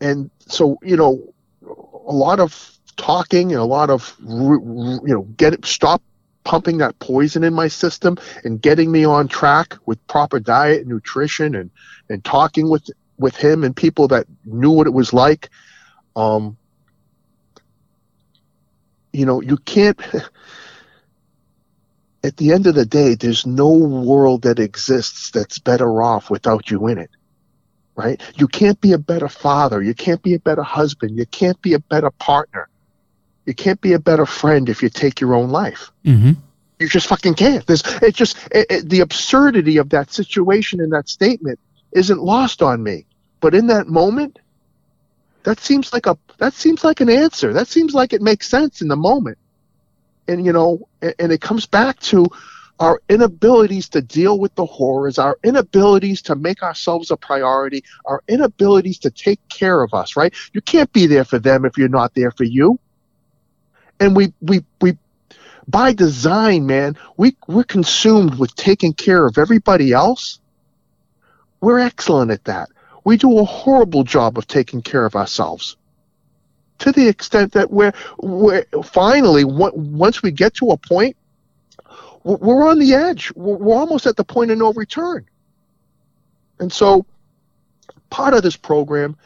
and 0.00 0.30
so, 0.38 0.78
you 0.82 0.96
know, 0.96 1.32
a 1.62 2.12
lot 2.12 2.40
of 2.40 2.78
talking 2.96 3.52
and 3.52 3.60
a 3.60 3.64
lot 3.64 3.90
of, 3.90 4.14
you 4.20 5.00
know, 5.04 5.22
get 5.36 5.52
it, 5.52 5.64
stop 5.64 6.02
pumping 6.44 6.78
that 6.78 6.98
poison 7.00 7.42
in 7.42 7.52
my 7.52 7.68
system 7.68 8.16
and 8.44 8.62
getting 8.62 8.90
me 8.90 9.04
on 9.04 9.26
track 9.26 9.76
with 9.84 10.04
proper 10.06 10.38
diet 10.38 10.80
and 10.80 10.88
nutrition 10.88 11.56
and 11.56 11.70
and 12.08 12.24
talking 12.24 12.70
with 12.70 12.88
with 13.18 13.36
him 13.36 13.64
and 13.64 13.76
people 13.76 14.08
that 14.08 14.26
knew 14.44 14.70
what 14.70 14.86
it 14.86 14.92
was 14.92 15.12
like 15.12 15.50
um 16.14 16.56
you 19.12 19.26
know 19.26 19.40
you 19.40 19.56
can't 19.56 20.00
at 22.24 22.36
the 22.36 22.52
end 22.52 22.66
of 22.66 22.74
the 22.74 22.86
day 22.86 23.14
there's 23.14 23.46
no 23.46 23.68
world 23.68 24.42
that 24.42 24.58
exists 24.58 25.30
that's 25.30 25.58
better 25.58 26.02
off 26.02 26.30
without 26.30 26.70
you 26.70 26.86
in 26.88 26.98
it 26.98 27.10
right 27.94 28.20
you 28.36 28.46
can't 28.46 28.80
be 28.80 28.92
a 28.92 28.98
better 28.98 29.28
father 29.28 29.82
you 29.82 29.94
can't 29.94 30.22
be 30.22 30.34
a 30.34 30.38
better 30.38 30.62
husband 30.62 31.16
you 31.16 31.26
can't 31.26 31.60
be 31.62 31.74
a 31.74 31.78
better 31.78 32.10
partner 32.10 32.68
you 33.46 33.54
can't 33.54 33.80
be 33.80 33.94
a 33.94 33.98
better 33.98 34.26
friend 34.26 34.68
if 34.68 34.82
you 34.82 34.90
take 34.90 35.20
your 35.20 35.34
own 35.34 35.50
life. 35.50 35.92
Mm-hmm. 36.04 36.32
You 36.80 36.88
just 36.88 37.06
fucking 37.06 37.34
can't. 37.34 37.64
There's 37.66 37.82
it 38.02 38.14
just 38.14 38.36
it, 38.50 38.66
it, 38.68 38.88
the 38.88 39.00
absurdity 39.00 39.78
of 39.78 39.88
that 39.90 40.12
situation 40.12 40.80
and 40.80 40.92
that 40.92 41.08
statement 41.08 41.58
isn't 41.96 42.20
lost 42.20 42.62
on 42.62 42.82
me. 42.82 43.06
But 43.40 43.54
in 43.54 43.66
that 43.68 43.88
moment, 43.88 44.38
that 45.44 45.60
seems 45.60 45.92
like 45.92 46.06
a 46.06 46.16
that 46.38 46.54
seems 46.54 46.84
like 46.84 47.00
an 47.00 47.10
answer. 47.10 47.52
That 47.52 47.68
seems 47.68 47.94
like 47.94 48.12
it 48.12 48.22
makes 48.22 48.48
sense 48.48 48.82
in 48.82 48.88
the 48.88 48.96
moment. 48.96 49.38
And 50.28 50.44
you 50.44 50.52
know, 50.52 50.88
and, 51.02 51.14
and 51.18 51.32
it 51.32 51.40
comes 51.40 51.66
back 51.66 51.98
to 52.00 52.26
our 52.78 53.00
inabilities 53.08 53.88
to 53.90 54.02
deal 54.02 54.38
with 54.38 54.54
the 54.54 54.66
horrors, 54.66 55.18
our 55.18 55.38
inabilities 55.42 56.20
to 56.22 56.34
make 56.34 56.62
ourselves 56.62 57.10
a 57.10 57.16
priority, 57.16 57.82
our 58.04 58.22
inabilities 58.28 58.98
to 58.98 59.10
take 59.10 59.40
care 59.48 59.82
of 59.82 59.94
us, 59.94 60.16
right? 60.16 60.34
You 60.52 60.60
can't 60.60 60.92
be 60.92 61.06
there 61.06 61.24
for 61.24 61.38
them 61.38 61.64
if 61.64 61.78
you're 61.78 61.88
not 61.88 62.14
there 62.14 62.30
for 62.30 62.44
you 62.44 62.78
and 64.00 64.16
we 64.16 64.32
we 64.40 64.64
we 64.80 64.96
by 65.68 65.92
design, 65.92 66.66
man, 66.66 66.96
we 67.16 67.36
we're 67.48 67.64
consumed 67.64 68.38
with 68.38 68.54
taking 68.54 68.92
care 68.92 69.26
of 69.26 69.38
everybody 69.38 69.92
else. 69.92 70.40
We're 71.66 71.80
excellent 71.80 72.30
at 72.30 72.44
that. 72.44 72.68
We 73.02 73.16
do 73.16 73.40
a 73.40 73.44
horrible 73.44 74.04
job 74.04 74.38
of 74.38 74.46
taking 74.46 74.82
care 74.82 75.04
of 75.04 75.16
ourselves. 75.16 75.76
To 76.78 76.92
the 76.92 77.08
extent 77.08 77.54
that 77.54 77.72
we're, 77.72 77.92
we're 78.18 78.64
finally, 78.84 79.42
once 79.42 80.22
we 80.22 80.30
get 80.30 80.54
to 80.58 80.70
a 80.70 80.76
point, 80.76 81.16
we're 82.22 82.70
on 82.70 82.78
the 82.78 82.94
edge. 82.94 83.32
We're 83.34 83.74
almost 83.74 84.06
at 84.06 84.14
the 84.14 84.22
point 84.22 84.52
of 84.52 84.58
no 84.58 84.74
return. 84.74 85.26
And 86.60 86.72
so, 86.72 87.04
part 88.10 88.32
of 88.32 88.44
this 88.44 88.56
program 88.56 89.16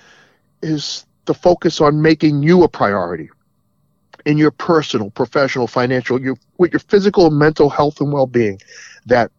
is 0.63 1.05
the 1.27 1.35
focus 1.35 1.79
on 1.83 2.01
making 2.01 2.43
you 2.43 2.63
a 2.63 2.71
priority 2.71 3.29
in 4.25 4.39
your 4.39 4.51
personal, 4.51 5.11
professional, 5.11 5.67
financial, 5.67 6.19
your, 6.19 6.39
with 6.57 6.73
your 6.73 6.81
physical 6.81 7.27
and 7.27 7.39
mental 7.39 7.69
health 7.69 8.01
and 8.01 8.11
well 8.11 8.27
being, 8.27 8.59
that 9.05 9.31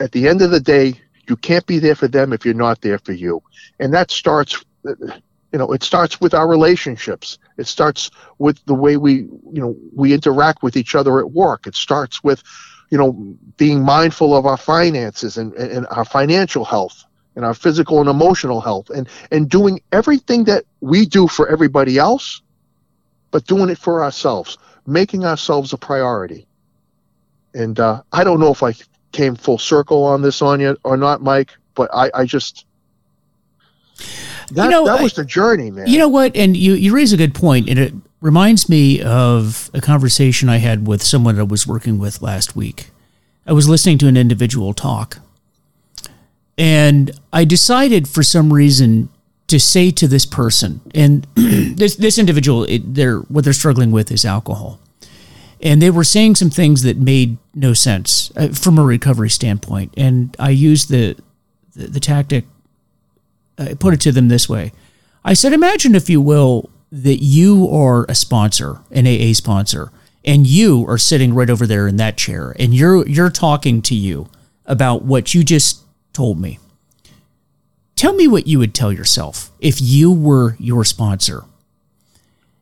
at 0.00 0.10
the 0.10 0.26
end 0.26 0.42
of 0.42 0.50
the 0.50 0.58
day, 0.58 1.00
you 1.28 1.36
can't 1.36 1.66
be 1.66 1.78
there 1.78 1.94
for 1.94 2.08
them 2.08 2.32
if 2.32 2.44
you're 2.44 2.54
not 2.54 2.80
there 2.80 2.98
for 2.98 3.12
you. 3.12 3.42
And 3.78 3.92
that 3.94 4.10
starts, 4.10 4.64
you 4.84 5.58
know, 5.58 5.72
it 5.72 5.82
starts 5.82 6.20
with 6.20 6.34
our 6.34 6.48
relationships. 6.48 7.38
It 7.56 7.66
starts 7.66 8.10
with 8.38 8.64
the 8.66 8.74
way 8.74 8.96
we, 8.96 9.14
you 9.14 9.60
know, 9.60 9.76
we 9.94 10.12
interact 10.12 10.62
with 10.62 10.76
each 10.76 10.94
other 10.94 11.18
at 11.20 11.30
work. 11.30 11.66
It 11.66 11.74
starts 11.74 12.22
with, 12.22 12.42
you 12.90 12.98
know, 12.98 13.12
being 13.56 13.84
mindful 13.84 14.36
of 14.36 14.46
our 14.46 14.56
finances 14.56 15.36
and, 15.36 15.52
and 15.54 15.86
our 15.90 16.04
financial 16.04 16.64
health 16.64 17.04
and 17.36 17.44
our 17.44 17.54
physical 17.54 18.00
and 18.00 18.08
emotional 18.08 18.60
health 18.60 18.90
and, 18.90 19.08
and 19.30 19.48
doing 19.48 19.80
everything 19.92 20.44
that 20.44 20.64
we 20.80 21.06
do 21.06 21.28
for 21.28 21.48
everybody 21.48 21.98
else 21.98 22.42
but 23.30 23.44
doing 23.46 23.68
it 23.68 23.78
for 23.78 24.02
ourselves, 24.02 24.58
making 24.86 25.24
ourselves 25.24 25.72
a 25.72 25.76
priority. 25.76 26.46
And 27.54 27.78
uh, 27.78 28.02
I 28.12 28.24
don't 28.24 28.40
know 28.40 28.52
if 28.52 28.62
I 28.62 28.74
came 29.12 29.34
full 29.34 29.58
circle 29.58 30.04
on 30.04 30.22
this 30.22 30.42
on 30.42 30.60
you 30.60 30.76
or 30.84 30.96
not, 30.96 31.22
Mike, 31.22 31.52
but 31.74 31.90
I, 31.94 32.10
I 32.14 32.24
just 32.24 32.64
that, 34.50 34.64
you 34.64 34.70
know, 34.70 34.86
that 34.86 35.02
was 35.02 35.14
the 35.14 35.24
journey, 35.24 35.70
man. 35.70 35.86
You 35.86 35.98
know 35.98 36.08
what? 36.08 36.34
And 36.36 36.56
you, 36.56 36.74
you 36.74 36.94
raise 36.94 37.12
a 37.12 37.16
good 37.16 37.34
point, 37.34 37.68
and 37.68 37.78
it 37.78 37.92
reminds 38.20 38.68
me 38.68 39.02
of 39.02 39.70
a 39.74 39.80
conversation 39.80 40.48
I 40.48 40.56
had 40.58 40.86
with 40.86 41.02
someone 41.02 41.38
I 41.38 41.42
was 41.42 41.66
working 41.66 41.98
with 41.98 42.22
last 42.22 42.56
week. 42.56 42.90
I 43.46 43.52
was 43.52 43.68
listening 43.68 43.98
to 43.98 44.08
an 44.08 44.16
individual 44.16 44.72
talk, 44.72 45.18
and 46.56 47.10
I 47.32 47.44
decided 47.44 48.08
for 48.08 48.22
some 48.22 48.52
reason 48.52 49.08
to 49.48 49.58
say 49.58 49.90
to 49.92 50.08
this 50.08 50.26
person, 50.26 50.80
and 50.94 51.26
this 51.34 51.96
this 51.96 52.18
individual, 52.18 52.64
it, 52.64 52.94
they're 52.94 53.18
what 53.18 53.44
they're 53.44 53.52
struggling 53.52 53.90
with 53.90 54.10
is 54.10 54.24
alcohol, 54.24 54.80
and 55.62 55.82
they 55.82 55.90
were 55.90 56.04
saying 56.04 56.36
some 56.36 56.50
things 56.50 56.82
that 56.82 56.96
made 56.96 57.38
no 57.54 57.72
sense 57.72 58.32
uh, 58.36 58.48
from 58.48 58.78
a 58.78 58.84
recovery 58.84 59.30
standpoint. 59.30 59.92
And 59.96 60.36
I 60.38 60.50
used 60.50 60.88
the 60.88 61.16
the, 61.74 61.86
the 61.86 62.00
tactic. 62.00 62.44
I 63.58 63.74
put 63.74 63.94
it 63.94 64.00
to 64.02 64.12
them 64.12 64.28
this 64.28 64.48
way: 64.48 64.72
I 65.24 65.34
said, 65.34 65.52
imagine 65.52 65.94
if 65.94 66.08
you 66.08 66.20
will 66.20 66.70
that 66.90 67.22
you 67.22 67.68
are 67.70 68.06
a 68.08 68.14
sponsor, 68.14 68.80
an 68.90 69.06
AA 69.06 69.32
sponsor, 69.34 69.92
and 70.24 70.46
you 70.46 70.86
are 70.88 70.98
sitting 70.98 71.34
right 71.34 71.50
over 71.50 71.66
there 71.66 71.86
in 71.86 71.96
that 71.96 72.16
chair, 72.16 72.54
and 72.58 72.74
you're 72.74 73.06
you're 73.06 73.30
talking 73.30 73.82
to 73.82 73.94
you 73.94 74.28
about 74.66 75.02
what 75.02 75.34
you 75.34 75.42
just 75.42 75.82
told 76.12 76.40
me 76.40 76.58
Tell 77.98 78.12
me 78.12 78.28
what 78.28 78.46
you 78.46 78.60
would 78.60 78.76
tell 78.76 78.92
yourself 78.92 79.50
if 79.58 79.80
you 79.80 80.12
were 80.12 80.54
your 80.60 80.84
sponsor. 80.84 81.42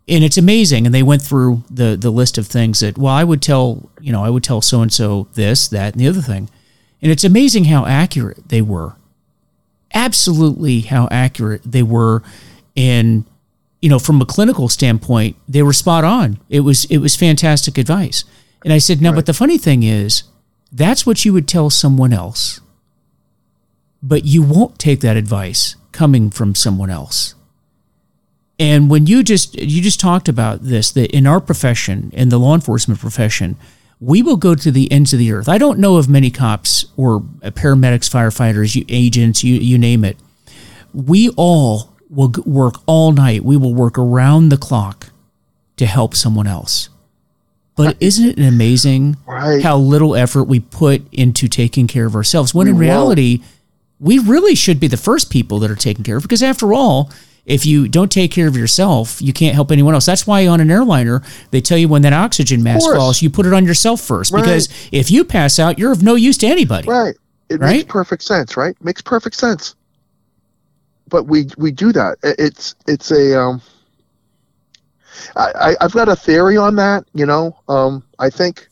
And 0.09 0.23
it's 0.23 0.39
amazing. 0.39 0.87
And 0.87 0.95
they 0.95 1.03
went 1.03 1.23
through 1.23 1.65
the 1.71 1.97
the 1.97 2.11
list 2.11 2.39
of 2.39 2.47
things 2.47 2.81
that, 2.81 2.97
well, 2.97 3.13
I 3.13 3.25
would 3.25 3.43
tell, 3.43 3.91
you 4.01 4.13
know, 4.13 4.25
I 4.25 4.31
would 4.31 4.45
tell 4.45 4.61
so 4.61 4.83
and 4.83 4.93
so 4.93 5.29
this, 5.35 5.69
that, 5.69 5.95
and 5.95 6.01
the 6.01 6.09
other 6.09 6.21
thing. 6.21 6.49
And 7.03 7.11
it's 7.13 7.25
amazing 7.25 7.65
how 7.65 7.87
accurate 7.87 8.49
they 8.49 8.63
were. 8.63 8.95
Absolutely 9.93 10.81
how 10.81 11.09
accurate 11.11 11.63
they 11.65 11.83
were 11.83 12.23
in 12.75 13.25
you 13.83 13.91
know, 13.91 13.99
from 13.99 14.21
a 14.21 14.27
clinical 14.27 14.69
standpoint, 14.69 15.37
they 15.47 15.63
were 15.63 15.73
spot 15.73 16.03
on. 16.03 16.41
It 16.49 16.61
was 16.61 16.85
it 16.87 16.99
was 16.99 17.15
fantastic 17.15 17.79
advice. 17.79 18.25
And 18.65 18.73
I 18.73 18.79
said, 18.79 19.01
no, 19.01 19.11
right. 19.11 19.17
but 19.17 19.27
the 19.27 19.35
funny 19.35 19.59
thing 19.59 19.83
is, 19.83 20.25
that's 20.73 21.07
what 21.07 21.25
you 21.25 21.33
would 21.33 21.47
tell 21.47 21.71
someone 21.71 22.13
else 22.13 22.61
but 24.03 24.25
you 24.25 24.43
won't 24.43 24.79
take 24.79 25.01
that 25.01 25.17
advice 25.17 25.75
coming 25.93 26.31
from 26.31 26.55
someone 26.55 26.91
else. 26.91 27.35
And 28.59 28.89
when 28.89 29.07
you 29.07 29.23
just 29.23 29.55
you 29.55 29.83
just 29.83 30.01
talked 30.01 30.29
about 30.29 30.63
this 30.63 30.91
that 30.93 31.11
in 31.15 31.27
our 31.27 31.41
profession, 31.41 32.11
in 32.15 32.31
the 32.31 32.39
law 32.39 32.55
enforcement 32.55 33.01
profession, 33.01 33.57
we 34.01 34.23
will 34.23 34.37
go 34.37 34.55
to 34.55 34.71
the 34.71 34.91
ends 34.91 35.13
of 35.13 35.19
the 35.19 35.33
earth. 35.33 35.49
I 35.49 35.59
don't 35.59 35.79
know 35.79 35.97
of 35.97 36.09
many 36.09 36.31
cops 36.31 36.87
or 36.97 37.21
paramedics, 37.21 38.11
firefighters, 38.11 38.85
agents, 38.89 39.45
you 39.45 39.57
you 39.57 39.77
name 39.77 40.05
it. 40.05 40.17
We 40.95 41.31
all 41.37 41.93
will 42.09 42.33
work 42.47 42.77
all 42.87 43.13
night. 43.13 43.45
We 43.45 43.57
will 43.57 43.75
work 43.75 43.99
around 43.99 44.49
the 44.49 44.57
clock 44.57 45.11
to 45.77 45.87
help 45.87 46.15
someone 46.15 46.47
else. 46.47 46.89
But 47.75 47.99
isn't 48.01 48.39
it 48.39 48.49
amazing 48.49 49.19
right. 49.27 49.63
how 49.63 49.77
little 49.77 50.17
effort 50.17 50.45
we 50.45 50.61
put 50.61 51.03
into 51.13 51.47
taking 51.47 51.87
care 51.87 52.07
of 52.07 52.17
ourselves 52.17 52.55
when 52.55 52.69
in 52.69 52.79
reality 52.79 53.43
we 54.01 54.19
really 54.19 54.55
should 54.55 54.81
be 54.81 54.89
the 54.89 54.97
first 54.97 55.31
people 55.31 55.59
that 55.59 55.71
are 55.71 55.77
taken 55.77 56.03
care 56.03 56.17
of 56.17 56.23
because 56.23 56.43
after 56.43 56.73
all, 56.73 57.11
if 57.47 57.65
you 57.65 57.87
don't 57.89 58.11
take 58.11 58.33
care 58.33 58.49
of 58.49 58.57
yourself, 58.57 59.23
you 59.23 59.33
can't 59.33 59.55
help 59.55 59.71
anyone 59.71 59.95
else. 59.95 60.05
That's 60.05 60.27
why 60.27 60.47
on 60.49 60.61
an 60.61 60.71
airliner, 60.71 61.23
they 61.53 61.61
tell 61.61 61.79
you 61.79 61.89
when 61.89 62.03
that 62.03 62.13
oxygen 62.13 62.63
mask 62.63 62.85
falls, 62.93 63.23
you 63.23 63.31
put 63.31 63.47
it 63.47 63.53
on 63.53 63.65
yourself 63.65 64.01
first. 64.01 64.33
Right. 64.33 64.43
Because 64.43 64.69
if 64.91 65.11
you 65.11 65.25
pass 65.25 65.59
out, 65.59 65.79
you're 65.79 65.93
of 65.93 66.03
no 66.03 66.17
use 66.17 66.37
to 66.39 66.47
anybody. 66.47 66.89
Right. 66.89 67.15
It 67.49 67.61
right? 67.61 67.77
makes 67.77 67.85
perfect 67.85 68.25
sense, 68.25 68.57
right? 68.57 68.77
Makes 68.83 69.03
perfect 69.03 69.37
sense. 69.37 69.77
But 71.09 71.25
we 71.25 71.47
we 71.57 71.71
do 71.71 71.93
that. 71.93 72.19
It's 72.25 72.75
it's 72.89 73.13
a 73.13 73.41
um 73.41 73.63
I, 75.37 75.77
I've 75.81 75.93
got 75.93 76.09
a 76.09 76.17
theory 76.17 76.57
on 76.57 76.75
that, 76.77 77.05
you 77.15 77.25
know. 77.25 77.57
Um 77.69 78.03
I 78.19 78.29
think 78.29 78.67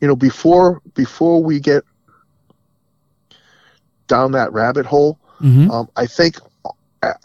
you 0.00 0.08
know 0.08 0.16
before 0.16 0.80
before 0.94 1.44
we 1.44 1.60
get 1.60 1.84
down 4.08 4.32
that 4.32 4.52
rabbit 4.52 4.86
hole. 4.86 5.18
Mm-hmm. 5.40 5.70
Um, 5.70 5.88
I 5.94 6.06
think 6.06 6.38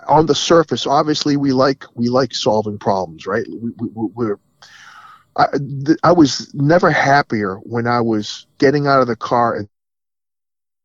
on 0.08 0.26
the 0.26 0.36
surface, 0.36 0.86
obviously, 0.86 1.38
we 1.38 1.52
like 1.52 1.86
we 1.96 2.10
like 2.10 2.34
solving 2.34 2.78
problems, 2.78 3.26
right? 3.26 3.46
We, 3.50 3.72
we, 3.94 4.26
are 4.28 4.40
I, 5.36 5.48
th- 5.58 5.98
I 6.04 6.12
was 6.12 6.54
never 6.54 6.92
happier 6.92 7.56
when 7.58 7.88
I 7.88 8.02
was 8.02 8.46
getting 8.60 8.86
out 8.88 9.02
of 9.02 9.08
the 9.08 9.16
car 9.16 9.56
and 9.56 9.68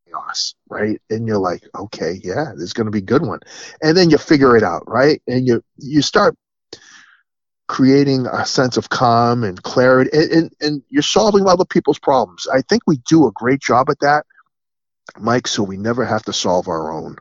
chaos, 0.06 0.54
right? 0.70 1.00
And 1.10 1.26
you're 1.26 1.38
like, 1.38 1.64
okay, 1.74 2.18
yeah, 2.24 2.52
this 2.54 2.64
is 2.64 2.72
going 2.72 2.86
to 2.86 2.90
be 2.90 2.98
a 2.98 3.02
good 3.02 3.26
one, 3.26 3.40
and 3.82 3.96
then 3.96 4.10
you 4.10 4.18
figure 4.18 4.56
it 4.56 4.62
out, 4.62 4.88
right? 4.88 5.22
And 5.26 5.46
you 5.46 5.62
you 5.76 6.02
start 6.02 6.36
creating 7.66 8.26
a 8.26 8.46
sense 8.46 8.78
of 8.78 8.88
calm 8.88 9.44
and 9.44 9.62
clarity, 9.62 10.10
and, 10.14 10.32
and, 10.32 10.52
and 10.60 10.82
you're 10.88 11.02
solving 11.02 11.46
other 11.46 11.66
people's 11.66 11.98
problems. 11.98 12.48
I 12.50 12.62
think 12.62 12.82
we 12.86 12.96
do 13.08 13.26
a 13.26 13.32
great 13.32 13.60
job 13.60 13.90
at 13.90 14.00
that 14.00 14.24
Mike, 15.18 15.46
so 15.46 15.62
we 15.62 15.76
never 15.76 16.04
have 16.04 16.22
to 16.24 16.32
solve 16.32 16.68
our 16.68 16.92
own. 16.92 17.16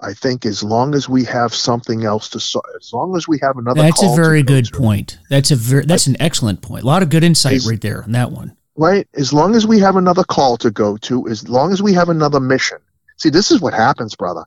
I 0.00 0.14
think 0.14 0.46
as 0.46 0.62
long 0.62 0.94
as 0.94 1.08
we 1.08 1.24
have 1.24 1.54
something 1.54 2.04
else 2.04 2.28
to 2.30 2.38
as 2.76 2.92
long 2.92 3.16
as 3.16 3.26
we 3.26 3.38
have 3.42 3.56
another. 3.56 3.82
That's 3.82 4.02
a 4.02 4.14
very 4.14 4.42
good 4.42 4.68
point. 4.72 5.18
That's 5.28 5.50
a 5.50 5.56
very 5.56 5.84
that's 5.86 6.06
an 6.06 6.16
excellent 6.20 6.62
point. 6.62 6.84
A 6.84 6.86
lot 6.86 7.02
of 7.02 7.10
good 7.10 7.24
insight 7.24 7.62
right 7.66 7.80
there 7.80 8.04
on 8.04 8.12
that 8.12 8.30
one. 8.30 8.56
right? 8.76 9.08
As 9.14 9.32
long 9.32 9.56
as 9.56 9.66
we 9.66 9.80
have 9.80 9.96
another 9.96 10.22
call 10.22 10.56
to 10.58 10.70
go 10.70 10.96
to, 10.98 11.26
as 11.28 11.48
long 11.48 11.72
as 11.72 11.82
we 11.82 11.92
have 11.94 12.08
another 12.08 12.38
mission. 12.40 12.78
See, 13.16 13.30
this 13.30 13.50
is 13.50 13.60
what 13.60 13.74
happens, 13.74 14.14
brother. 14.14 14.44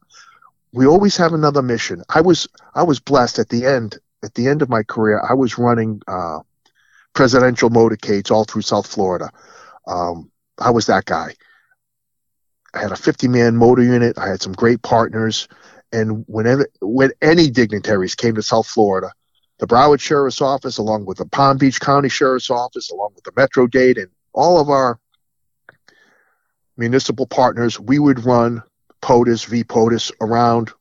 We 0.72 0.88
always 0.88 1.18
have 1.18 1.34
another 1.34 1.62
mission. 1.62 2.04
I 2.08 2.22
was 2.22 2.48
I 2.74 2.84
was 2.84 3.02
blessed 3.02 3.40
at 3.40 3.50
the 3.50 3.66
end 3.66 4.00
at 4.24 4.34
the 4.36 4.48
end 4.48 4.62
of 4.62 4.70
my 4.70 4.84
career. 4.84 5.22
I 5.30 5.34
was 5.34 5.58
running 5.58 6.02
uh, 6.08 6.40
presidential 7.14 7.70
motorcades 7.70 8.32
all 8.32 8.46
through 8.46 8.62
South 8.62 8.88
Florida. 8.88 9.32
Um, 9.86 10.32
I 10.58 10.70
was 10.70 10.86
that 10.86 11.06
guy. 11.06 11.36
I 12.74 12.80
had 12.80 12.92
a 12.92 12.96
50 12.96 13.28
man 13.28 13.58
motor 13.58 13.84
unit. 13.84 14.18
I 14.18 14.28
had 14.28 14.42
some 14.42 14.54
great 14.54 14.82
partners. 14.82 15.48
And 15.92 16.24
whenever, 16.28 16.68
when 16.82 17.12
any 17.22 17.50
dignitaries 17.50 18.16
came 18.16 18.36
to 18.36 18.42
South 18.42 18.68
Florida, 18.68 19.12
the 19.60 19.68
Broward 19.68 20.00
Sheriff's 20.00 20.42
Office, 20.42 20.78
along 20.78 21.06
with 21.06 21.18
the 21.18 21.26
Palm 21.26 21.58
Beach 21.58 21.80
County 21.80 22.10
Sheriff's 22.10 22.50
Office, 22.50 22.90
along 22.92 23.12
with 23.14 23.24
the 23.24 23.34
Metro 23.36 23.68
Dade, 23.68 23.98
and 23.98 24.10
all 24.34 24.60
of 24.60 24.70
our 24.70 25.00
municipal 26.78 27.28
partners, 27.28 27.80
we 27.80 28.00
would 28.00 28.26
run 28.26 28.64
POTUS, 29.02 29.46
V 29.46 29.64
POTUS 29.64 30.12
around 30.22 30.72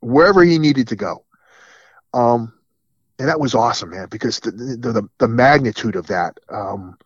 wherever 0.00 0.42
he 0.42 0.58
needed 0.58 0.88
to 0.88 0.96
go. 0.96 1.24
Um, 2.14 2.52
and 3.18 3.28
that 3.28 3.40
was 3.40 3.54
awesome, 3.54 3.90
man, 3.90 4.08
because 4.10 4.40
the 4.40 4.50
the, 4.50 5.08
the, 5.18 5.28
magnitude 5.28 5.94
of 5.94 6.06
that, 6.06 6.38
um, 6.48 6.96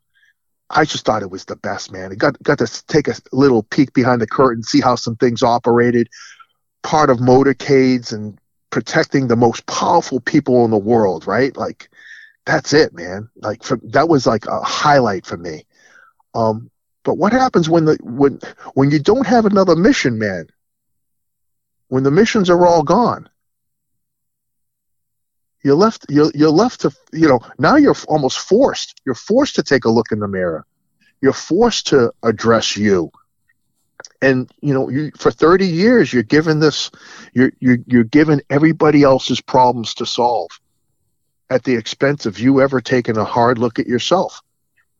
I 0.71 0.85
just 0.85 1.05
thought 1.05 1.23
it 1.23 1.31
was 1.31 1.45
the 1.45 1.57
best, 1.57 1.93
man. 1.93 2.12
It 2.12 2.19
got 2.19 2.43
got 2.43 2.59
to 2.59 2.87
take 2.87 3.09
a 3.09 3.15
little 3.33 3.62
peek 3.62 3.93
behind 3.93 4.21
the 4.21 4.27
curtain, 4.27 4.62
see 4.62 4.81
how 4.81 4.95
some 4.95 5.17
things 5.17 5.43
operated. 5.43 6.09
Part 6.83 7.11
of 7.11 7.19
motorcades 7.19 8.12
and 8.12 8.39
protecting 8.71 9.29
the 9.29 9.37
most 9.37 9.67
powerful 9.67 10.21
people 10.21 10.65
in 10.65 10.71
the 10.71 10.77
world, 10.79 11.27
right? 11.27 11.57
Like 11.57 11.89
that's 12.47 12.73
it, 12.73 12.93
man. 12.95 13.29
Like 13.37 13.62
for, 13.62 13.79
that 13.85 14.09
was 14.09 14.27
like 14.27 14.47
a 14.47 14.61
highlight 14.61 15.27
for 15.27 15.37
me. 15.37 15.65
Um, 16.35 16.71
but 17.05 17.19
what 17.19 17.33
happens 17.33 17.69
when 17.69 17.85
the 17.85 17.99
when 18.03 18.41
when 18.75 18.91
you 18.91 18.99
don't 18.99 19.27
have 19.27 19.47
another 19.47 19.77
mission, 19.77 20.19
man? 20.19 20.47
When 21.89 22.03
the 22.03 22.11
missions 22.11 22.51
are 22.51 22.67
all 22.67 22.83
gone, 22.83 23.29
you're 25.65 25.75
left 25.75 26.07
you're, 26.09 26.31
you're 26.35 26.51
left 26.51 26.83
to 26.83 26.93
you 27.12 27.27
know 27.27 27.41
now 27.59 27.77
you're 27.77 27.97
almost 28.07 28.39
forced. 28.39 29.01
You're 29.05 29.15
forced 29.15 29.57
to 29.57 29.62
take 29.62 29.85
a 29.85 29.91
look 29.91 30.12
in 30.12 30.21
the 30.21 30.29
mirror. 30.29 30.65
You're 31.21 31.33
forced 31.33 31.89
to 31.89 32.12
address 32.23 32.77
you 32.77 33.11
and 34.21 34.51
you 34.61 34.75
know 34.75 34.89
you, 34.89 35.11
for 35.19 35.31
30 35.31 35.67
years 35.67 36.12
you're 36.12 36.23
given 36.23 36.61
this 36.61 36.91
you're, 37.33 37.53
you're 37.61 37.79
you're 37.87 38.05
given 38.05 38.41
everybody 38.51 39.03
else's 39.03 39.41
problems 39.41 39.95
to 39.95 40.07
solve 40.07 40.51
at 41.51 41.65
the 41.65 41.75
expense 41.75 42.27
of 42.27 42.39
you 42.39 42.61
ever 42.61 42.81
taking 42.81 43.17
a 43.17 43.25
hard 43.25 43.59
look 43.59 43.79
at 43.79 43.87
yourself 43.87 44.41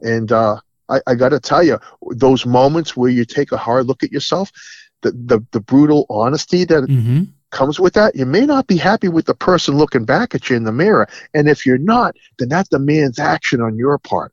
and 0.01 0.31
uh, 0.33 0.61
I, 0.89 1.01
I 1.07 1.15
got 1.15 1.31
to 1.31 1.41
tell 1.41 1.63
you 1.63 1.79
those 2.11 2.45
moments 2.45 2.97
where 2.97 3.11
you 3.11 3.25
take 3.25 3.53
a 3.53 3.57
hard 3.57 3.87
look 3.87 4.03
at 4.03 4.13
yourself 4.13 4.51
the 5.03 5.13
the, 5.13 5.41
the 5.53 5.61
brutal 5.61 6.07
honesty 6.09 6.65
that 6.65 6.85
mm-hmm. 6.85 7.25
Comes 7.55 7.81
with 7.81 7.95
that 7.95 8.15
you 8.15 8.27
may 8.27 8.45
not 8.45 8.67
be 8.67 8.77
happy 8.77 9.09
with 9.09 9.25
the 9.25 9.35
person 9.35 9.79
looking 9.79 10.05
back 10.05 10.35
at 10.35 10.51
you 10.51 10.57
in 10.57 10.65
the 10.65 10.73
mirror 10.73 11.09
and 11.33 11.49
if 11.49 11.65
you're 11.65 11.79
not 11.79 12.15
then 12.39 12.51
that 12.51 12.69
demands 12.69 13.19
action 13.19 13.63
on 13.63 13.79
your 13.79 13.97
part 13.97 14.33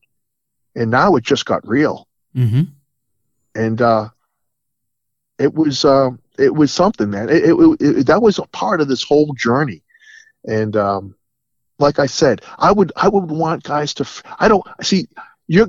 and 0.76 0.92
now 0.92 1.16
it 1.16 1.24
just 1.24 1.46
got 1.46 1.66
real 1.66 2.08
mm-hmm. 2.36 2.64
and 3.56 3.82
uh, 3.82 4.10
it 5.42 5.54
was 5.54 5.84
uh, 5.86 6.12
it 6.38 6.54
was 6.54 6.72
something, 6.72 7.10
man. 7.10 7.30
It, 7.30 7.44
it, 7.46 7.78
it, 7.80 8.08
that 8.08 8.22
was 8.22 8.40
a 8.40 8.44
part 8.48 8.82
of 8.82 8.88
this 8.88 9.04
whole 9.04 9.34
journey, 9.34 9.84
and 10.46 10.76
um, 10.76 11.16
like 11.80 12.00
I 12.00 12.06
said, 12.06 12.42
I 12.58 12.72
would 12.72 12.92
I 12.96 13.08
would 13.08 13.30
want 13.30 13.64
guys 13.64 13.94
to. 13.96 14.08
I 14.40 14.48
don't 14.48 14.66
see 14.82 15.08
you 15.48 15.68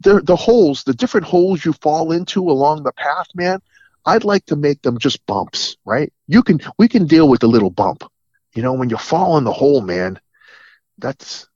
the 0.00 0.20
the 0.20 0.36
holes, 0.36 0.84
the 0.84 0.94
different 0.94 1.26
holes 1.26 1.64
you 1.64 1.72
fall 1.74 2.12
into 2.12 2.50
along 2.50 2.82
the 2.82 2.92
path, 2.92 3.28
man. 3.34 3.60
I'd 4.06 4.24
like 4.24 4.44
to 4.46 4.56
make 4.56 4.82
them 4.82 4.98
just 4.98 5.24
bumps, 5.26 5.76
right? 5.84 6.12
You 6.26 6.42
can 6.42 6.60
we 6.78 6.88
can 6.88 7.06
deal 7.06 7.28
with 7.28 7.42
a 7.42 7.48
little 7.48 7.70
bump. 7.70 8.04
You 8.54 8.62
know, 8.62 8.74
when 8.74 8.90
you 8.90 8.96
fall 8.96 9.38
in 9.38 9.44
the 9.44 9.52
hole, 9.52 9.80
man, 9.80 10.20
that's 10.98 11.48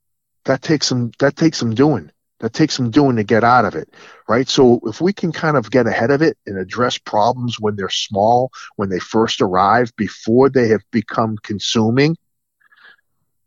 that 0.45 0.63
takes 0.63 0.87
some 0.87 1.13
that 1.19 1.37
takes 1.37 1.59
some 1.59 1.75
doing 1.75 2.11
that 2.41 2.53
takes 2.53 2.75
some 2.75 2.91
doing 2.91 3.17
to 3.17 3.25
get 3.25 3.43
out 3.45 3.65
of 3.65 3.75
it, 3.75 3.93
right? 4.29 4.49
So 4.49 4.81
if 4.85 5.01
we 5.01 5.13
can 5.13 5.33
kind 5.33 5.57
of 5.57 5.71
get 5.71 5.87
ahead 5.87 6.11
of 6.11 6.23
it 6.23 6.39
and 6.47 6.57
address 6.57 6.97
problems 6.99 7.59
when 7.59 7.77
they're 7.77 7.89
small, 7.89 8.51
when 8.77 8.89
they 8.89 9.01
first 9.01 9.41
arrive, 9.41 9.95
before 9.97 10.49
they 10.49 10.69
have 10.69 10.83
become 10.93 11.37
consuming, 11.43 12.17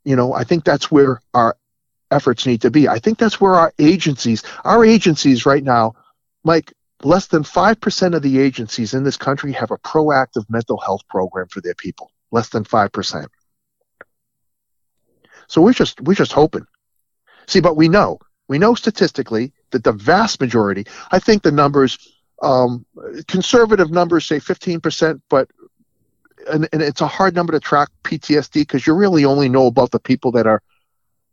you 0.03 0.15
know, 0.15 0.33
I 0.33 0.43
think 0.43 0.63
that's 0.63 0.91
where 0.91 1.21
our 1.33 1.55
efforts 2.09 2.45
need 2.45 2.61
to 2.61 2.71
be. 2.71 2.87
I 2.87 2.99
think 2.99 3.17
that's 3.17 3.39
where 3.39 3.55
our 3.55 3.73
agencies, 3.79 4.43
our 4.65 4.83
agencies 4.83 5.45
right 5.45 5.63
now, 5.63 5.93
Mike, 6.43 6.73
less 7.05 7.27
than 7.27 7.43
5% 7.43 8.15
of 8.15 8.21
the 8.21 8.39
agencies 8.39 8.93
in 8.93 9.03
this 9.03 9.17
country 9.17 9.51
have 9.53 9.71
a 9.71 9.77
proactive 9.77 10.49
mental 10.49 10.77
health 10.77 11.01
program 11.09 11.47
for 11.47 11.61
their 11.61 11.75
people. 11.75 12.11
Less 12.31 12.49
than 12.49 12.63
5%. 12.63 13.27
So 15.47 15.61
we're 15.61 15.73
just 15.73 15.99
we're 15.99 16.13
just 16.13 16.31
hoping. 16.31 16.65
See, 17.47 17.59
but 17.59 17.75
we 17.75 17.89
know 17.89 18.19
we 18.47 18.57
know 18.57 18.75
statistically 18.75 19.53
that 19.71 19.83
the 19.83 19.93
vast 19.93 20.41
majority, 20.41 20.85
I 21.11 21.19
think 21.19 21.41
the 21.41 21.53
numbers, 21.53 21.97
um, 22.41 22.85
conservative 23.27 23.91
numbers 23.91 24.25
say 24.25 24.39
15%, 24.39 25.21
but 25.29 25.49
and, 26.49 26.67
and 26.73 26.81
it's 26.81 27.01
a 27.01 27.07
hard 27.07 27.33
number 27.33 27.53
to 27.53 27.59
track 27.59 27.87
PTSD 28.03 28.53
because 28.55 28.85
you 28.85 28.93
really 28.93 29.23
only 29.25 29.47
know 29.47 29.67
about 29.67 29.91
the 29.91 29.99
people 29.99 30.33
that 30.33 30.47
are 30.47 30.61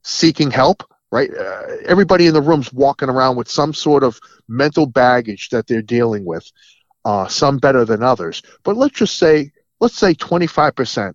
seeking 0.04 0.50
help, 0.50 0.84
right? 1.10 1.30
Uh, 1.34 1.62
everybody 1.86 2.26
in 2.26 2.34
the 2.34 2.42
room's 2.42 2.72
walking 2.72 3.08
around 3.08 3.36
with 3.36 3.50
some 3.50 3.72
sort 3.72 4.02
of 4.02 4.20
mental 4.48 4.86
baggage 4.86 5.48
that 5.50 5.66
they're 5.66 5.82
dealing 5.82 6.24
with, 6.24 6.50
uh, 7.04 7.26
some 7.28 7.58
better 7.58 7.84
than 7.84 8.02
others. 8.02 8.42
But 8.62 8.76
let's 8.76 8.96
just 8.96 9.18
say, 9.18 9.52
let's 9.80 9.96
say 9.96 10.14
25% 10.14 11.14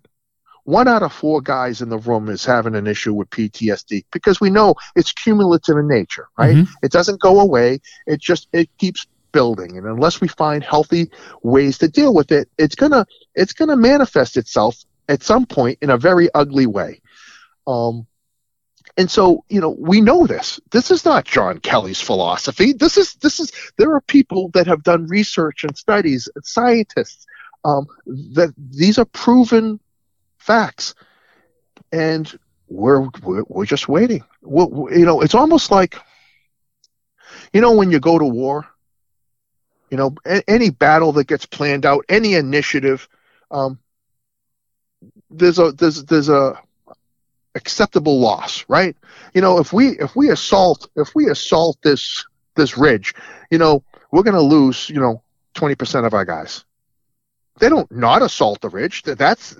one 0.64 0.88
out 0.88 1.02
of 1.02 1.12
four 1.12 1.40
guys 1.40 1.82
in 1.82 1.90
the 1.90 1.98
room 1.98 2.28
is 2.28 2.44
having 2.44 2.74
an 2.74 2.86
issue 2.86 3.12
with 3.12 3.30
PTSD 3.30 4.04
because 4.10 4.40
we 4.40 4.50
know 4.50 4.74
it's 4.96 5.12
cumulative 5.12 5.76
in 5.76 5.86
nature, 5.86 6.28
right? 6.38 6.56
Mm-hmm. 6.56 6.72
It 6.82 6.90
doesn't 6.90 7.20
go 7.20 7.40
away. 7.40 7.80
It 8.06 8.20
just 8.20 8.48
it 8.52 8.68
keeps 8.78 9.06
building, 9.32 9.76
and 9.76 9.86
unless 9.86 10.20
we 10.20 10.28
find 10.28 10.64
healthy 10.64 11.10
ways 11.42 11.78
to 11.78 11.88
deal 11.88 12.14
with 12.14 12.32
it, 12.32 12.48
it's 12.58 12.74
gonna 12.74 13.06
it's 13.34 13.52
gonna 13.52 13.76
manifest 13.76 14.36
itself 14.36 14.76
at 15.08 15.22
some 15.22 15.44
point 15.44 15.78
in 15.82 15.90
a 15.90 15.98
very 15.98 16.28
ugly 16.34 16.66
way. 16.66 17.02
Um, 17.66 18.06
and 18.96 19.10
so, 19.10 19.44
you 19.48 19.60
know, 19.60 19.74
we 19.78 20.00
know 20.00 20.26
this. 20.26 20.60
This 20.70 20.90
is 20.90 21.04
not 21.04 21.24
John 21.24 21.58
Kelly's 21.58 22.00
philosophy. 22.00 22.72
This 22.72 22.96
is 22.96 23.14
this 23.14 23.40
is 23.40 23.50
there 23.76 23.92
are 23.92 24.00
people 24.00 24.50
that 24.54 24.66
have 24.68 24.84
done 24.84 25.06
research 25.08 25.64
and 25.64 25.76
studies, 25.76 26.28
scientists 26.42 27.26
um, 27.64 27.86
that 28.06 28.54
these 28.56 28.98
are 28.98 29.04
proven 29.06 29.80
facts, 30.38 30.94
and 31.90 32.38
we're 32.68 33.08
we're, 33.22 33.44
we're 33.48 33.66
just 33.66 33.88
waiting. 33.88 34.22
We're, 34.42 34.96
you 34.96 35.04
know, 35.04 35.22
it's 35.22 35.34
almost 35.34 35.72
like 35.72 35.96
you 37.52 37.60
know 37.60 37.72
when 37.72 37.90
you 37.90 37.98
go 37.98 38.18
to 38.18 38.24
war. 38.24 38.66
You 39.90 39.96
know, 39.96 40.14
a- 40.24 40.48
any 40.48 40.70
battle 40.70 41.12
that 41.12 41.26
gets 41.26 41.46
planned 41.46 41.84
out, 41.84 42.04
any 42.08 42.34
initiative, 42.34 43.08
um, 43.50 43.78
there's 45.30 45.58
a 45.58 45.72
there's 45.72 46.04
there's 46.04 46.28
a 46.28 46.60
acceptable 47.54 48.18
loss, 48.20 48.64
right? 48.68 48.96
You 49.34 49.40
know, 49.40 49.58
if 49.58 49.72
we 49.72 49.98
if 49.98 50.16
we 50.16 50.30
assault 50.30 50.88
if 50.96 51.14
we 51.14 51.28
assault 51.28 51.78
this 51.82 52.24
this 52.56 52.76
ridge, 52.76 53.14
you 53.50 53.58
know, 53.58 53.82
we're 54.12 54.22
going 54.22 54.34
to 54.34 54.40
lose, 54.40 54.88
you 54.88 55.00
know, 55.00 55.22
20% 55.56 56.06
of 56.06 56.14
our 56.14 56.24
guys 56.24 56.64
they 57.60 57.68
don't 57.68 57.90
not 57.90 58.22
assault 58.22 58.60
the 58.60 58.68
rich. 58.68 59.02
That's 59.02 59.52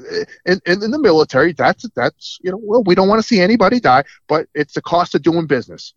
in, 0.47 0.61
in, 0.67 0.83
in 0.83 0.91
the 0.91 0.99
military. 0.99 1.53
That's 1.53 1.89
that's 1.95 2.39
you 2.43 2.51
know 2.51 2.59
well 2.61 2.83
we 2.83 2.95
don't 2.95 3.09
want 3.09 3.21
to 3.21 3.27
see 3.27 3.41
anybody 3.41 3.81
die, 3.81 4.05
but 4.27 4.49
it's 4.55 4.75
the 4.75 4.83
cost 4.83 5.15
of 5.15 5.23
doing 5.23 5.47
business. 5.47 5.95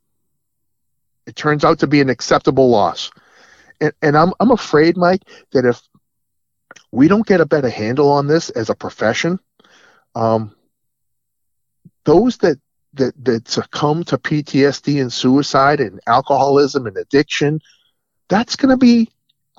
It 1.26 1.36
turns 1.36 1.66
out 1.66 1.80
to 1.80 1.88
be 1.88 2.02
an 2.02 2.10
acceptable 2.10 2.70
loss, 2.70 3.12
and 3.82 3.93
and 4.02 4.16
I'm 4.16 4.34
I'm 4.39 4.52
afraid, 4.52 4.95
Mike, 4.95 5.24
that 5.54 5.66
if 5.66 5.82
we 6.91 7.08
don't 7.08 7.26
get 7.26 7.41
a 7.41 7.45
better 7.45 7.70
handle 7.70 8.12
on 8.12 8.28
this 8.28 8.50
as 8.52 8.70
a 8.70 8.76
profession, 8.76 9.39
um, 10.14 10.56
those 12.08 12.38
that 12.38 12.58
that 12.93 13.14
that 13.26 13.47
succumb 13.47 14.03
to 14.05 14.18
PTSD 14.18 14.99
and 15.01 15.12
suicide 15.12 15.80
and 15.82 15.99
alcoholism 16.08 16.88
and 16.88 16.97
addiction, 16.97 17.60
that's 18.30 18.55
going 18.55 18.72
to 18.72 18.78
be 18.78 19.10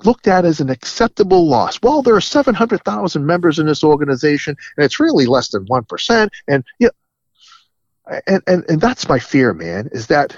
looked 0.03 0.27
at 0.27 0.45
as 0.45 0.59
an 0.59 0.69
acceptable 0.69 1.47
loss. 1.47 1.79
Well, 1.81 2.01
there 2.01 2.15
are 2.15 2.21
700,000 2.21 3.25
members 3.25 3.59
in 3.59 3.67
this 3.67 3.83
organization, 3.83 4.55
and 4.75 4.83
it's 4.83 4.99
really 4.99 5.25
less 5.25 5.49
than 5.49 5.65
1%. 5.67 6.29
And, 6.47 6.63
you 6.79 6.87
know, 6.87 8.19
and, 8.25 8.41
and, 8.47 8.65
and 8.67 8.81
that's 8.81 9.07
my 9.07 9.19
fear, 9.19 9.53
man, 9.53 9.89
is 9.91 10.07
that 10.07 10.35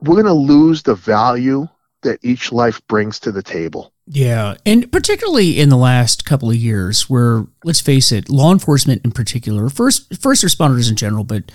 we're 0.00 0.20
going 0.20 0.26
to 0.26 0.32
lose 0.32 0.82
the 0.82 0.94
value 0.94 1.68
that 2.02 2.18
each 2.22 2.52
life 2.52 2.84
brings 2.88 3.20
to 3.20 3.32
the 3.32 3.42
table. 3.42 3.92
Yeah, 4.08 4.54
and 4.64 4.90
particularly 4.92 5.58
in 5.58 5.68
the 5.68 5.76
last 5.76 6.24
couple 6.24 6.48
of 6.48 6.56
years, 6.56 7.10
where 7.10 7.46
let's 7.64 7.80
face 7.80 8.12
it, 8.12 8.28
law 8.28 8.52
enforcement 8.52 9.04
in 9.04 9.10
particular, 9.10 9.68
first 9.68 10.20
first 10.22 10.44
responders 10.44 10.88
in 10.88 10.94
general, 10.94 11.24
but 11.24 11.50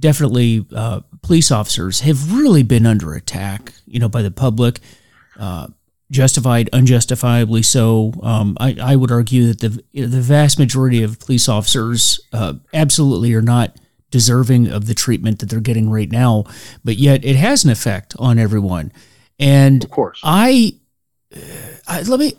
definitely 0.00 0.66
uh, 0.74 1.00
police 1.22 1.50
officers 1.50 2.00
have 2.00 2.32
really 2.32 2.62
been 2.62 2.86
under 2.86 3.12
attack, 3.12 3.74
you 3.86 4.00
know, 4.00 4.08
by 4.08 4.22
the 4.22 4.30
public, 4.30 4.80
uh, 5.38 5.68
justified, 6.10 6.70
unjustifiably 6.72 7.62
so. 7.62 8.12
Um, 8.22 8.56
I, 8.58 8.76
I, 8.82 8.96
would 8.96 9.12
argue 9.12 9.52
that 9.52 9.60
the 9.60 10.06
the 10.06 10.20
vast 10.20 10.58
majority 10.58 11.02
of 11.02 11.20
police 11.20 11.46
officers 11.46 12.20
uh, 12.32 12.54
absolutely 12.72 13.34
are 13.34 13.42
not 13.42 13.76
deserving 14.10 14.68
of 14.68 14.86
the 14.86 14.94
treatment 14.94 15.40
that 15.40 15.50
they're 15.50 15.60
getting 15.60 15.90
right 15.90 16.10
now, 16.10 16.44
but 16.84 16.96
yet 16.96 17.22
it 17.22 17.36
has 17.36 17.64
an 17.64 17.70
effect 17.70 18.14
on 18.18 18.38
everyone. 18.38 18.92
And 19.38 19.84
of 19.84 19.90
course, 19.90 20.20
I, 20.22 20.78
I 21.86 22.02
let 22.02 22.20
me 22.20 22.36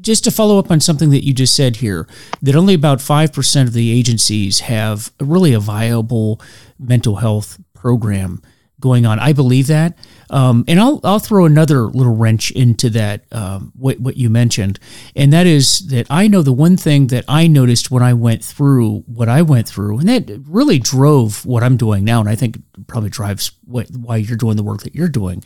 just 0.00 0.24
to 0.24 0.30
follow 0.30 0.58
up 0.58 0.70
on 0.70 0.80
something 0.80 1.10
that 1.10 1.24
you 1.24 1.32
just 1.32 1.54
said 1.54 1.76
here, 1.76 2.06
that 2.42 2.54
only 2.54 2.74
about 2.74 2.98
5% 2.98 3.62
of 3.62 3.72
the 3.72 3.92
agencies 3.98 4.60
have 4.60 5.10
really 5.20 5.52
a 5.52 5.60
viable 5.60 6.40
mental 6.78 7.16
health 7.16 7.58
program 7.74 8.42
going 8.78 9.06
on. 9.06 9.18
I 9.18 9.32
believe 9.32 9.68
that. 9.68 9.96
Um, 10.28 10.64
and 10.68 10.78
I'll, 10.78 11.00
I'll 11.02 11.18
throw 11.18 11.46
another 11.46 11.82
little 11.82 12.14
wrench 12.14 12.50
into 12.50 12.90
that, 12.90 13.24
um, 13.32 13.72
what, 13.74 13.98
what 14.00 14.16
you 14.16 14.28
mentioned. 14.28 14.78
And 15.14 15.32
that 15.32 15.46
is 15.46 15.88
that 15.88 16.06
I 16.10 16.28
know 16.28 16.42
the 16.42 16.52
one 16.52 16.76
thing 16.76 17.06
that 17.06 17.24
I 17.28 17.46
noticed 17.46 17.90
when 17.90 18.02
I 18.02 18.12
went 18.12 18.44
through 18.44 19.04
what 19.06 19.28
I 19.28 19.42
went 19.42 19.68
through, 19.68 20.00
and 20.00 20.08
that 20.08 20.42
really 20.46 20.78
drove 20.78 21.46
what 21.46 21.62
I'm 21.62 21.76
doing 21.76 22.04
now, 22.04 22.20
and 22.20 22.28
I 22.28 22.34
think 22.34 22.58
probably 22.86 23.10
drives 23.10 23.52
what, 23.64 23.88
why 23.90 24.16
you're 24.16 24.36
doing 24.36 24.56
the 24.56 24.62
work 24.62 24.82
that 24.82 24.94
you're 24.94 25.08
doing, 25.08 25.42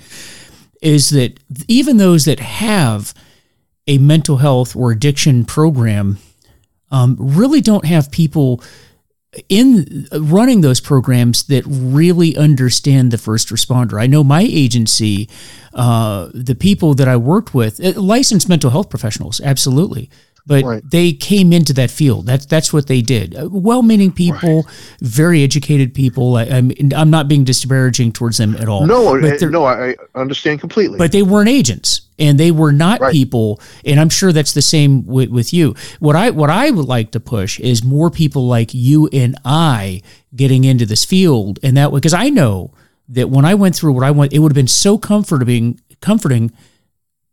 is 0.80 1.10
that 1.10 1.38
even 1.68 1.96
those 1.96 2.24
that 2.24 2.40
have– 2.40 3.14
a 3.90 3.98
mental 3.98 4.36
health 4.36 4.76
or 4.76 4.92
addiction 4.92 5.44
program 5.44 6.18
um, 6.92 7.16
really 7.18 7.60
don't 7.60 7.84
have 7.84 8.10
people 8.12 8.62
in 9.48 10.08
running 10.12 10.60
those 10.60 10.80
programs 10.80 11.44
that 11.44 11.64
really 11.66 12.36
understand 12.36 13.10
the 13.10 13.18
first 13.18 13.48
responder. 13.48 14.00
I 14.00 14.06
know 14.06 14.22
my 14.22 14.42
agency, 14.42 15.28
uh, 15.74 16.30
the 16.34 16.54
people 16.54 16.94
that 16.94 17.08
I 17.08 17.16
worked 17.16 17.52
with, 17.52 17.84
uh, 17.84 18.00
licensed 18.00 18.48
mental 18.48 18.70
health 18.70 18.90
professionals, 18.90 19.40
absolutely 19.40 20.08
but 20.46 20.64
right. 20.64 20.82
they 20.90 21.12
came 21.12 21.52
into 21.52 21.72
that 21.74 21.90
field. 21.90 22.26
That's 22.26 22.46
that's 22.46 22.72
what 22.72 22.86
they 22.86 23.02
did. 23.02 23.36
Uh, 23.36 23.48
well-meaning 23.50 24.12
people, 24.12 24.62
right. 24.62 24.74
very 25.00 25.42
educated 25.42 25.94
people. 25.94 26.36
I, 26.36 26.44
am 26.44 26.72
I'm, 26.78 26.92
I'm 26.94 27.10
not 27.10 27.28
being 27.28 27.44
disparaging 27.44 28.12
towards 28.12 28.38
them 28.38 28.56
at 28.56 28.68
all. 28.68 28.86
No, 28.86 29.14
no, 29.14 29.64
I 29.64 29.96
understand 30.14 30.60
completely. 30.60 30.98
But 30.98 31.12
they 31.12 31.22
weren't 31.22 31.48
agents, 31.48 32.02
and 32.18 32.38
they 32.38 32.50
were 32.50 32.72
not 32.72 33.00
right. 33.00 33.12
people. 33.12 33.60
And 33.84 34.00
I'm 34.00 34.08
sure 34.08 34.32
that's 34.32 34.52
the 34.52 34.62
same 34.62 35.06
with, 35.06 35.30
with 35.30 35.52
you. 35.52 35.74
What 35.98 36.16
I 36.16 36.30
what 36.30 36.50
I 36.50 36.70
would 36.70 36.86
like 36.86 37.12
to 37.12 37.20
push 37.20 37.60
is 37.60 37.84
more 37.84 38.10
people 38.10 38.46
like 38.46 38.72
you 38.72 39.08
and 39.12 39.36
I 39.44 40.02
getting 40.34 40.64
into 40.64 40.86
this 40.86 41.04
field, 41.04 41.58
and 41.62 41.76
that 41.76 41.92
because 41.92 42.14
I 42.14 42.28
know 42.28 42.72
that 43.08 43.28
when 43.28 43.44
I 43.44 43.54
went 43.54 43.74
through 43.74 43.92
what 43.92 44.04
I 44.04 44.10
went, 44.10 44.32
it 44.32 44.38
would 44.38 44.52
have 44.52 44.56
been 44.56 44.68
so 44.68 44.96
comforting, 44.96 45.80
comforting 46.00 46.52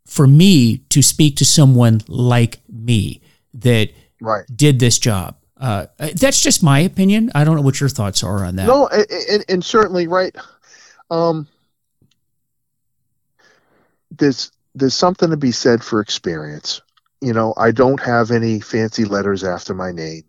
for 0.08 0.26
me 0.26 0.78
to 0.89 1.01
speak 1.03 1.36
to 1.36 1.45
someone 1.45 2.01
like 2.08 2.60
me 2.70 3.22
that 3.53 3.89
right. 4.22 4.45
did 4.55 4.80
this 4.80 4.97
job. 4.97 5.36
Uh, 5.60 5.88
that's 6.16 6.41
just 6.41 6.64
my 6.64 6.80
opinion. 6.80 7.32
I 7.36 7.43
don't 7.43 7.55
know 7.55 7.62
what 7.62 7.80
your 7.80 7.89
thoughts 7.89 8.24
are 8.24 8.45
on 8.45 8.55
that. 8.55 8.68
No, 8.68 8.88
and, 8.88 9.45
and 9.49 9.66
certainly 9.66 10.08
right. 10.08 10.36
Um, 11.10 11.47
there's 14.12 14.51
there's 14.76 14.95
something 14.95 15.30
to 15.32 15.38
be 15.38 15.51
said 15.51 15.84
for 15.84 15.99
experience. 15.99 16.82
You 17.22 17.34
know, 17.34 17.53
I 17.58 17.72
don't 17.72 17.99
have 18.01 18.32
any 18.32 18.60
fancy 18.60 19.05
letters 19.05 19.43
after 19.43 19.74
my 19.74 19.91
name. 19.91 20.24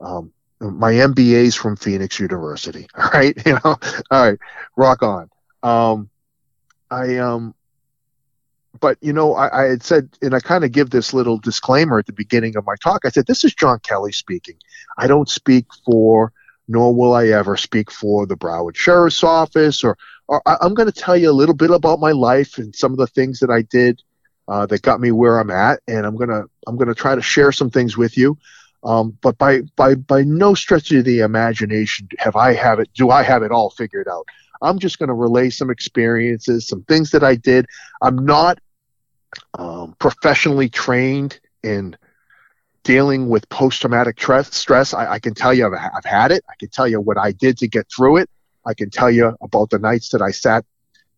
Um, 0.00 0.32
my 0.60 0.92
MBA 0.92 1.44
is 1.44 1.54
from 1.54 1.76
Phoenix 1.76 2.20
University. 2.20 2.86
All 2.96 3.08
right, 3.12 3.34
you 3.46 3.52
know, 3.52 3.76
all 4.10 4.28
right, 4.30 4.38
rock 4.76 5.02
on. 5.02 5.30
Um, 5.62 6.10
I 6.90 7.16
um, 7.16 7.54
but 8.80 8.98
you 9.00 9.12
know, 9.12 9.34
I, 9.34 9.64
I 9.64 9.68
had 9.68 9.82
said, 9.82 10.08
and 10.22 10.34
I 10.34 10.40
kind 10.40 10.64
of 10.64 10.72
give 10.72 10.90
this 10.90 11.12
little 11.12 11.38
disclaimer 11.38 11.98
at 11.98 12.06
the 12.06 12.12
beginning 12.12 12.56
of 12.56 12.66
my 12.66 12.74
talk. 12.82 13.04
I 13.04 13.10
said, 13.10 13.26
"This 13.26 13.44
is 13.44 13.54
John 13.54 13.80
Kelly 13.80 14.12
speaking. 14.12 14.56
I 14.98 15.06
don't 15.06 15.28
speak 15.28 15.66
for, 15.84 16.32
nor 16.66 16.94
will 16.94 17.14
I 17.14 17.28
ever 17.28 17.56
speak 17.56 17.90
for 17.90 18.26
the 18.26 18.36
Broward 18.36 18.76
Sheriff's 18.76 19.24
Office, 19.24 19.82
or, 19.82 19.96
or 20.26 20.42
I, 20.46 20.56
am 20.62 20.74
going 20.74 20.90
to 20.90 21.00
tell 21.00 21.16
you 21.16 21.30
a 21.30 21.32
little 21.32 21.54
bit 21.54 21.70
about 21.70 22.00
my 22.00 22.12
life 22.12 22.58
and 22.58 22.74
some 22.74 22.92
of 22.92 22.98
the 22.98 23.06
things 23.06 23.40
that 23.40 23.50
I 23.50 23.62
did 23.62 24.02
uh, 24.48 24.66
that 24.66 24.82
got 24.82 25.00
me 25.00 25.10
where 25.10 25.38
I'm 25.38 25.50
at, 25.50 25.80
and 25.88 26.06
I'm 26.06 26.16
gonna 26.16 26.44
I'm 26.66 26.76
gonna 26.76 26.94
try 26.94 27.14
to 27.14 27.22
share 27.22 27.52
some 27.52 27.70
things 27.70 27.96
with 27.96 28.16
you." 28.16 28.38
Um, 28.84 29.18
but 29.22 29.36
by 29.38 29.62
by 29.76 29.96
by 29.96 30.22
no 30.22 30.54
stretch 30.54 30.92
of 30.92 31.04
the 31.04 31.20
imagination 31.20 32.08
have 32.18 32.36
I 32.36 32.54
have 32.54 32.78
it 32.78 32.88
do 32.94 33.10
I 33.10 33.22
have 33.22 33.42
it 33.42 33.50
all 33.50 33.70
figured 33.70 34.08
out. 34.08 34.26
I'm 34.62 34.78
just 34.78 34.98
going 34.98 35.08
to 35.08 35.14
relay 35.14 35.50
some 35.50 35.70
experiences, 35.70 36.66
some 36.66 36.82
things 36.82 37.10
that 37.10 37.24
I 37.24 37.34
did. 37.34 37.66
I'm 38.02 38.24
not 38.24 38.58
um, 39.54 39.94
professionally 39.98 40.68
trained 40.68 41.38
in 41.62 41.96
dealing 42.82 43.28
with 43.28 43.48
post-traumatic 43.48 44.18
stress. 44.50 44.94
I, 44.94 45.12
I 45.12 45.18
can 45.18 45.34
tell 45.34 45.52
you 45.52 45.66
I've, 45.66 45.90
I've, 45.96 46.04
had 46.04 46.32
it. 46.32 46.44
I 46.48 46.54
can 46.58 46.70
tell 46.70 46.88
you 46.88 47.00
what 47.00 47.18
I 47.18 47.32
did 47.32 47.58
to 47.58 47.68
get 47.68 47.86
through 47.94 48.18
it. 48.18 48.30
I 48.64 48.74
can 48.74 48.90
tell 48.90 49.10
you 49.10 49.36
about 49.40 49.70
the 49.70 49.78
nights 49.78 50.10
that 50.10 50.22
I 50.22 50.30
sat 50.30 50.64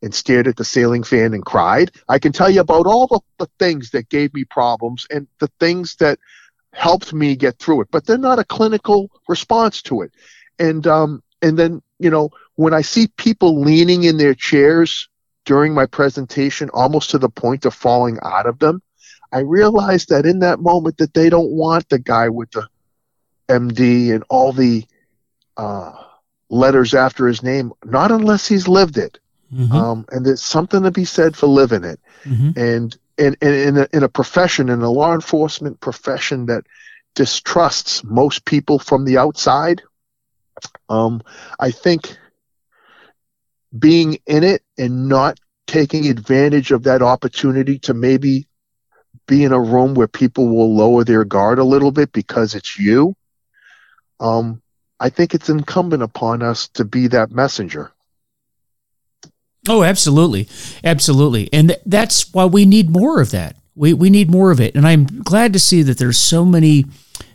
and 0.02 0.14
stared 0.14 0.48
at 0.48 0.56
the 0.56 0.64
ceiling 0.64 1.02
fan 1.02 1.34
and 1.34 1.44
cried. 1.44 1.92
I 2.08 2.18
can 2.18 2.32
tell 2.32 2.50
you 2.50 2.60
about 2.60 2.86
all 2.86 3.06
the, 3.06 3.20
the 3.38 3.50
things 3.58 3.90
that 3.90 4.08
gave 4.08 4.32
me 4.34 4.44
problems 4.44 5.06
and 5.10 5.26
the 5.38 5.50
things 5.60 5.96
that 5.96 6.18
helped 6.72 7.12
me 7.12 7.36
get 7.36 7.58
through 7.58 7.82
it. 7.82 7.88
But 7.90 8.06
they're 8.06 8.18
not 8.18 8.38
a 8.38 8.44
clinical 8.44 9.10
response 9.28 9.82
to 9.82 10.02
it. 10.02 10.12
And 10.58 10.86
um, 10.86 11.22
and 11.42 11.58
then 11.58 11.82
you 11.98 12.10
know 12.10 12.30
when 12.60 12.74
I 12.74 12.82
see 12.82 13.06
people 13.06 13.62
leaning 13.62 14.04
in 14.04 14.18
their 14.18 14.34
chairs 14.34 15.08
during 15.46 15.72
my 15.72 15.86
presentation, 15.86 16.68
almost 16.74 17.08
to 17.08 17.18
the 17.18 17.30
point 17.30 17.64
of 17.64 17.72
falling 17.72 18.18
out 18.22 18.44
of 18.44 18.58
them, 18.58 18.82
I 19.32 19.38
realize 19.38 20.04
that 20.06 20.26
in 20.26 20.40
that 20.40 20.60
moment 20.60 20.98
that 20.98 21.14
they 21.14 21.30
don't 21.30 21.50
want 21.50 21.88
the 21.88 21.98
guy 21.98 22.28
with 22.28 22.50
the 22.50 22.68
MD 23.48 24.12
and 24.12 24.24
all 24.28 24.52
the 24.52 24.84
uh, 25.56 25.92
letters 26.50 26.92
after 26.92 27.26
his 27.26 27.42
name, 27.42 27.72
not 27.82 28.12
unless 28.12 28.46
he's 28.46 28.68
lived 28.68 28.98
it. 28.98 29.18
Mm-hmm. 29.50 29.74
Um, 29.74 30.04
and 30.12 30.26
there's 30.26 30.42
something 30.42 30.82
to 30.82 30.90
be 30.90 31.06
said 31.06 31.38
for 31.38 31.46
living 31.46 31.84
it. 31.84 31.98
Mm-hmm. 32.24 32.58
And, 32.58 32.98
and, 33.16 33.36
and 33.40 33.54
in, 33.54 33.76
a, 33.78 33.88
in 33.94 34.02
a 34.02 34.08
profession, 34.10 34.68
in 34.68 34.82
a 34.82 34.90
law 34.90 35.14
enforcement 35.14 35.80
profession 35.80 36.44
that 36.46 36.66
distrusts 37.14 38.04
most 38.04 38.44
people 38.44 38.78
from 38.78 39.06
the 39.06 39.16
outside, 39.16 39.80
um, 40.90 41.22
I 41.58 41.70
think 41.70 42.18
being 43.78 44.18
in 44.26 44.44
it 44.44 44.62
and 44.78 45.08
not 45.08 45.38
taking 45.66 46.08
advantage 46.08 46.72
of 46.72 46.82
that 46.82 47.02
opportunity 47.02 47.78
to 47.78 47.94
maybe 47.94 48.46
be 49.26 49.44
in 49.44 49.52
a 49.52 49.60
room 49.60 49.94
where 49.94 50.08
people 50.08 50.48
will 50.48 50.74
lower 50.74 51.04
their 51.04 51.24
guard 51.24 51.58
a 51.58 51.64
little 51.64 51.92
bit 51.92 52.12
because 52.12 52.54
it's 52.54 52.78
you. 52.78 53.14
Um, 54.18 54.60
I 54.98 55.08
think 55.08 55.34
it's 55.34 55.48
incumbent 55.48 56.02
upon 56.02 56.42
us 56.42 56.68
to 56.70 56.84
be 56.84 57.06
that 57.08 57.30
messenger. 57.30 57.92
Oh, 59.68 59.82
absolutely. 59.82 60.48
Absolutely. 60.82 61.48
And 61.52 61.68
th- 61.68 61.80
that's 61.86 62.32
why 62.32 62.46
we 62.46 62.64
need 62.64 62.90
more 62.90 63.20
of 63.20 63.30
that. 63.30 63.56
We, 63.74 63.92
we 63.92 64.10
need 64.10 64.30
more 64.30 64.50
of 64.50 64.60
it. 64.60 64.74
And 64.74 64.86
I'm 64.86 65.06
glad 65.22 65.52
to 65.52 65.58
see 65.58 65.82
that 65.82 65.98
there's 65.98 66.18
so 66.18 66.44
many 66.44 66.86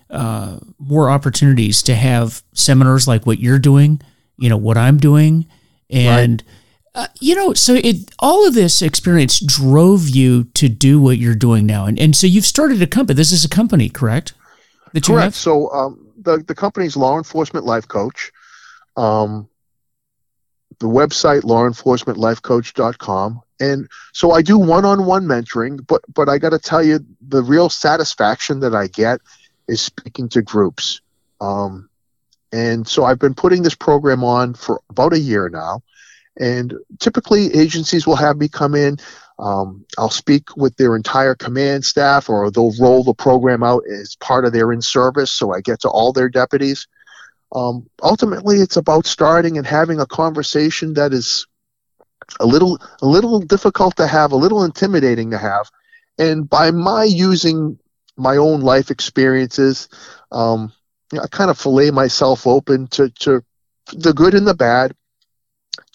uh, 0.09 0.59
more 0.77 1.09
opportunities 1.09 1.81
to 1.83 1.95
have 1.95 2.43
seminars 2.53 3.07
like 3.07 3.25
what 3.25 3.39
you're 3.39 3.59
doing, 3.59 4.01
you 4.37 4.49
know, 4.49 4.57
what 4.57 4.77
I'm 4.77 4.97
doing, 4.97 5.45
and 5.89 6.43
right. 6.95 7.03
uh, 7.03 7.07
you 7.19 7.35
know, 7.35 7.53
so 7.53 7.75
it 7.75 8.11
all 8.19 8.47
of 8.47 8.53
this 8.53 8.81
experience 8.81 9.39
drove 9.39 10.09
you 10.09 10.45
to 10.55 10.69
do 10.69 10.99
what 10.99 11.17
you're 11.17 11.35
doing 11.35 11.65
now, 11.65 11.85
and 11.85 11.99
and 11.99 12.15
so 12.15 12.27
you've 12.27 12.45
started 12.45 12.81
a 12.81 12.87
company. 12.87 13.15
This 13.15 13.31
is 13.31 13.45
a 13.45 13.49
company, 13.49 13.89
correct? 13.89 14.33
That 14.93 15.03
correct. 15.03 15.35
So 15.35 15.69
um, 15.71 16.07
the 16.17 16.37
the 16.37 16.55
company's 16.55 16.95
law 16.95 17.17
enforcement 17.17 17.65
life 17.65 17.87
coach. 17.87 18.31
Um, 18.97 19.49
the 20.79 20.87
website 20.87 21.41
lawenforcementlifecoach.com 21.41 23.41
and 23.59 23.87
so 24.13 24.31
I 24.31 24.41
do 24.41 24.57
one-on-one 24.57 25.25
mentoring 25.25 25.85
but 25.85 26.01
but 26.13 26.29
I 26.29 26.37
got 26.37 26.49
to 26.49 26.59
tell 26.59 26.83
you 26.83 26.99
the 27.21 27.41
real 27.41 27.69
satisfaction 27.69 28.59
that 28.61 28.75
I 28.75 28.87
get 28.87 29.21
is 29.67 29.81
speaking 29.81 30.29
to 30.29 30.41
groups 30.41 31.01
um, 31.39 31.89
and 32.51 32.87
so 32.87 33.03
I've 33.03 33.19
been 33.19 33.33
putting 33.33 33.63
this 33.63 33.75
program 33.75 34.23
on 34.23 34.53
for 34.53 34.81
about 34.89 35.13
a 35.13 35.19
year 35.19 35.49
now. 35.49 35.81
And 36.37 36.73
typically, 36.99 37.53
agencies 37.55 38.05
will 38.05 38.17
have 38.17 38.37
me 38.37 38.49
come 38.49 38.75
in. 38.75 38.97
Um, 39.39 39.85
I'll 39.97 40.09
speak 40.09 40.55
with 40.55 40.75
their 40.77 40.95
entire 40.95 41.35
command 41.35 41.85
staff, 41.85 42.29
or 42.29 42.51
they'll 42.51 42.73
roll 42.79 43.03
the 43.03 43.13
program 43.13 43.63
out 43.63 43.83
as 43.89 44.15
part 44.17 44.45
of 44.45 44.53
their 44.53 44.71
in 44.71 44.81
service. 44.81 45.31
So 45.31 45.53
I 45.53 45.61
get 45.61 45.81
to 45.81 45.89
all 45.89 46.13
their 46.13 46.29
deputies. 46.29 46.87
Um, 47.53 47.89
ultimately, 48.01 48.59
it's 48.59 48.77
about 48.77 49.05
starting 49.05 49.57
and 49.57 49.67
having 49.67 49.99
a 49.99 50.05
conversation 50.05 50.93
that 50.95 51.13
is 51.13 51.47
a 52.39 52.45
little 52.45 52.79
a 53.01 53.05
little 53.05 53.39
difficult 53.39 53.95
to 53.97 54.07
have, 54.07 54.31
a 54.31 54.37
little 54.37 54.63
intimidating 54.63 55.31
to 55.31 55.37
have. 55.37 55.69
And 56.17 56.49
by 56.49 56.71
my 56.71 57.03
using 57.03 57.79
my 58.17 58.37
own 58.37 58.61
life 58.61 58.91
experiences, 58.91 59.89
um, 60.31 60.71
you 61.15 61.21
know, 61.21 61.23
I 61.23 61.27
kind 61.27 61.49
of 61.49 61.57
fillet 61.57 61.91
myself 61.91 62.45
open 62.45 62.87
to, 62.87 63.09
to 63.21 63.41
the 63.93 64.13
good 64.13 64.33
and 64.33 64.45
the 64.45 64.53
bad, 64.53 64.93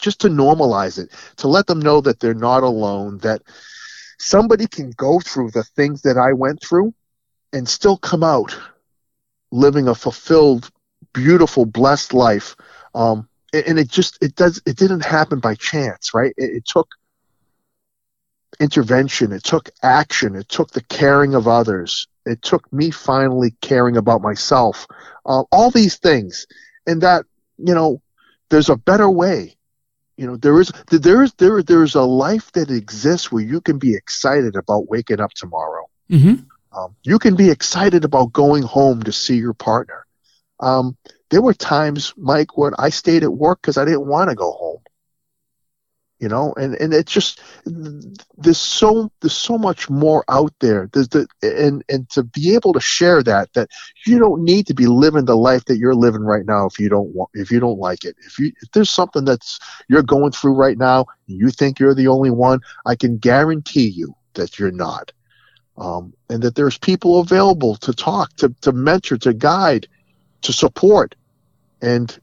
just 0.00 0.20
to 0.22 0.28
normalize 0.28 0.98
it, 0.98 1.10
to 1.36 1.48
let 1.48 1.66
them 1.66 1.80
know 1.80 2.00
that 2.00 2.20
they're 2.20 2.32
not 2.32 2.62
alone, 2.62 3.18
that 3.18 3.42
somebody 4.18 4.66
can 4.66 4.92
go 4.92 5.20
through 5.20 5.50
the 5.50 5.62
things 5.62 6.02
that 6.02 6.16
I 6.16 6.32
went 6.32 6.62
through 6.62 6.94
and 7.52 7.68
still 7.68 7.98
come 7.98 8.22
out 8.22 8.58
living 9.50 9.88
a 9.88 9.94
fulfilled, 9.94 10.70
beautiful, 11.12 11.66
blessed 11.66 12.14
life. 12.14 12.56
Um, 12.94 13.28
and 13.52 13.78
it 13.78 13.90
just 13.90 14.16
it 14.22 14.36
does 14.36 14.62
it 14.64 14.76
didn't 14.76 15.04
happen 15.04 15.40
by 15.40 15.54
chance, 15.56 16.14
right? 16.14 16.32
It, 16.38 16.50
it 16.56 16.64
took 16.64 16.88
intervention, 18.58 19.32
it 19.32 19.44
took 19.44 19.68
action, 19.82 20.34
it 20.34 20.48
took 20.48 20.70
the 20.70 20.82
caring 20.84 21.34
of 21.34 21.46
others, 21.46 22.06
it 22.26 22.42
took 22.42 22.70
me 22.72 22.90
finally 22.90 23.54
caring 23.60 23.96
about 23.96 24.22
myself. 24.22 24.86
Uh, 25.26 25.44
all 25.52 25.70
these 25.70 25.96
things, 25.96 26.46
and 26.86 27.02
that 27.02 27.24
you 27.58 27.74
know, 27.74 28.00
there's 28.48 28.68
a 28.68 28.76
better 28.76 29.10
way. 29.10 29.56
You 30.16 30.26
know, 30.26 30.36
there 30.36 30.60
is 30.60 30.72
there 30.90 31.22
is 31.22 31.32
there 31.34 31.62
there's 31.62 31.94
a 31.94 32.02
life 32.02 32.52
that 32.52 32.70
exists 32.70 33.32
where 33.32 33.42
you 33.42 33.60
can 33.60 33.78
be 33.78 33.94
excited 33.94 34.56
about 34.56 34.88
waking 34.88 35.20
up 35.20 35.32
tomorrow. 35.32 35.88
Mm-hmm. 36.10 36.44
Um, 36.78 36.94
you 37.02 37.18
can 37.18 37.36
be 37.36 37.50
excited 37.50 38.04
about 38.04 38.32
going 38.32 38.62
home 38.62 39.02
to 39.04 39.12
see 39.12 39.36
your 39.36 39.54
partner. 39.54 40.06
Um, 40.60 40.96
there 41.30 41.42
were 41.42 41.54
times, 41.54 42.12
Mike, 42.16 42.56
when 42.56 42.74
I 42.78 42.90
stayed 42.90 43.22
at 43.22 43.32
work 43.32 43.60
because 43.62 43.78
I 43.78 43.84
didn't 43.84 44.06
want 44.06 44.30
to 44.30 44.36
go 44.36 44.52
home. 44.52 44.80
You 46.20 46.28
know, 46.28 46.52
and 46.58 46.74
and 46.74 46.92
it's 46.92 47.10
just 47.10 47.40
there's 47.64 48.58
so 48.58 49.10
there's 49.20 49.36
so 49.36 49.56
much 49.56 49.88
more 49.88 50.22
out 50.28 50.52
there. 50.60 50.90
There's 50.92 51.08
the 51.08 51.26
and 51.42 51.82
and 51.88 52.08
to 52.10 52.22
be 52.22 52.54
able 52.54 52.74
to 52.74 52.80
share 52.80 53.22
that 53.22 53.52
that 53.54 53.70
you 54.06 54.18
don't 54.18 54.44
need 54.44 54.66
to 54.66 54.74
be 54.74 54.86
living 54.86 55.24
the 55.24 55.36
life 55.36 55.64
that 55.64 55.78
you're 55.78 55.94
living 55.94 56.20
right 56.20 56.44
now 56.44 56.66
if 56.66 56.78
you 56.78 56.90
don't 56.90 57.14
want 57.14 57.30
if 57.32 57.50
you 57.50 57.58
don't 57.58 57.78
like 57.78 58.04
it. 58.04 58.16
If 58.26 58.38
you 58.38 58.52
if 58.60 58.70
there's 58.72 58.90
something 58.90 59.24
that's 59.24 59.58
you're 59.88 60.02
going 60.02 60.32
through 60.32 60.54
right 60.54 60.76
now, 60.76 61.06
you 61.26 61.48
think 61.48 61.80
you're 61.80 61.94
the 61.94 62.08
only 62.08 62.30
one, 62.30 62.60
I 62.84 62.96
can 62.96 63.16
guarantee 63.16 63.88
you 63.88 64.14
that 64.34 64.58
you're 64.58 64.70
not 64.70 65.12
um, 65.80 66.12
and 66.28 66.42
that 66.42 66.54
there's 66.54 66.78
people 66.78 67.20
available 67.20 67.74
to 67.76 67.92
talk, 67.92 68.34
to, 68.36 68.54
to 68.60 68.72
mentor, 68.72 69.16
to 69.18 69.32
guide, 69.32 69.88
to 70.42 70.52
support. 70.52 71.14
And, 71.80 72.16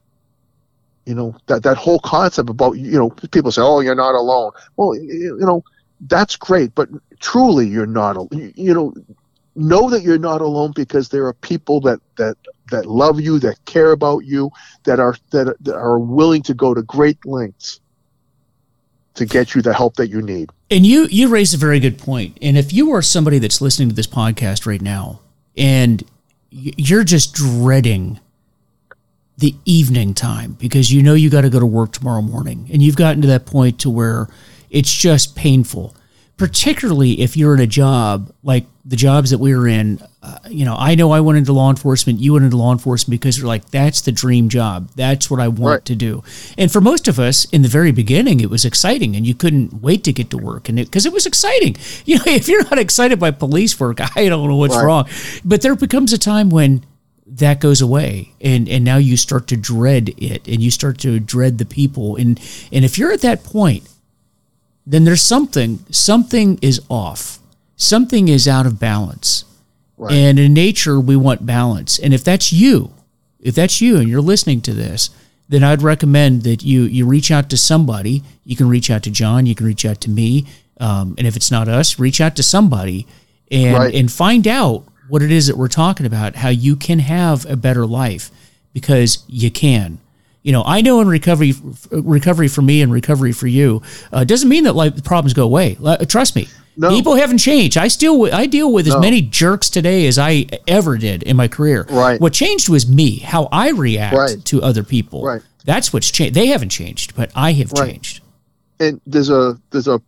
you 1.08 1.14
know, 1.14 1.34
that, 1.46 1.62
that 1.62 1.78
whole 1.78 2.00
concept 2.00 2.50
about, 2.50 2.72
you 2.72 2.98
know, 2.98 3.08
people 3.30 3.50
say, 3.50 3.62
oh, 3.62 3.80
you're 3.80 3.94
not 3.94 4.14
alone. 4.14 4.52
Well, 4.76 4.94
you, 4.94 5.38
know, 5.40 5.64
that's 6.02 6.36
great, 6.36 6.74
but 6.74 6.90
truly 7.18 7.66
you're 7.66 7.86
not, 7.86 8.30
you 8.30 8.74
know, 8.74 8.94
know 9.56 9.88
that 9.88 10.02
you're 10.02 10.18
not 10.18 10.42
alone 10.42 10.72
because 10.76 11.08
there 11.08 11.24
are 11.26 11.32
people 11.32 11.80
that, 11.80 12.00
that, 12.18 12.36
that 12.70 12.84
love 12.84 13.22
you, 13.22 13.38
that 13.38 13.64
care 13.64 13.92
about 13.92 14.26
you, 14.26 14.50
that 14.84 15.00
are, 15.00 15.16
that, 15.30 15.56
that 15.60 15.74
are 15.74 15.98
willing 15.98 16.42
to 16.42 16.52
go 16.52 16.74
to 16.74 16.82
great 16.82 17.24
lengths 17.24 17.80
to 19.14 19.24
get 19.24 19.54
you 19.54 19.62
the 19.62 19.72
help 19.72 19.96
that 19.96 20.08
you 20.08 20.20
need. 20.20 20.50
And 20.70 20.84
you 20.84 21.06
you 21.10 21.28
raised 21.28 21.54
a 21.54 21.56
very 21.56 21.80
good 21.80 21.98
point. 21.98 22.36
And 22.42 22.58
if 22.58 22.72
you 22.72 22.92
are 22.92 23.00
somebody 23.00 23.38
that's 23.38 23.62
listening 23.62 23.88
to 23.88 23.94
this 23.94 24.06
podcast 24.06 24.66
right 24.66 24.82
now 24.82 25.20
and 25.56 26.04
you're 26.50 27.02
just 27.02 27.32
dreading 27.32 28.20
the 29.38 29.54
evening 29.64 30.14
time 30.14 30.52
because 30.52 30.92
you 30.92 31.02
know 31.02 31.14
you 31.14 31.30
got 31.30 31.42
to 31.42 31.50
go 31.50 31.60
to 31.60 31.66
work 31.66 31.92
tomorrow 31.92 32.22
morning 32.22 32.68
and 32.72 32.82
you've 32.82 32.96
gotten 32.96 33.22
to 33.22 33.28
that 33.28 33.46
point 33.46 33.78
to 33.80 33.88
where 33.88 34.28
it's 34.70 34.92
just 34.92 35.36
painful 35.36 35.94
particularly 36.38 37.20
if 37.20 37.36
you're 37.36 37.52
in 37.52 37.60
a 37.60 37.66
job 37.66 38.32
like 38.42 38.64
the 38.88 38.96
jobs 38.96 39.30
that 39.30 39.38
we 39.38 39.54
were 39.54 39.68
in. 39.68 40.00
Uh, 40.22 40.38
you 40.48 40.64
know, 40.64 40.74
I 40.76 40.94
know 40.94 41.10
I 41.10 41.20
went 41.20 41.36
into 41.36 41.52
law 41.52 41.68
enforcement. 41.68 42.20
You 42.20 42.32
went 42.32 42.46
into 42.46 42.56
law 42.56 42.72
enforcement 42.72 43.20
because 43.20 43.36
you're 43.36 43.46
like, 43.46 43.70
that's 43.70 44.00
the 44.00 44.12
dream 44.12 44.48
job. 44.48 44.90
That's 44.96 45.30
what 45.30 45.40
I 45.40 45.48
want 45.48 45.60
right. 45.60 45.84
to 45.84 45.94
do. 45.94 46.24
And 46.56 46.72
for 46.72 46.80
most 46.80 47.06
of 47.06 47.18
us, 47.18 47.44
in 47.46 47.62
the 47.62 47.68
very 47.68 47.92
beginning, 47.92 48.40
it 48.40 48.48
was 48.48 48.64
exciting, 48.64 49.14
and 49.14 49.26
you 49.26 49.34
couldn't 49.34 49.82
wait 49.82 50.04
to 50.04 50.12
get 50.12 50.30
to 50.30 50.38
work, 50.38 50.68
and 50.68 50.78
because 50.78 51.04
it, 51.04 51.10
it, 51.10 51.12
was 51.12 51.26
exciting. 51.26 51.76
You 52.06 52.16
know, 52.16 52.24
if 52.26 52.48
you're 52.48 52.64
not 52.64 52.78
excited 52.78 53.18
by 53.18 53.32
police 53.32 53.78
work, 53.78 53.98
I 54.16 54.28
don't 54.28 54.48
know 54.48 54.56
what's 54.56 54.74
right. 54.74 54.84
wrong. 54.84 55.08
But 55.44 55.60
there 55.60 55.76
becomes 55.76 56.12
a 56.14 56.18
time 56.18 56.48
when 56.48 56.82
that 57.38 57.60
goes 57.60 57.80
away 57.80 58.32
and 58.40 58.68
and 58.68 58.84
now 58.84 58.96
you 58.96 59.16
start 59.16 59.46
to 59.46 59.56
dread 59.56 60.10
it 60.18 60.46
and 60.46 60.62
you 60.62 60.70
start 60.70 60.98
to 60.98 61.18
dread 61.20 61.58
the 61.58 61.64
people 61.64 62.16
and 62.16 62.40
and 62.72 62.84
if 62.84 62.98
you're 62.98 63.12
at 63.12 63.20
that 63.20 63.44
point 63.44 63.88
then 64.88 65.04
there's 65.04 65.20
something, 65.20 65.84
something 65.90 66.58
is 66.62 66.80
off. 66.88 67.40
Something 67.76 68.28
is 68.28 68.48
out 68.48 68.64
of 68.64 68.80
balance. 68.80 69.44
Right. 69.98 70.14
And 70.14 70.38
in 70.38 70.54
nature, 70.54 70.98
we 70.98 71.14
want 71.14 71.44
balance. 71.44 71.98
And 71.98 72.14
if 72.14 72.24
that's 72.24 72.54
you, 72.54 72.92
if 73.38 73.54
that's 73.54 73.82
you 73.82 73.98
and 73.98 74.08
you're 74.08 74.22
listening 74.22 74.62
to 74.62 74.72
this, 74.72 75.10
then 75.46 75.62
I'd 75.62 75.82
recommend 75.82 76.42
that 76.44 76.62
you 76.62 76.82
you 76.82 77.06
reach 77.06 77.30
out 77.30 77.50
to 77.50 77.56
somebody. 77.56 78.22
You 78.44 78.56
can 78.56 78.68
reach 78.68 78.90
out 78.90 79.02
to 79.02 79.10
John. 79.10 79.44
You 79.44 79.54
can 79.54 79.66
reach 79.66 79.84
out 79.84 80.00
to 80.02 80.10
me. 80.10 80.46
Um, 80.80 81.14
and 81.18 81.26
if 81.26 81.36
it's 81.36 81.50
not 81.50 81.68
us, 81.68 81.98
reach 81.98 82.20
out 82.20 82.36
to 82.36 82.42
somebody 82.42 83.06
and 83.50 83.76
right. 83.76 83.94
and 83.94 84.10
find 84.10 84.46
out 84.46 84.84
what 85.08 85.22
it 85.22 85.30
is 85.30 85.46
that 85.46 85.56
we're 85.56 85.68
talking 85.68 86.06
about. 86.06 86.36
How 86.36 86.48
you 86.48 86.76
can 86.76 86.98
have 86.98 87.44
a 87.46 87.56
better 87.56 87.86
life 87.86 88.30
because 88.72 89.24
you 89.28 89.50
can 89.50 89.98
you 90.42 90.52
know, 90.52 90.62
I 90.64 90.80
know 90.80 91.00
in 91.00 91.08
recovery, 91.08 91.52
recovery 91.90 92.48
for 92.48 92.62
me 92.62 92.80
and 92.80 92.90
recovery 92.90 93.32
for 93.32 93.46
you 93.46 93.82
uh, 94.12 94.24
doesn't 94.24 94.48
mean 94.48 94.64
that 94.64 94.74
like 94.74 95.04
problems 95.04 95.34
go 95.34 95.44
away. 95.44 95.76
trust 96.08 96.36
me, 96.36 96.48
no. 96.76 96.88
people 96.88 97.16
haven't 97.16 97.36
changed. 97.38 97.76
I 97.76 97.88
still 97.88 98.32
I 98.32 98.46
deal 98.46 98.72
with 98.72 98.86
as 98.86 98.98
many 98.98 99.20
jerks 99.20 99.68
today 99.68 100.06
as 100.06 100.16
I 100.16 100.46
ever 100.66 100.96
did 100.96 101.22
in 101.24 101.36
my 101.36 101.48
career. 101.48 101.86
Right. 101.90 102.20
What 102.20 102.32
changed 102.32 102.68
was 102.68 102.88
me, 102.88 103.18
how 103.18 103.48
I 103.50 103.70
react 103.72 104.16
right. 104.16 104.44
to 104.46 104.62
other 104.62 104.84
people. 104.84 105.22
Right. 105.22 105.42
That's 105.64 105.92
what's 105.92 106.10
changed. 106.10 106.34
They 106.34 106.46
haven't 106.46 106.70
changed, 106.70 107.14
but 107.14 107.30
I 107.34 107.52
have 107.52 107.72
right. 107.72 107.90
changed. 107.90 108.22
And 108.80 109.00
there's 109.06 109.28
a 109.28 109.60
there's 109.70 109.88
a 109.88 110.00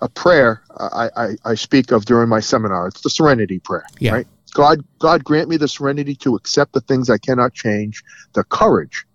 a, 0.00 0.08
prayer 0.08 0.62
I, 0.78 1.10
I, 1.16 1.28
I 1.44 1.54
speak 1.54 1.92
of 1.92 2.04
during 2.04 2.28
my 2.28 2.40
seminar. 2.40 2.88
It's 2.88 3.00
the 3.00 3.10
Serenity 3.10 3.58
Prayer. 3.58 3.86
Yeah. 3.98 4.12
Right. 4.12 4.26
God, 4.54 4.84
God 4.98 5.24
grant 5.24 5.48
me 5.48 5.56
the 5.56 5.68
serenity 5.68 6.14
to 6.16 6.34
accept 6.34 6.72
the 6.72 6.80
things 6.80 7.10
I 7.10 7.18
cannot 7.18 7.52
change, 7.52 8.02
the 8.32 8.44
courage 8.44 9.06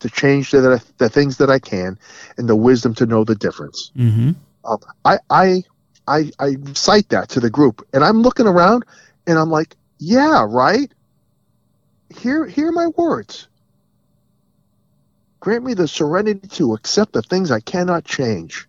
to 0.00 0.08
change 0.08 0.50
the, 0.50 0.82
the 0.98 1.08
things 1.08 1.36
that 1.36 1.50
I 1.50 1.58
can, 1.58 1.98
and 2.36 2.48
the 2.48 2.56
wisdom 2.56 2.94
to 2.96 3.06
know 3.06 3.24
the 3.24 3.34
difference. 3.34 3.92
Mm-hmm. 3.96 4.30
Um, 4.64 4.78
I, 5.04 5.18
I, 5.28 5.62
I, 6.08 6.30
I 6.38 6.56
cite 6.74 7.10
that 7.10 7.28
to 7.30 7.40
the 7.40 7.50
group, 7.50 7.86
and 7.92 8.02
I'm 8.02 8.22
looking 8.22 8.46
around, 8.46 8.84
and 9.26 9.38
I'm 9.38 9.50
like, 9.50 9.76
yeah, 9.98 10.44
right. 10.48 10.90
Here, 12.16 12.46
here 12.46 12.68
are 12.68 12.72
my 12.72 12.88
words. 12.88 13.46
Grant 15.38 15.64
me 15.64 15.74
the 15.74 15.88
serenity 15.88 16.48
to 16.48 16.74
accept 16.74 17.12
the 17.12 17.22
things 17.22 17.50
I 17.50 17.60
cannot 17.60 18.04
change, 18.04 18.66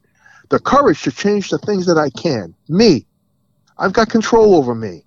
the 0.51 0.59
courage 0.59 1.01
to 1.03 1.11
change 1.11 1.49
the 1.49 1.57
things 1.57 1.85
that 1.87 1.97
I 1.97 2.09
can. 2.11 2.53
Me, 2.67 3.07
I've 3.77 3.93
got 3.93 4.09
control 4.09 4.53
over 4.53 4.75
me, 4.75 5.03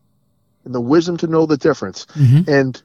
and 0.64 0.74
the 0.74 0.80
wisdom 0.80 1.16
to 1.18 1.26
know 1.28 1.46
the 1.46 1.58
difference. 1.58 2.06
Mm-hmm. 2.14 2.50
And 2.50 2.82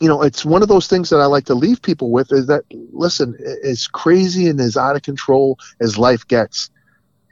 you 0.00 0.08
know, 0.08 0.22
it's 0.22 0.44
one 0.44 0.62
of 0.62 0.68
those 0.68 0.86
things 0.86 1.10
that 1.10 1.18
I 1.18 1.26
like 1.26 1.46
to 1.46 1.54
leave 1.54 1.82
people 1.82 2.10
with 2.10 2.32
is 2.32 2.46
that, 2.46 2.64
listen, 2.92 3.36
as 3.64 3.86
crazy 3.86 4.48
and 4.48 4.60
as 4.60 4.76
out 4.76 4.96
of 4.96 5.02
control 5.02 5.58
as 5.80 5.98
life 5.98 6.26
gets, 6.26 6.70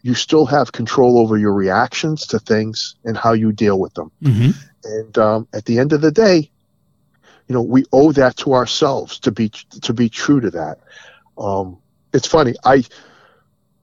you 0.02 0.14
still 0.14 0.46
have 0.46 0.72
control 0.72 1.18
over 1.18 1.36
your 1.36 1.54
reactions 1.54 2.26
to 2.28 2.38
things 2.38 2.96
and 3.04 3.16
how 3.16 3.32
you 3.32 3.52
deal 3.52 3.78
with 3.78 3.94
them. 3.94 4.10
Mm-hmm. 4.22 4.50
And 4.84 5.18
um, 5.18 5.48
at 5.52 5.64
the 5.66 5.78
end 5.78 5.92
of 5.92 6.00
the 6.00 6.10
day, 6.10 6.50
you 7.48 7.54
know, 7.54 7.62
we 7.62 7.84
owe 7.92 8.12
that 8.12 8.36
to 8.38 8.54
ourselves 8.54 9.18
to 9.20 9.32
be 9.32 9.48
to 9.48 9.92
be 9.92 10.08
true 10.08 10.40
to 10.40 10.50
that. 10.50 10.78
Um, 11.36 11.78
it's 12.12 12.26
funny. 12.26 12.54
I, 12.64 12.84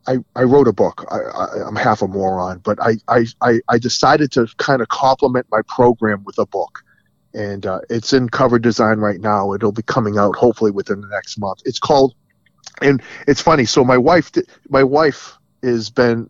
I 0.07 0.17
I 0.35 0.43
wrote 0.43 0.67
a 0.67 0.73
book. 0.73 1.05
I, 1.11 1.67
am 1.67 1.75
half 1.75 2.01
a 2.01 2.07
moron, 2.07 2.59
but 2.59 2.79
I, 2.81 2.97
I 3.07 3.59
I 3.69 3.77
decided 3.77 4.31
to 4.33 4.47
kind 4.57 4.81
of 4.81 4.87
complement 4.87 5.47
my 5.51 5.61
program 5.67 6.23
with 6.23 6.37
a 6.37 6.45
book 6.45 6.83
and 7.37 7.65
uh, 7.67 7.79
it's 7.89 8.13
in 8.13 8.29
cover 8.29 8.57
design 8.57 8.97
right 8.97 9.21
now. 9.21 9.53
It'll 9.53 9.71
be 9.71 9.83
coming 9.83 10.17
out 10.17 10.35
hopefully 10.35 10.71
within 10.71 11.01
the 11.01 11.07
next 11.07 11.37
month. 11.37 11.61
It's 11.65 11.79
called, 11.79 12.15
and 12.81 13.01
it's 13.27 13.41
funny. 13.41 13.65
So 13.65 13.83
my 13.83 13.97
wife, 13.97 14.31
my 14.69 14.83
wife 14.83 15.37
has 15.61 15.89
been 15.89 16.29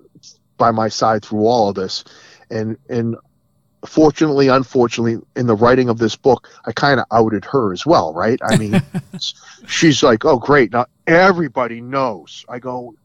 by 0.58 0.72
my 0.72 0.90
side 0.90 1.24
through 1.24 1.46
all 1.46 1.70
of 1.70 1.76
this, 1.76 2.04
and 2.50 2.78
and 2.90 3.16
fortunately, 3.86 4.50
unfortunately, 4.50 5.26
in 5.38 5.48
the 5.48 5.56
writing 5.56 5.88
of 5.88 5.98
this 5.98 6.18
book, 6.18 6.50
I 6.66 6.74
kind 6.74 7.00
of 7.00 7.06
outed 7.12 7.46
her 7.46 7.72
as 7.72 7.86
well, 7.86 8.14
right? 8.14 8.40
I 8.44 8.58
mean, 8.58 8.82
she's 9.68 10.04
like, 10.04 10.26
"Oh, 10.26 10.40
great! 10.40 10.74
Now 10.74 10.88
everybody 11.06 11.80
knows." 11.80 12.44
I 12.50 12.60
go, 12.60 12.96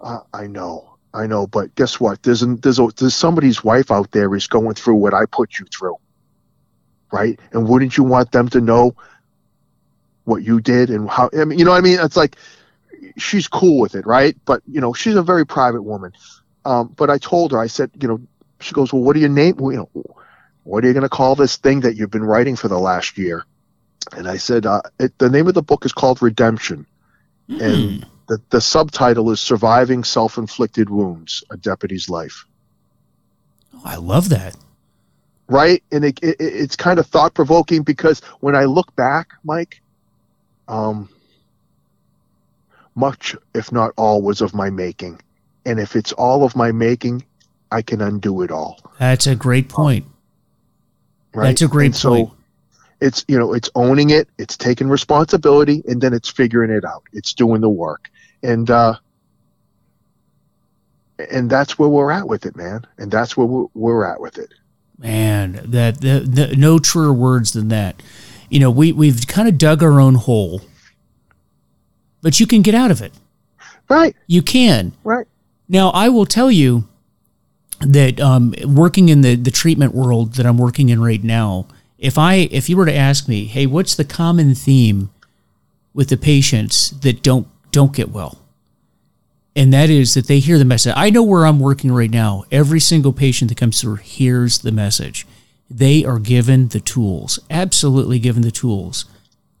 uh, 0.00 0.20
"I 0.32 0.46
know, 0.46 0.96
I 1.14 1.26
know, 1.26 1.46
but 1.46 1.74
guess 1.74 1.98
what? 2.00 2.22
There's 2.22 2.40
there's 2.40 2.78
a, 2.78 2.88
there's 2.96 3.14
somebody's 3.14 3.62
wife 3.64 3.90
out 3.90 4.10
there 4.12 4.34
is 4.34 4.46
going 4.46 4.74
through 4.74 4.96
what 4.96 5.14
I 5.14 5.26
put 5.26 5.58
you 5.58 5.66
through." 5.66 5.96
right? 7.12 7.38
And 7.52 7.68
wouldn't 7.68 7.96
you 7.96 8.04
want 8.04 8.32
them 8.32 8.48
to 8.50 8.60
know 8.60 8.94
what 10.24 10.42
you 10.42 10.60
did 10.60 10.90
and 10.90 11.08
how? 11.08 11.30
I 11.38 11.44
mean, 11.44 11.58
you 11.58 11.64
know 11.64 11.70
what 11.70 11.78
I 11.78 11.80
mean? 11.80 11.98
It's 12.00 12.16
like 12.16 12.36
she's 13.16 13.48
cool 13.48 13.78
with 13.80 13.94
it, 13.94 14.06
right? 14.06 14.36
But 14.44 14.62
you 14.66 14.80
know, 14.80 14.92
she's 14.92 15.14
a 15.14 15.22
very 15.22 15.46
private 15.46 15.82
woman. 15.82 16.12
Um, 16.64 16.92
but 16.96 17.10
I 17.10 17.18
told 17.18 17.52
her, 17.52 17.58
I 17.60 17.68
said, 17.68 17.92
you 18.00 18.08
know, 18.08 18.20
she 18.60 18.72
goes, 18.74 18.92
well, 18.92 19.02
what 19.02 19.14
do 19.14 19.20
you 19.20 19.28
name? 19.28 19.56
You 19.60 19.88
know, 19.94 20.04
what 20.64 20.84
are 20.84 20.88
you 20.88 20.94
going 20.94 21.04
to 21.04 21.08
call 21.08 21.36
this 21.36 21.56
thing 21.56 21.80
that 21.82 21.94
you've 21.94 22.10
been 22.10 22.24
writing 22.24 22.56
for 22.56 22.68
the 22.68 22.78
last 22.78 23.16
year? 23.18 23.44
and 24.12 24.28
I 24.28 24.36
said, 24.36 24.66
uh, 24.66 24.82
it, 25.00 25.18
the 25.18 25.30
name 25.30 25.48
of 25.48 25.54
the 25.54 25.62
book 25.62 25.84
is 25.84 25.92
called 25.92 26.22
Redemption, 26.22 26.86
Hmm. 27.48 27.60
and 27.60 28.06
the, 28.28 28.40
the 28.50 28.60
subtitle 28.60 29.30
is 29.30 29.40
Surviving 29.40 30.04
Self 30.04 30.38
Inflicted 30.38 30.90
Wounds 30.90 31.44
A 31.50 31.56
Deputy's 31.56 32.08
Life. 32.08 32.46
Oh, 33.74 33.82
I 33.84 33.96
love 33.96 34.30
that. 34.30 34.56
Right? 35.48 35.82
And 35.92 36.04
it, 36.04 36.18
it, 36.22 36.36
it's 36.40 36.76
kind 36.76 36.98
of 36.98 37.06
thought 37.06 37.34
provoking 37.34 37.82
because 37.82 38.20
when 38.40 38.56
I 38.56 38.64
look 38.64 38.94
back, 38.96 39.30
Mike, 39.44 39.80
um, 40.66 41.08
much, 42.94 43.36
if 43.54 43.70
not 43.70 43.92
all, 43.96 44.22
was 44.22 44.40
of 44.40 44.54
my 44.54 44.70
making. 44.70 45.20
And 45.64 45.78
if 45.78 45.94
it's 45.94 46.12
all 46.12 46.44
of 46.44 46.56
my 46.56 46.72
making, 46.72 47.24
I 47.70 47.82
can 47.82 48.00
undo 48.00 48.42
it 48.42 48.50
all. 48.50 48.80
That's 48.98 49.26
a 49.26 49.36
great 49.36 49.68
point. 49.68 50.06
Right? 51.32 51.48
That's 51.48 51.62
a 51.62 51.68
great 51.68 51.86
And 51.86 51.96
so 51.96 52.36
it's 53.00 53.24
you 53.28 53.38
know 53.38 53.52
it's 53.52 53.70
owning 53.74 54.10
it 54.10 54.28
it's 54.38 54.56
taking 54.56 54.88
responsibility 54.88 55.82
and 55.86 56.00
then 56.00 56.12
it's 56.12 56.28
figuring 56.28 56.70
it 56.70 56.84
out 56.84 57.02
it's 57.12 57.34
doing 57.34 57.60
the 57.60 57.68
work 57.68 58.10
and 58.46 58.70
uh 58.70 58.94
and 61.30 61.48
that's 61.50 61.78
where 61.78 61.88
we're 61.88 62.10
at 62.10 62.28
with 62.28 62.46
it 62.46 62.56
man 62.56 62.86
and 62.98 63.10
that's 63.10 63.36
where 63.36 63.46
we're, 63.46 63.66
we're 63.74 64.04
at 64.04 64.20
with 64.20 64.38
it 64.38 64.52
Man, 64.98 65.60
that 65.64 66.00
the, 66.00 66.20
the, 66.20 66.56
no 66.56 66.78
truer 66.78 67.12
words 67.12 67.52
than 67.52 67.68
that. 67.68 68.02
You 68.48 68.60
know, 68.60 68.70
we 68.70 68.92
we've 68.92 69.26
kind 69.26 69.48
of 69.48 69.58
dug 69.58 69.82
our 69.82 70.00
own 70.00 70.14
hole, 70.14 70.62
but 72.22 72.40
you 72.40 72.46
can 72.46 72.62
get 72.62 72.74
out 72.74 72.90
of 72.90 73.02
it. 73.02 73.12
right 73.88 74.14
You 74.26 74.40
can. 74.40 74.92
right 75.04 75.26
Now, 75.68 75.90
I 75.90 76.08
will 76.08 76.26
tell 76.26 76.50
you 76.50 76.88
that 77.80 78.20
um, 78.20 78.54
working 78.64 79.08
in 79.08 79.20
the, 79.20 79.34
the 79.34 79.50
treatment 79.50 79.94
world 79.94 80.34
that 80.34 80.46
I'm 80.46 80.56
working 80.56 80.88
in 80.88 81.02
right 81.02 81.22
now, 81.22 81.66
if 81.98 82.16
I 82.16 82.48
if 82.50 82.70
you 82.70 82.76
were 82.76 82.86
to 82.86 82.94
ask 82.94 83.28
me, 83.28 83.44
hey, 83.44 83.66
what's 83.66 83.94
the 83.94 84.04
common 84.04 84.54
theme 84.54 85.10
with 85.92 86.08
the 86.08 86.16
patients 86.16 86.90
that 87.00 87.22
don't 87.22 87.48
don't 87.76 87.92
get 87.92 88.10
well? 88.10 88.38
And 89.54 89.70
that 89.72 89.90
is 89.90 90.14
that 90.14 90.26
they 90.28 90.38
hear 90.38 90.58
the 90.58 90.64
message. 90.64 90.94
I 90.96 91.10
know 91.10 91.22
where 91.22 91.44
I'm 91.46 91.60
working 91.60 91.92
right 91.92 92.10
now. 92.10 92.44
Every 92.50 92.80
single 92.80 93.12
patient 93.12 93.50
that 93.50 93.58
comes 93.58 93.80
through 93.80 93.96
hears 93.96 94.58
the 94.60 94.72
message. 94.72 95.26
They 95.70 96.04
are 96.04 96.18
given 96.18 96.68
the 96.68 96.80
tools, 96.80 97.38
absolutely 97.50 98.18
given 98.18 98.40
the 98.42 98.50
tools 98.50 99.04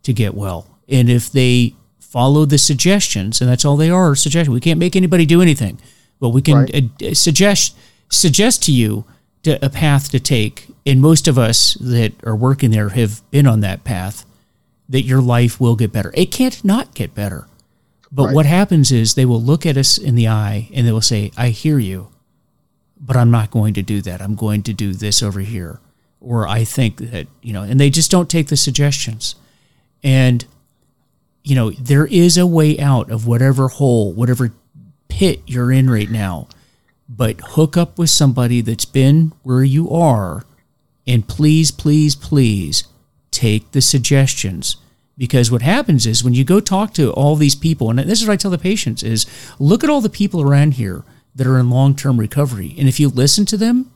to 0.02 0.12
get 0.14 0.34
well. 0.34 0.66
And 0.88 1.10
if 1.10 1.30
they 1.30 1.74
follow 2.00 2.46
the 2.46 2.56
suggestions, 2.58 3.40
and 3.42 3.50
that's 3.50 3.64
all 3.66 3.76
they 3.76 3.90
are, 3.90 4.14
suggestions. 4.14 4.54
We 4.54 4.60
can't 4.60 4.78
make 4.80 4.96
anybody 4.96 5.26
do 5.26 5.42
anything, 5.42 5.78
but 6.20 6.30
we 6.30 6.40
can 6.40 6.56
Right. 6.56 6.90
uh, 7.02 7.14
suggest 7.14 7.76
suggest 8.08 8.62
to 8.62 8.72
you 8.72 9.04
to, 9.42 9.62
a 9.64 9.68
path 9.68 10.10
to 10.12 10.20
take. 10.20 10.68
And 10.86 11.02
most 11.02 11.28
of 11.28 11.36
us 11.38 11.74
that 11.80 12.12
are 12.24 12.36
working 12.36 12.70
there 12.70 12.90
have 12.90 13.20
been 13.30 13.46
on 13.46 13.60
that 13.60 13.84
path. 13.84 14.24
That 14.88 15.02
your 15.02 15.20
life 15.20 15.60
will 15.60 15.74
get 15.74 15.90
better. 15.92 16.12
It 16.14 16.30
can't 16.30 16.64
not 16.64 16.94
get 16.94 17.12
better. 17.12 17.48
But 18.16 18.26
Right. 18.28 18.34
what 18.34 18.46
happens 18.46 18.90
is 18.90 19.12
they 19.12 19.26
will 19.26 19.42
look 19.42 19.66
at 19.66 19.76
us 19.76 19.98
in 19.98 20.14
the 20.14 20.26
eye 20.26 20.70
and 20.72 20.86
they 20.86 20.92
will 20.92 21.02
say, 21.02 21.30
"I 21.36 21.50
hear 21.50 21.78
you, 21.78 22.08
but 22.98 23.14
I'm 23.14 23.30
not 23.30 23.50
going 23.50 23.74
to 23.74 23.82
do 23.82 24.00
that. 24.00 24.22
I'm 24.22 24.36
going 24.36 24.62
to 24.62 24.72
do 24.72 24.94
this 24.94 25.22
over 25.22 25.40
here." 25.40 25.80
Or 26.18 26.48
I 26.48 26.64
think 26.64 26.96
that, 27.10 27.26
you 27.42 27.52
know, 27.52 27.62
and 27.62 27.78
they 27.78 27.90
just 27.90 28.10
don't 28.10 28.30
take 28.30 28.48
the 28.48 28.56
suggestions. 28.56 29.34
And 30.02 30.46
you 31.44 31.54
know, 31.54 31.70
there 31.70 32.06
is 32.06 32.36
a 32.36 32.46
way 32.46 32.76
out 32.80 33.08
of 33.10 33.26
whatever 33.26 33.68
hole, 33.68 34.12
whatever 34.12 34.52
pit 35.08 35.42
you're 35.46 35.70
in 35.70 35.88
right 35.88 36.10
now. 36.10 36.48
But 37.08 37.36
hook 37.50 37.76
up 37.76 37.98
with 37.98 38.10
somebody 38.10 38.62
that's 38.62 38.84
been 38.86 39.32
where 39.44 39.62
you 39.62 39.88
are 39.90 40.44
and 41.06 41.28
please, 41.28 41.70
please, 41.70 42.16
please 42.16 42.84
take 43.30 43.70
the 43.70 43.80
suggestions. 43.80 44.76
Because 45.18 45.50
what 45.50 45.62
happens 45.62 46.06
is 46.06 46.22
when 46.22 46.34
you 46.34 46.44
go 46.44 46.60
talk 46.60 46.92
to 46.94 47.10
all 47.12 47.36
these 47.36 47.54
people, 47.54 47.88
and 47.88 47.98
this 47.98 48.20
is 48.20 48.28
what 48.28 48.34
I 48.34 48.36
tell 48.36 48.50
the 48.50 48.58
patients 48.58 49.02
is 49.02 49.24
look 49.58 49.82
at 49.82 49.88
all 49.90 50.00
the 50.02 50.10
people 50.10 50.42
around 50.42 50.74
here 50.74 51.04
that 51.34 51.46
are 51.46 51.58
in 51.58 51.70
long-term 51.70 52.18
recovery. 52.18 52.74
And 52.78 52.88
if 52.88 53.00
you 53.00 53.08
listen 53.08 53.46
to 53.46 53.56
them, 53.56 53.90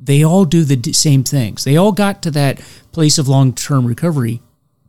they 0.00 0.22
all 0.22 0.44
do 0.44 0.64
the 0.64 0.92
same 0.92 1.22
things. 1.24 1.64
They 1.64 1.76
all 1.76 1.92
got 1.92 2.22
to 2.22 2.30
that 2.30 2.60
place 2.92 3.18
of 3.18 3.28
long-term 3.28 3.86
recovery 3.86 4.40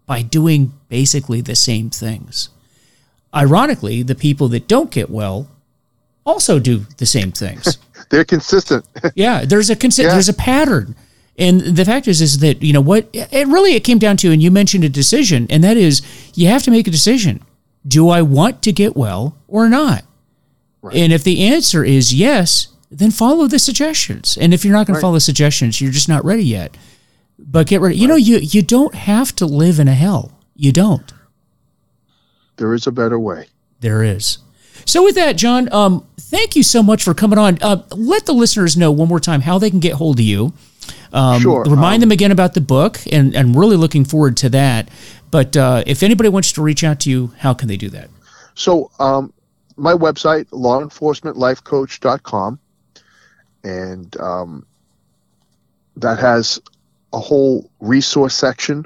by 0.05 0.21
doing 0.21 0.73
basically 0.87 1.41
the 1.41 1.55
same 1.55 1.89
things. 1.89 2.49
Ironically, 3.35 4.01
the 4.01 4.15
people 4.15 4.47
that 4.49 4.67
don't 4.67 4.91
get 4.91 5.09
well 5.09 5.47
also 6.25 6.59
do 6.59 6.85
the 6.97 7.05
same 7.05 7.31
things. 7.31 7.77
they're 8.09 8.25
consistent 8.25 8.85
yeah, 9.15 9.45
there's 9.45 9.69
a 9.69 9.75
consi- 9.75 10.03
Yeah. 10.03 10.11
there's 10.13 10.29
a 10.29 10.33
pattern. 10.33 10.95
And 11.39 11.61
the 11.61 11.85
fact 11.85 12.07
is 12.07 12.21
is 12.21 12.39
that, 12.39 12.61
you 12.61 12.73
know, 12.73 12.81
what 12.81 13.07
it 13.13 13.47
really 13.47 13.73
it 13.73 13.83
came 13.83 13.97
down 13.97 14.17
to 14.17 14.31
and 14.31 14.43
you 14.43 14.51
mentioned 14.51 14.83
a 14.83 14.89
decision 14.89 15.47
and 15.49 15.63
that 15.63 15.77
is 15.77 16.01
you 16.35 16.47
have 16.49 16.63
to 16.63 16.71
make 16.71 16.87
a 16.87 16.91
decision. 16.91 17.41
Do 17.87 18.09
I 18.09 18.21
want 18.21 18.61
to 18.63 18.71
get 18.73 18.95
well 18.97 19.37
or 19.47 19.69
not? 19.69 20.03
And 20.93 21.11
if 21.13 21.23
the 21.23 21.45
answer 21.47 21.83
is 21.83 22.13
yes, 22.13 22.67
then 22.91 23.11
follow 23.11 23.47
the 23.47 23.59
suggestions. 23.59 24.37
And 24.39 24.53
if 24.53 24.63
you're 24.65 24.73
not 24.73 24.87
going 24.87 24.95
to 24.95 25.01
follow 25.01 25.13
the 25.15 25.19
suggestions, 25.21 25.79
you're 25.79 25.91
just 25.91 26.09
not 26.09 26.23
ready 26.25 26.43
yet. 26.43 26.75
But 27.37 27.67
get 27.67 27.79
ready. 27.81 27.95
You 27.97 28.07
know, 28.07 28.15
you 28.15 28.37
you 28.37 28.61
don't 28.61 28.93
have 28.95 29.33
to 29.37 29.45
live 29.45 29.79
in 29.79 29.87
a 29.87 29.93
hell. 29.93 30.31
You 30.55 30.71
don't. 30.73 31.11
there 32.57 32.73
is 32.73 32.85
a 32.87 32.91
better 32.91 33.17
way 33.17 33.47
There 33.79 34.03
is. 34.03 34.39
So 34.85 35.03
with 35.03 35.15
that, 35.15 35.37
John, 35.37 35.71
um, 35.71 36.05
thank 36.17 36.55
you 36.55 36.63
so 36.63 36.81
much 36.83 37.03
for 37.03 37.13
coming 37.13 37.39
on. 37.39 37.57
Uh, 37.61 37.83
let 37.91 38.25
the 38.25 38.33
listeners 38.33 38.75
know 38.75 38.91
one 38.91 39.07
more 39.07 39.19
time 39.19 39.41
how 39.41 39.57
they 39.59 39.69
can 39.69 39.79
get 39.79 39.93
hold 39.93 40.19
of 40.19 40.25
you. 40.25 40.51
Um, 41.11 41.41
Sure, 41.41 41.63
Remind 41.63 41.95
um, 41.95 42.01
them 42.01 42.11
again 42.11 42.31
about 42.31 42.53
the 42.53 42.61
book, 42.61 42.99
and 43.11 43.35
and 43.35 43.55
really 43.55 43.77
looking 43.77 44.05
forward 44.05 44.37
to 44.37 44.49
that. 44.49 44.89
But 45.31 45.55
uh, 45.55 45.83
if 45.85 46.03
anybody 46.03 46.29
wants 46.29 46.51
to 46.53 46.61
reach 46.61 46.83
out 46.83 46.99
to 47.01 47.09
you, 47.09 47.33
how 47.37 47.53
can 47.53 47.67
they 47.67 47.77
do 47.77 47.89
that? 47.89 48.09
so 48.59 48.91
um 48.99 49.33
my 49.77 49.93
website 49.93 50.45
lawenforcementlifecoach.com 50.49 52.59
and 53.63 54.19
um 54.19 54.65
that 55.95 56.19
has 56.19 56.59
a 57.13 57.19
whole 57.19 57.71
resource 57.79 58.35
section 58.35 58.85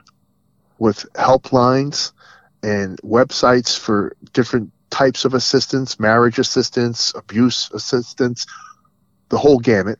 with 0.77 1.11
helplines 1.13 2.11
and 2.61 3.01
websites 3.01 3.75
for 3.77 4.15
different 4.31 4.71
types 4.89 5.25
of 5.25 5.33
assistance, 5.33 5.99
marriage 5.99 6.39
assistance, 6.39 7.13
abuse 7.15 7.69
assistance, 7.73 8.45
the 9.29 9.37
whole 9.37 9.59
gamut. 9.59 9.99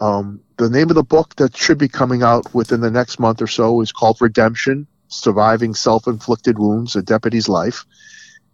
Um, 0.00 0.40
the 0.56 0.70
name 0.70 0.90
of 0.90 0.96
the 0.96 1.02
book 1.02 1.36
that 1.36 1.56
should 1.56 1.78
be 1.78 1.88
coming 1.88 2.22
out 2.22 2.54
within 2.54 2.80
the 2.80 2.90
next 2.90 3.18
month 3.18 3.42
or 3.42 3.46
so 3.46 3.80
is 3.80 3.92
called 3.92 4.18
Redemption 4.20 4.86
Surviving 5.08 5.74
Self 5.74 6.06
Inflicted 6.06 6.58
Wounds, 6.58 6.94
A 6.96 7.02
Deputy's 7.02 7.48
Life. 7.48 7.84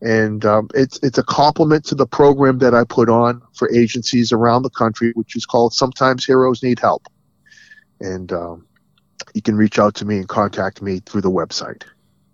And 0.01 0.45
um, 0.45 0.69
it's, 0.75 0.99
it's 1.03 1.19
a 1.19 1.23
complement 1.23 1.85
to 1.87 1.95
the 1.95 2.07
program 2.07 2.59
that 2.59 2.75
I 2.75 2.85
put 2.85 3.09
on 3.09 3.41
for 3.55 3.73
agencies 3.73 4.33
around 4.33 4.63
the 4.63 4.71
country, 4.71 5.13
which 5.15 5.37
is 5.37 5.47
called 5.47 5.73
Sometimes 5.73 6.25
Heroes 6.25 6.63
Need 6.63 6.79
Help. 6.79 7.07
And 8.01 8.33
um, 8.33 8.67
you 9.35 9.43
can 9.43 9.57
reach 9.57 9.79
out 9.79 9.95
to 9.97 10.05
me 10.05 10.19
and 10.19 10.29
contact 10.29 10.83
me 10.83 11.01
through 11.01 11.23
the 11.23 11.31
website. 11.31 11.85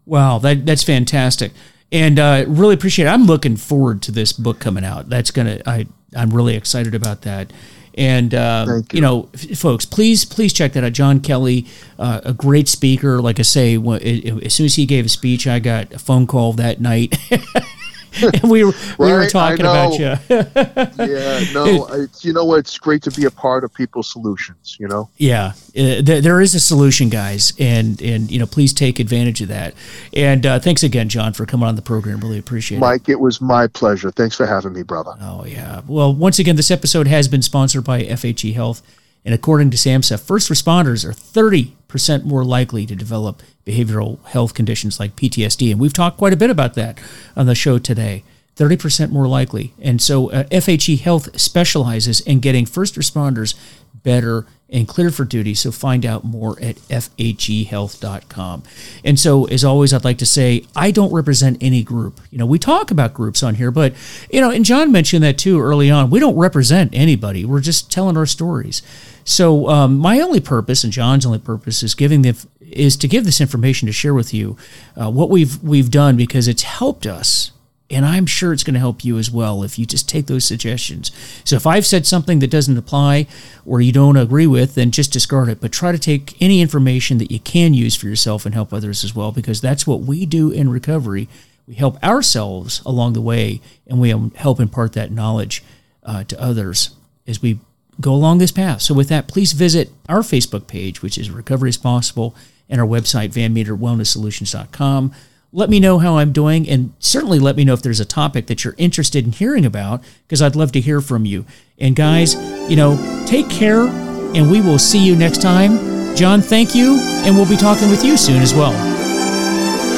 Wow, 0.06 0.38
that 0.38 0.66
that's 0.66 0.82
fantastic, 0.82 1.52
and 1.92 2.18
uh, 2.18 2.44
really 2.48 2.74
appreciate 2.74 3.06
it. 3.06 3.10
I'm 3.10 3.26
looking 3.26 3.56
forward 3.56 4.02
to 4.02 4.12
this 4.12 4.32
book 4.32 4.58
coming 4.58 4.84
out. 4.84 5.08
That's 5.08 5.30
gonna 5.30 5.60
I 5.66 5.86
I'm 6.16 6.30
really 6.30 6.56
excited 6.56 6.94
about 6.94 7.22
that. 7.22 7.52
And 7.94 8.34
uh, 8.34 8.66
you. 8.68 8.84
you. 8.92 9.00
know, 9.00 9.28
f- 9.34 9.58
folks, 9.58 9.84
please 9.84 10.24
please 10.24 10.52
check 10.52 10.72
that 10.74 10.84
out. 10.84 10.92
John 10.92 11.20
Kelly, 11.20 11.66
uh, 11.98 12.20
a 12.24 12.32
great 12.32 12.68
speaker. 12.68 13.20
Like 13.20 13.38
I 13.38 13.42
say, 13.42 13.76
when, 13.76 14.00
it, 14.00 14.24
it- 14.24 14.44
as 14.46 14.54
soon 14.54 14.66
as 14.66 14.76
he 14.76 14.86
gave 14.86 15.06
a 15.06 15.08
speech, 15.08 15.46
I 15.46 15.58
got 15.58 15.92
a 15.92 15.98
phone 15.98 16.26
call 16.26 16.52
that 16.54 16.80
night. 16.80 17.16
and 18.22 18.50
we 18.50 18.64
were 18.64 18.72
we 18.98 19.10
were 19.10 19.18
Right, 19.18 19.26
I 19.26 19.28
talking 19.28 19.60
about 19.60 19.98
you. 19.98 20.16
Yeah, 21.10 21.44
no, 21.52 21.86
it's, 21.92 22.24
you 22.24 22.32
know 22.32 22.44
what? 22.44 22.60
It's 22.60 22.78
great 22.78 23.02
to 23.02 23.10
be 23.10 23.24
a 23.24 23.30
part 23.30 23.64
of 23.64 23.72
people's 23.72 24.10
solutions, 24.10 24.76
you 24.78 24.88
know? 24.88 25.08
Yeah, 25.16 25.52
uh, 25.76 26.02
there, 26.02 26.20
there 26.20 26.40
is 26.40 26.54
a 26.54 26.60
solution, 26.60 27.08
guys, 27.08 27.52
and 27.58 28.00
and 28.02 28.30
you 28.30 28.38
know, 28.38 28.46
please 28.46 28.72
take 28.72 28.98
advantage 28.98 29.40
of 29.40 29.48
that. 29.48 29.74
And 30.14 30.44
uh, 30.46 30.58
thanks 30.58 30.82
again, 30.82 31.08
John, 31.08 31.32
for 31.32 31.46
coming 31.46 31.68
on 31.68 31.76
the 31.76 31.82
program. 31.82 32.20
Really 32.20 32.38
appreciate 32.38 32.78
it. 32.78 32.80
Mike, 32.80 33.08
it 33.08 33.20
was 33.20 33.40
my 33.40 33.66
pleasure. 33.66 34.10
Thanks 34.10 34.36
for 34.36 34.46
having 34.46 34.72
me, 34.72 34.82
brother. 34.82 35.14
Oh, 35.20 35.44
yeah. 35.44 35.82
Well, 35.86 36.14
once 36.14 36.38
again, 36.38 36.56
this 36.56 36.70
episode 36.70 37.06
has 37.06 37.28
been 37.28 37.42
sponsored 37.42 37.84
by 37.84 38.02
FHE 38.02 38.54
Health. 38.54 38.82
And 39.24 39.34
according 39.34 39.70
to 39.70 39.76
SAMHSA, 39.76 40.20
first 40.20 40.48
responders 40.48 41.04
are 41.04 41.12
30% 41.12 42.24
more 42.24 42.44
likely 42.44 42.86
to 42.86 42.96
develop 42.96 43.42
behavioral 43.66 44.24
health 44.26 44.54
conditions 44.54 44.98
like 44.98 45.16
PTSD. 45.16 45.70
And 45.70 45.80
we've 45.80 45.92
talked 45.92 46.16
quite 46.16 46.32
a 46.32 46.36
bit 46.36 46.50
about 46.50 46.74
that 46.74 46.98
on 47.36 47.46
the 47.46 47.54
show 47.54 47.78
today. 47.78 48.24
30% 48.56 49.10
more 49.10 49.26
likely. 49.26 49.72
And 49.80 50.02
so 50.02 50.30
uh, 50.30 50.44
FHE 50.44 51.00
Health 51.00 51.38
specializes 51.40 52.20
in 52.20 52.40
getting 52.40 52.66
first 52.66 52.94
responders 52.94 53.54
better 54.02 54.46
and 54.72 54.86
cleared 54.86 55.14
for 55.14 55.24
duty. 55.24 55.54
So 55.54 55.72
find 55.72 56.06
out 56.06 56.24
more 56.24 56.60
at 56.60 56.76
fhehealth.com. 56.76 58.62
And 59.04 59.18
so, 59.18 59.44
as 59.46 59.64
always, 59.64 59.92
I'd 59.92 60.04
like 60.04 60.18
to 60.18 60.26
say 60.26 60.64
I 60.74 60.90
don't 60.90 61.12
represent 61.12 61.58
any 61.60 61.82
group. 61.82 62.20
You 62.30 62.38
know, 62.38 62.46
we 62.46 62.58
talk 62.58 62.90
about 62.90 63.14
groups 63.14 63.42
on 63.42 63.56
here, 63.56 63.70
but, 63.70 63.94
you 64.30 64.40
know, 64.40 64.50
and 64.50 64.64
John 64.64 64.92
mentioned 64.92 65.24
that 65.24 65.38
too 65.38 65.60
early 65.60 65.90
on. 65.90 66.10
We 66.10 66.20
don't 66.20 66.36
represent 66.36 66.94
anybody, 66.94 67.44
we're 67.44 67.60
just 67.60 67.90
telling 67.90 68.16
our 68.16 68.26
stories. 68.26 68.82
So, 69.24 69.68
um, 69.68 69.98
my 69.98 70.20
only 70.20 70.40
purpose 70.40 70.84
and 70.84 70.92
John's 70.92 71.26
only 71.26 71.38
purpose 71.38 71.82
is 71.82 71.94
giving 71.94 72.22
the 72.22 72.46
is 72.60 72.96
to 72.96 73.08
give 73.08 73.24
this 73.24 73.40
information 73.40 73.86
to 73.86 73.92
share 73.92 74.14
with 74.14 74.32
you 74.32 74.56
uh, 74.96 75.10
what 75.10 75.28
we've 75.28 75.62
we've 75.62 75.90
done 75.90 76.16
because 76.16 76.46
it's 76.46 76.62
helped 76.62 77.04
us 77.04 77.50
and 77.90 78.06
I'm 78.06 78.26
sure 78.26 78.52
it's 78.52 78.62
going 78.62 78.74
to 78.74 78.80
help 78.80 79.04
you 79.04 79.18
as 79.18 79.30
well 79.30 79.64
if 79.64 79.78
you 79.78 79.84
just 79.84 80.08
take 80.08 80.26
those 80.26 80.44
suggestions. 80.44 81.10
So 81.44 81.56
if 81.56 81.66
I've 81.66 81.86
said 81.86 82.06
something 82.06 82.38
that 82.38 82.50
doesn't 82.50 82.78
apply 82.78 83.26
or 83.66 83.80
you 83.80 83.92
don't 83.92 84.16
agree 84.16 84.46
with, 84.46 84.76
then 84.76 84.92
just 84.92 85.12
discard 85.12 85.48
it. 85.48 85.60
But 85.60 85.72
try 85.72 85.90
to 85.90 85.98
take 85.98 86.40
any 86.40 86.60
information 86.60 87.18
that 87.18 87.32
you 87.32 87.40
can 87.40 87.74
use 87.74 87.96
for 87.96 88.06
yourself 88.06 88.46
and 88.46 88.54
help 88.54 88.72
others 88.72 89.02
as 89.02 89.14
well, 89.14 89.32
because 89.32 89.60
that's 89.60 89.86
what 89.86 90.02
we 90.02 90.24
do 90.24 90.50
in 90.50 90.70
recovery. 90.70 91.28
We 91.66 91.74
help 91.74 92.02
ourselves 92.02 92.80
along 92.86 93.14
the 93.14 93.20
way, 93.20 93.60
and 93.86 94.00
we 94.00 94.10
help 94.36 94.60
impart 94.60 94.92
that 94.92 95.10
knowledge 95.10 95.64
uh, 96.04 96.24
to 96.24 96.40
others 96.40 96.90
as 97.26 97.42
we 97.42 97.58
go 98.00 98.14
along 98.14 98.38
this 98.38 98.52
path. 98.52 98.82
So 98.82 98.94
with 98.94 99.08
that, 99.08 99.28
please 99.28 99.52
visit 99.52 99.90
our 100.08 100.20
Facebook 100.20 100.66
page, 100.66 101.02
which 101.02 101.18
is 101.18 101.30
Recovery 101.30 101.70
is 101.70 101.76
Possible, 101.76 102.34
and 102.68 102.80
our 102.80 102.86
website, 102.86 103.32
vanmeterwellnesssolutions.com 103.32 105.12
let 105.52 105.68
me 105.68 105.80
know 105.80 105.98
how 105.98 106.18
I'm 106.18 106.32
doing, 106.32 106.68
and 106.68 106.92
certainly 106.98 107.38
let 107.38 107.56
me 107.56 107.64
know 107.64 107.72
if 107.72 107.82
there's 107.82 108.00
a 108.00 108.04
topic 108.04 108.46
that 108.46 108.64
you're 108.64 108.76
interested 108.78 109.24
in 109.24 109.32
hearing 109.32 109.64
about, 109.64 110.02
because 110.26 110.40
I'd 110.40 110.56
love 110.56 110.72
to 110.72 110.80
hear 110.80 111.00
from 111.00 111.24
you. 111.26 111.44
And 111.78 111.96
guys, 111.96 112.34
you 112.70 112.76
know, 112.76 113.24
take 113.26 113.50
care, 113.50 113.86
and 113.86 114.50
we 114.50 114.60
will 114.60 114.78
see 114.78 115.04
you 115.04 115.16
next 115.16 115.42
time. 115.42 116.16
John, 116.16 116.40
thank 116.40 116.74
you, 116.74 116.98
and 117.00 117.34
we'll 117.34 117.48
be 117.48 117.56
talking 117.56 117.90
with 117.90 118.04
you 118.04 118.16
soon 118.16 118.42
as 118.42 118.54
well. 118.54 118.72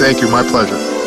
Thank 0.00 0.20
you. 0.22 0.30
My 0.30 0.42
pleasure. 0.42 1.01